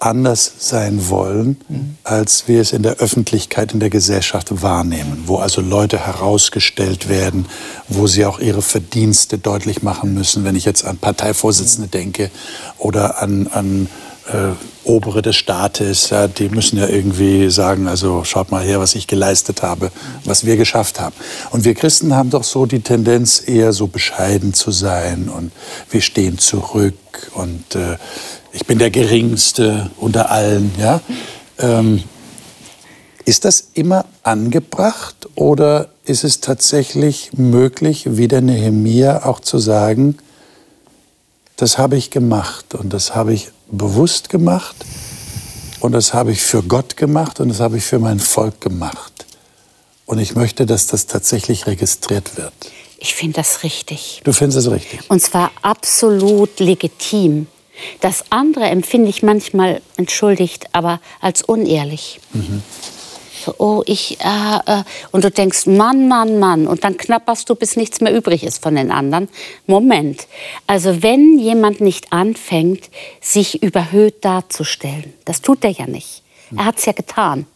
anders 0.00 0.52
sein 0.58 1.08
wollen, 1.08 1.56
mhm. 1.68 1.96
als 2.04 2.46
wir 2.46 2.60
es 2.60 2.72
in 2.72 2.82
der 2.82 2.96
Öffentlichkeit, 2.96 3.72
in 3.72 3.80
der 3.80 3.90
Gesellschaft 3.90 4.62
wahrnehmen, 4.62 5.24
wo 5.26 5.36
also 5.36 5.60
Leute 5.60 5.98
herausgestellt 6.06 7.08
werden, 7.08 7.46
wo 7.88 8.06
sie 8.06 8.24
auch 8.24 8.38
ihre 8.38 8.62
Verdienste 8.62 9.38
deutlich 9.38 9.82
machen 9.82 10.14
müssen. 10.14 10.44
Wenn 10.44 10.54
ich 10.54 10.64
jetzt 10.64 10.84
an 10.84 10.98
Parteivorsitzende 10.98 11.88
denke 11.88 12.30
oder 12.78 13.20
an, 13.20 13.48
an 13.48 13.88
äh, 14.32 14.52
Obere 14.84 15.22
des 15.22 15.36
Staates, 15.36 16.10
ja, 16.10 16.28
die 16.28 16.48
müssen 16.48 16.78
ja 16.78 16.88
irgendwie 16.88 17.50
sagen, 17.50 17.88
also 17.88 18.24
schaut 18.24 18.50
mal 18.50 18.62
her, 18.62 18.80
was 18.80 18.94
ich 18.94 19.06
geleistet 19.06 19.62
habe, 19.62 19.90
was 20.24 20.46
wir 20.46 20.56
geschafft 20.56 21.00
haben. 21.00 21.14
Und 21.50 21.64
wir 21.64 21.74
Christen 21.74 22.14
haben 22.14 22.30
doch 22.30 22.44
so 22.44 22.66
die 22.66 22.80
Tendenz, 22.80 23.42
eher 23.46 23.72
so 23.72 23.86
bescheiden 23.86 24.54
zu 24.54 24.70
sein 24.70 25.28
und 25.28 25.52
wir 25.90 26.00
stehen 26.00 26.38
zurück 26.38 26.94
und 27.34 27.74
äh, 27.74 27.96
ich 28.52 28.66
bin 28.66 28.78
der 28.78 28.90
Geringste 28.90 29.90
unter 29.98 30.30
allen. 30.30 30.72
Ja? 30.78 31.00
Ähm, 31.58 32.02
ist 33.26 33.44
das 33.44 33.68
immer 33.74 34.06
angebracht 34.22 35.28
oder 35.34 35.88
ist 36.04 36.24
es 36.24 36.40
tatsächlich 36.40 37.32
möglich, 37.36 38.16
wie 38.16 38.26
der 38.26 38.40
Nehemia 38.40 39.26
auch 39.26 39.40
zu 39.40 39.58
sagen, 39.58 40.16
das 41.56 41.76
habe 41.76 41.96
ich 41.96 42.10
gemacht 42.10 42.74
und 42.74 42.92
das 42.92 43.14
habe 43.14 43.34
ich 43.34 43.50
bewusst 43.70 44.28
gemacht 44.28 44.76
und 45.80 45.92
das 45.92 46.14
habe 46.14 46.32
ich 46.32 46.42
für 46.42 46.62
Gott 46.62 46.96
gemacht 46.96 47.40
und 47.40 47.48
das 47.48 47.60
habe 47.60 47.78
ich 47.78 47.84
für 47.84 47.98
mein 47.98 48.20
Volk 48.20 48.60
gemacht. 48.60 49.12
Und 50.06 50.18
ich 50.18 50.34
möchte, 50.34 50.64
dass 50.64 50.86
das 50.86 51.06
tatsächlich 51.06 51.66
registriert 51.66 52.36
wird. 52.36 52.52
Ich 52.98 53.14
finde 53.14 53.36
das 53.36 53.62
richtig. 53.62 54.22
Du 54.24 54.32
findest 54.32 54.66
es 54.66 54.70
richtig? 54.70 55.00
Und 55.08 55.20
zwar 55.20 55.50
absolut 55.62 56.58
legitim. 56.60 57.46
Das 58.00 58.24
andere 58.30 58.64
empfinde 58.64 59.10
ich 59.10 59.22
manchmal, 59.22 59.82
entschuldigt, 59.96 60.66
aber 60.72 61.00
als 61.20 61.42
unehrlich. 61.42 62.20
Mhm 62.32 62.62
oh, 63.58 63.82
ich, 63.86 64.18
äh, 64.20 64.80
äh, 64.80 64.84
und 65.12 65.24
du 65.24 65.30
denkst, 65.30 65.66
Mann, 65.66 66.08
Mann, 66.08 66.38
Mann, 66.38 66.66
und 66.66 66.84
dann 66.84 66.96
knapperst 66.96 67.48
du, 67.48 67.54
bis 67.54 67.76
nichts 67.76 68.00
mehr 68.00 68.14
übrig 68.14 68.42
ist 68.44 68.62
von 68.62 68.74
den 68.74 68.90
anderen. 68.90 69.28
Moment. 69.66 70.26
Also 70.66 71.02
wenn 71.02 71.38
jemand 71.38 71.80
nicht 71.80 72.12
anfängt, 72.12 72.90
sich 73.20 73.62
überhöht 73.62 74.24
darzustellen, 74.24 75.12
das 75.24 75.42
tut 75.42 75.64
er 75.64 75.70
ja 75.70 75.86
nicht. 75.86 76.22
Er 76.56 76.64
hat 76.64 76.78
es 76.78 76.86
ja 76.86 76.92
getan. 76.92 77.46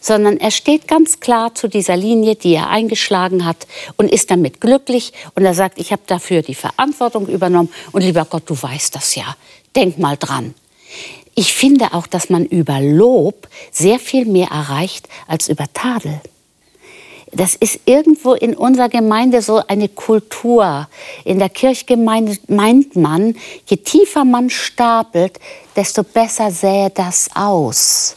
sondern 0.00 0.38
er 0.38 0.50
steht 0.50 0.88
ganz 0.88 1.20
klar 1.20 1.54
zu 1.54 1.68
dieser 1.68 1.96
Linie, 1.96 2.34
die 2.34 2.54
er 2.54 2.70
eingeschlagen 2.70 3.44
hat 3.44 3.66
und 3.96 4.10
ist 4.10 4.30
damit 4.30 4.60
glücklich 4.60 5.12
und 5.34 5.44
er 5.44 5.54
sagt, 5.54 5.78
ich 5.78 5.92
habe 5.92 6.02
dafür 6.06 6.40
die 6.40 6.54
Verantwortung 6.54 7.28
übernommen 7.28 7.68
und 7.92 8.02
lieber 8.02 8.24
Gott, 8.24 8.44
du 8.46 8.56
weißt 8.60 8.94
das 8.94 9.14
ja, 9.14 9.36
denk 9.74 9.98
mal 9.98 10.16
dran. 10.16 10.54
Ich 11.38 11.54
finde 11.54 11.92
auch, 11.92 12.06
dass 12.06 12.30
man 12.30 12.46
über 12.46 12.80
Lob 12.80 13.46
sehr 13.70 13.98
viel 13.98 14.24
mehr 14.24 14.48
erreicht 14.48 15.06
als 15.28 15.48
über 15.48 15.66
Tadel. 15.74 16.18
Das 17.30 17.54
ist 17.54 17.80
irgendwo 17.84 18.32
in 18.32 18.54
unserer 18.56 18.88
Gemeinde 18.88 19.42
so 19.42 19.60
eine 19.68 19.90
Kultur. 19.90 20.88
In 21.24 21.38
der 21.38 21.50
Kirchgemeinde 21.50 22.38
meint 22.48 22.96
man, 22.96 23.34
je 23.66 23.76
tiefer 23.76 24.24
man 24.24 24.48
stapelt, 24.48 25.38
desto 25.76 26.02
besser 26.04 26.50
sähe 26.50 26.88
das 26.88 27.28
aus. 27.34 28.16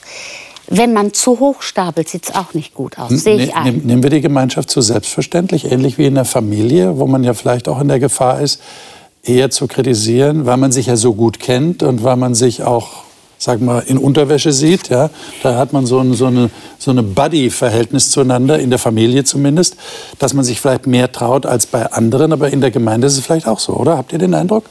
Wenn 0.67 0.93
man 0.93 1.13
zu 1.13 1.41
hoch 1.41 1.61
stapelt, 1.61 2.07
sieht 2.07 2.30
es 2.30 2.36
auch 2.36 2.53
nicht 2.53 2.74
gut 2.74 2.97
aus. 2.97 3.09
Sehe 3.09 3.43
ich 3.43 3.53
ein. 3.53 3.82
Nehmen 3.84 4.01
wir 4.01 4.11
die 4.11 4.22
Gemeinschaft 4.22 4.70
zu 4.70 4.80
selbstverständlich, 4.80 5.70
ähnlich 5.70 5.97
wie 5.97 6.05
in 6.05 6.15
der 6.15 6.26
Familie, 6.26 6.99
wo 6.99 7.05
man 7.05 7.26
ja 7.26 7.34
vielleicht 7.34 7.67
auch 7.67 7.82
in 7.82 7.89
der 7.89 7.99
Gefahr 7.99 8.39
ist, 8.39 8.61
eher 9.24 9.49
zu 9.49 9.67
kritisieren, 9.67 10.45
weil 10.45 10.55
man 10.55 10.72
sich 10.72 10.86
ja 10.86 10.95
so 10.95 11.15
gut 11.15 11.41
kennt 11.41 11.84
und 11.84 12.03
weil 12.03 12.15
man 12.15 12.34
sich 12.34 12.63
auch 12.63 13.09
sag 13.40 13.62
mal, 13.62 13.80
in 13.80 13.98
Unterwäsche 13.98 14.52
sieht, 14.52 14.90
ja, 14.90 15.10
da 15.42 15.58
hat 15.58 15.74
man 15.74 15.86
so 15.86 16.00
ein 16.00 16.14
so 16.14 16.28
eine, 16.28 16.52
so 16.78 16.92
eine 16.92 17.02
Buddy-Verhältnis 17.02 18.12
zueinander, 18.12 18.60
in 18.60 18.70
der 18.70 18.80
Familie 18.80 19.24
zumindest, 19.24 19.78
dass 20.20 20.34
man 20.34 20.46
sich 20.46 20.62
vielleicht 20.62 20.86
mehr 20.86 21.12
traut 21.12 21.46
als 21.46 21.66
bei 21.66 21.92
anderen, 21.92 22.34
aber 22.34 22.52
in 22.52 22.62
der 22.62 22.70
Gemeinde 22.70 23.08
ist 23.08 23.18
es 23.18 23.26
vielleicht 23.26 23.48
auch 23.48 23.60
so, 23.60 23.74
oder? 23.74 23.98
Habt 23.98 24.14
ihr 24.14 24.20
den 24.20 24.36
Eindruck? 24.36 24.66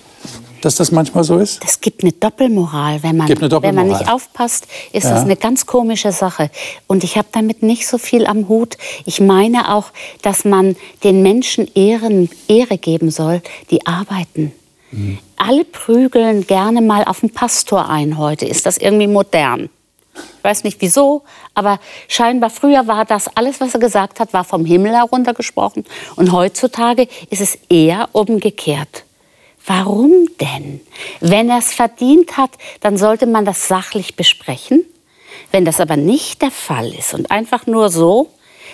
dass 0.60 0.74
das 0.74 0.90
manchmal 0.90 1.24
so 1.24 1.38
ist? 1.38 1.62
Das 1.62 1.80
gibt 1.80 2.02
eine 2.02 2.12
Doppelmoral. 2.12 3.02
Wenn 3.04 3.16
man, 3.16 3.28
Doppelmoral. 3.28 3.62
Wenn 3.62 3.74
man 3.76 3.86
nicht 3.86 4.10
aufpasst, 4.10 4.66
ist 4.92 5.04
ja. 5.04 5.10
das 5.10 5.22
eine 5.22 5.36
ganz 5.36 5.66
komische 5.66 6.10
Sache. 6.10 6.50
Und 6.86 7.04
ich 7.04 7.16
habe 7.16 7.28
damit 7.30 7.62
nicht 7.62 7.86
so 7.86 7.96
viel 7.96 8.26
am 8.26 8.48
Hut. 8.48 8.76
Ich 9.04 9.20
meine 9.20 9.72
auch, 9.72 9.92
dass 10.22 10.44
man 10.44 10.74
den 11.04 11.22
Menschen 11.22 11.70
Ehren, 11.74 12.28
Ehre 12.48 12.78
geben 12.78 13.10
soll, 13.10 13.40
die 13.70 13.86
arbeiten. 13.86 14.52
Mhm. 14.90 15.18
Alle 15.38 15.64
prügeln 15.64 16.46
gerne 16.46 16.80
mal 16.80 17.04
auf 17.04 17.20
den 17.20 17.32
Pastor 17.32 17.88
ein 17.88 18.18
heute. 18.18 18.46
Ist 18.46 18.66
das 18.66 18.76
irgendwie 18.76 19.06
modern? 19.06 19.70
Ich 20.14 20.44
weiß 20.44 20.64
nicht 20.64 20.80
wieso, 20.80 21.22
aber 21.54 21.78
scheinbar 22.08 22.50
früher 22.50 22.86
war 22.86 23.04
das 23.04 23.28
alles, 23.36 23.60
was 23.60 23.74
er 23.74 23.80
gesagt 23.80 24.18
hat, 24.18 24.32
war 24.32 24.44
vom 24.44 24.64
Himmel 24.64 24.94
heruntergesprochen. 24.94 25.84
Und 26.16 26.32
heutzutage 26.32 27.08
ist 27.30 27.40
es 27.40 27.58
eher 27.68 28.08
umgekehrt. 28.12 29.04
Warum 29.64 30.10
denn? 30.40 30.80
Wenn 31.20 31.50
er 31.50 31.58
es 31.58 31.72
verdient 31.72 32.36
hat, 32.36 32.50
dann 32.80 32.96
sollte 32.96 33.26
man 33.26 33.44
das 33.44 33.68
sachlich 33.68 34.16
besprechen. 34.16 34.84
Wenn 35.52 35.64
das 35.64 35.80
aber 35.80 35.96
nicht 35.96 36.42
der 36.42 36.50
Fall 36.50 36.92
ist 36.92 37.14
und 37.14 37.30
einfach 37.30 37.66
nur 37.66 37.90
so, 37.90 38.28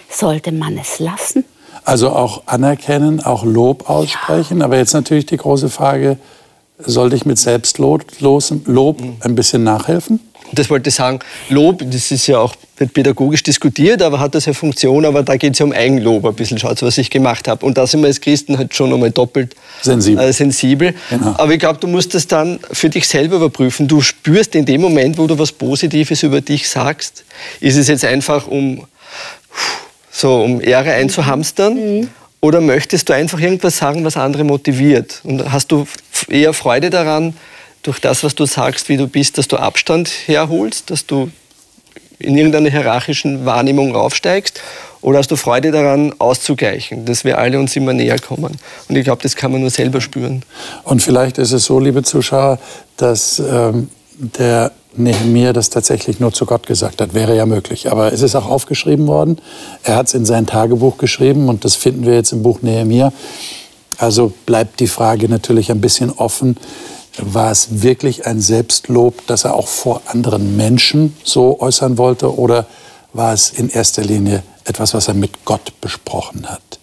sollte 0.08 0.52
man 0.52 0.78
es 0.78 0.98
lassen. 0.98 1.44
Also 1.84 2.10
auch 2.10 2.44
anerkennen, 2.46 3.22
auch 3.22 3.44
Lob 3.44 3.90
aussprechen. 3.90 4.60
Ja. 4.60 4.66
Aber 4.66 4.76
jetzt 4.76 4.94
natürlich 4.94 5.26
die 5.26 5.36
große 5.36 5.68
Frage, 5.68 6.18
sollte 6.86 7.16
ich 7.16 7.26
mit 7.26 7.38
Selbstlob 7.38 8.04
Lob 8.20 9.02
ein 9.20 9.34
bisschen 9.34 9.64
nachhelfen? 9.64 10.20
Das 10.52 10.70
wollte 10.70 10.90
ich 10.90 10.94
sagen, 10.94 11.20
Lob, 11.48 11.82
das 11.84 12.10
ist 12.10 12.26
ja 12.26 12.38
auch 12.38 12.54
wird 12.76 12.92
pädagogisch 12.92 13.42
diskutiert, 13.42 14.02
aber 14.02 14.18
hat 14.18 14.34
das 14.34 14.46
ja 14.46 14.52
Funktion, 14.52 15.04
aber 15.04 15.22
da 15.22 15.36
geht 15.36 15.52
es 15.52 15.60
ja 15.60 15.66
um 15.66 15.72
Eigenlob 15.72 16.24
ein 16.24 16.34
bisschen, 16.34 16.58
schaut, 16.58 16.82
was 16.82 16.98
ich 16.98 17.08
gemacht 17.08 17.46
habe. 17.46 17.64
Und 17.64 17.78
da 17.78 17.86
sind 17.86 18.00
wir 18.00 18.08
als 18.08 18.20
Christen 18.20 18.58
halt 18.58 18.74
schon 18.74 18.92
einmal 18.92 19.10
doppelt 19.10 19.54
sensibel. 19.80 20.24
Äh, 20.24 20.32
sensibel. 20.32 20.94
Genau. 21.10 21.34
Aber 21.38 21.52
ich 21.52 21.60
glaube, 21.60 21.78
du 21.78 21.86
musst 21.86 22.14
das 22.14 22.26
dann 22.26 22.58
für 22.72 22.90
dich 22.90 23.06
selber 23.06 23.36
überprüfen. 23.36 23.86
Du 23.86 24.00
spürst 24.00 24.54
in 24.54 24.64
dem 24.64 24.80
Moment, 24.80 25.18
wo 25.18 25.26
du 25.26 25.38
was 25.38 25.52
Positives 25.52 26.22
über 26.24 26.40
dich 26.40 26.68
sagst, 26.68 27.24
ist 27.60 27.76
es 27.76 27.88
jetzt 27.88 28.04
einfach 28.04 28.48
um 28.48 28.84
so 30.10 30.42
um 30.42 30.60
Ehre 30.60 30.92
einzuhamstern? 30.92 31.74
Mhm. 31.74 32.08
Oder 32.44 32.60
möchtest 32.60 33.08
du 33.08 33.14
einfach 33.14 33.40
irgendwas 33.40 33.78
sagen, 33.78 34.04
was 34.04 34.18
andere 34.18 34.44
motiviert? 34.44 35.22
Und 35.24 35.50
hast 35.50 35.72
du 35.72 35.86
eher 36.28 36.52
Freude 36.52 36.90
daran, 36.90 37.34
durch 37.82 38.00
das, 38.00 38.22
was 38.22 38.34
du 38.34 38.44
sagst, 38.44 38.90
wie 38.90 38.98
du 38.98 39.06
bist, 39.06 39.38
dass 39.38 39.48
du 39.48 39.56
Abstand 39.56 40.10
herholst, 40.26 40.90
dass 40.90 41.06
du 41.06 41.30
in 42.18 42.36
irgendeiner 42.36 42.68
hierarchischen 42.68 43.46
Wahrnehmung 43.46 43.96
raufsteigst? 43.96 44.60
Oder 45.00 45.20
hast 45.20 45.30
du 45.30 45.36
Freude 45.36 45.70
daran, 45.70 46.12
auszugleichen, 46.18 47.06
dass 47.06 47.24
wir 47.24 47.38
alle 47.38 47.58
uns 47.58 47.76
immer 47.76 47.94
näher 47.94 48.18
kommen? 48.18 48.58
Und 48.90 48.94
ich 48.94 49.04
glaube, 49.04 49.22
das 49.22 49.36
kann 49.36 49.50
man 49.50 49.62
nur 49.62 49.70
selber 49.70 50.02
spüren. 50.02 50.42
Und 50.82 51.02
vielleicht 51.02 51.38
ist 51.38 51.52
es 51.52 51.64
so, 51.64 51.80
liebe 51.80 52.02
Zuschauer, 52.02 52.58
dass 52.98 53.38
ähm, 53.38 53.88
der 54.18 54.72
Nehemiah 54.96 55.52
das 55.52 55.70
tatsächlich 55.70 56.20
nur 56.20 56.32
zu 56.32 56.46
Gott 56.46 56.66
gesagt 56.66 57.00
hat. 57.00 57.14
Wäre 57.14 57.36
ja 57.36 57.46
möglich. 57.46 57.90
Aber 57.90 58.12
es 58.12 58.22
ist 58.22 58.34
auch 58.34 58.46
aufgeschrieben 58.46 59.06
worden. 59.06 59.38
Er 59.82 59.96
hat 59.96 60.06
es 60.06 60.14
in 60.14 60.24
sein 60.24 60.46
Tagebuch 60.46 60.98
geschrieben 60.98 61.48
und 61.48 61.64
das 61.64 61.74
finden 61.74 62.06
wir 62.06 62.14
jetzt 62.14 62.32
im 62.32 62.42
Buch 62.42 62.62
Nehemiah. 62.62 63.12
Also 63.98 64.32
bleibt 64.46 64.80
die 64.80 64.86
Frage 64.86 65.28
natürlich 65.28 65.70
ein 65.70 65.80
bisschen 65.80 66.10
offen. 66.10 66.56
War 67.18 67.50
es 67.50 67.82
wirklich 67.82 68.26
ein 68.26 68.40
Selbstlob, 68.40 69.26
das 69.26 69.44
er 69.44 69.54
auch 69.54 69.68
vor 69.68 70.02
anderen 70.06 70.56
Menschen 70.56 71.16
so 71.22 71.60
äußern 71.60 71.98
wollte? 71.98 72.36
Oder 72.36 72.66
war 73.12 73.32
es 73.32 73.50
in 73.50 73.68
erster 73.68 74.02
Linie 74.02 74.42
etwas, 74.64 74.94
was 74.94 75.08
er 75.08 75.14
mit 75.14 75.44
Gott 75.44 75.80
besprochen 75.80 76.46
hat? 76.46 76.78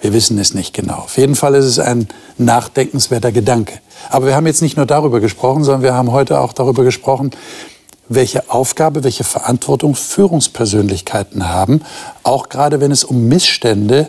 Wir 0.00 0.12
wissen 0.12 0.38
es 0.38 0.54
nicht 0.54 0.74
genau. 0.74 0.98
Auf 0.98 1.18
jeden 1.18 1.34
Fall 1.34 1.54
ist 1.54 1.64
es 1.64 1.78
ein 1.78 2.08
nachdenkenswerter 2.36 3.32
Gedanke. 3.32 3.80
Aber 4.10 4.26
wir 4.26 4.36
haben 4.36 4.46
jetzt 4.46 4.62
nicht 4.62 4.76
nur 4.76 4.86
darüber 4.86 5.20
gesprochen, 5.20 5.64
sondern 5.64 5.82
wir 5.82 5.94
haben 5.94 6.12
heute 6.12 6.40
auch 6.40 6.52
darüber 6.52 6.84
gesprochen, 6.84 7.32
welche 8.08 8.50
Aufgabe, 8.50 9.04
welche 9.04 9.24
Verantwortung 9.24 9.94
Führungspersönlichkeiten 9.94 11.48
haben, 11.48 11.82
auch 12.22 12.48
gerade 12.48 12.80
wenn 12.80 12.90
es 12.90 13.04
um 13.04 13.28
Missstände 13.28 14.08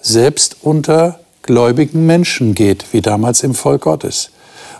selbst 0.00 0.58
unter 0.62 1.20
gläubigen 1.42 2.06
Menschen 2.06 2.54
geht, 2.54 2.92
wie 2.92 3.00
damals 3.00 3.42
im 3.42 3.54
Volk 3.54 3.82
Gottes. 3.82 4.30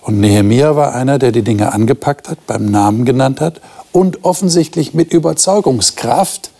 Und 0.03 0.21
Nehemia 0.21 0.77
war 0.77 0.95
einer, 0.95 1.19
der 1.19 1.33
die 1.33 1.43
Dinge 1.43 1.73
angepackt 1.73 2.29
hat, 2.29 2.47
beim 2.47 2.67
Namen 2.67 3.05
genannt 3.05 3.41
hat 3.41 3.61
und 3.93 4.25
offensichtlich 4.25 4.95
mit 4.95 5.13
Überzeugungskraft 5.13 6.51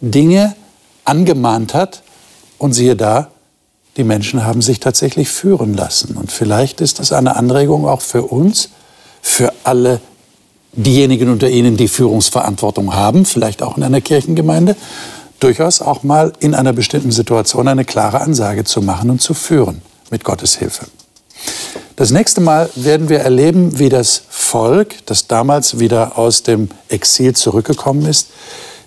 Dinge 0.00 0.54
angemahnt 1.04 1.74
hat. 1.74 2.01
Und 2.62 2.74
siehe 2.74 2.94
da, 2.94 3.26
die 3.96 4.04
Menschen 4.04 4.44
haben 4.44 4.62
sich 4.62 4.78
tatsächlich 4.78 5.28
führen 5.28 5.74
lassen. 5.74 6.16
Und 6.16 6.30
vielleicht 6.30 6.80
ist 6.80 7.00
das 7.00 7.10
eine 7.10 7.34
Anregung 7.34 7.88
auch 7.88 8.00
für 8.00 8.22
uns, 8.22 8.68
für 9.20 9.52
alle 9.64 10.00
diejenigen 10.72 11.28
unter 11.28 11.50
Ihnen, 11.50 11.76
die 11.76 11.88
Führungsverantwortung 11.88 12.94
haben, 12.94 13.24
vielleicht 13.24 13.64
auch 13.64 13.76
in 13.76 13.82
einer 13.82 14.00
Kirchengemeinde, 14.00 14.76
durchaus 15.40 15.82
auch 15.82 16.04
mal 16.04 16.34
in 16.38 16.54
einer 16.54 16.72
bestimmten 16.72 17.10
Situation 17.10 17.66
eine 17.66 17.84
klare 17.84 18.20
Ansage 18.20 18.62
zu 18.62 18.80
machen 18.80 19.10
und 19.10 19.20
zu 19.20 19.34
führen 19.34 19.82
mit 20.12 20.22
Gottes 20.22 20.54
Hilfe. 20.54 20.86
Das 21.96 22.12
nächste 22.12 22.40
Mal 22.40 22.70
werden 22.76 23.08
wir 23.08 23.18
erleben, 23.18 23.80
wie 23.80 23.88
das 23.88 24.22
Volk, 24.30 25.04
das 25.06 25.26
damals 25.26 25.80
wieder 25.80 26.16
aus 26.16 26.44
dem 26.44 26.68
Exil 26.88 27.34
zurückgekommen 27.34 28.06
ist, 28.06 28.28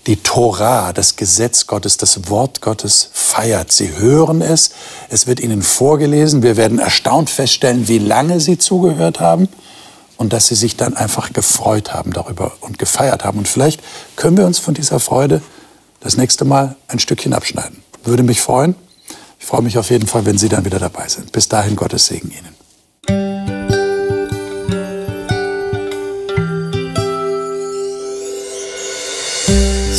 die 0.07 0.17
Tora, 0.17 0.93
das 0.93 1.15
Gesetz 1.15 1.67
Gottes, 1.67 1.97
das 1.97 2.29
Wort 2.29 2.61
Gottes 2.61 3.09
feiert. 3.11 3.71
Sie 3.71 3.97
hören 3.97 4.41
es, 4.41 4.71
es 5.09 5.27
wird 5.27 5.39
ihnen 5.39 5.61
vorgelesen. 5.61 6.43
Wir 6.43 6.57
werden 6.57 6.79
erstaunt 6.79 7.29
feststellen, 7.29 7.87
wie 7.87 7.99
lange 7.99 8.39
sie 8.39 8.57
zugehört 8.57 9.19
haben 9.19 9.47
und 10.17 10.33
dass 10.33 10.47
sie 10.47 10.55
sich 10.55 10.77
dann 10.77 10.95
einfach 10.95 11.33
gefreut 11.33 11.93
haben 11.93 12.13
darüber 12.13 12.53
und 12.61 12.79
gefeiert 12.79 13.23
haben. 13.23 13.39
Und 13.39 13.47
vielleicht 13.47 13.81
können 14.15 14.37
wir 14.37 14.45
uns 14.45 14.59
von 14.59 14.73
dieser 14.73 14.99
Freude 14.99 15.41
das 15.99 16.17
nächste 16.17 16.45
Mal 16.45 16.75
ein 16.87 16.99
Stückchen 16.99 17.33
abschneiden. 17.33 17.83
Würde 18.03 18.23
mich 18.23 18.41
freuen. 18.41 18.75
Ich 19.39 19.45
freue 19.45 19.63
mich 19.63 19.77
auf 19.77 19.89
jeden 19.89 20.07
Fall, 20.07 20.25
wenn 20.25 20.37
Sie 20.37 20.49
dann 20.49 20.65
wieder 20.65 20.79
dabei 20.79 21.07
sind. 21.07 21.31
Bis 21.31 21.49
dahin 21.49 21.75
Gottes 21.75 22.07
Segen 22.07 22.31
Ihnen. 22.31 23.54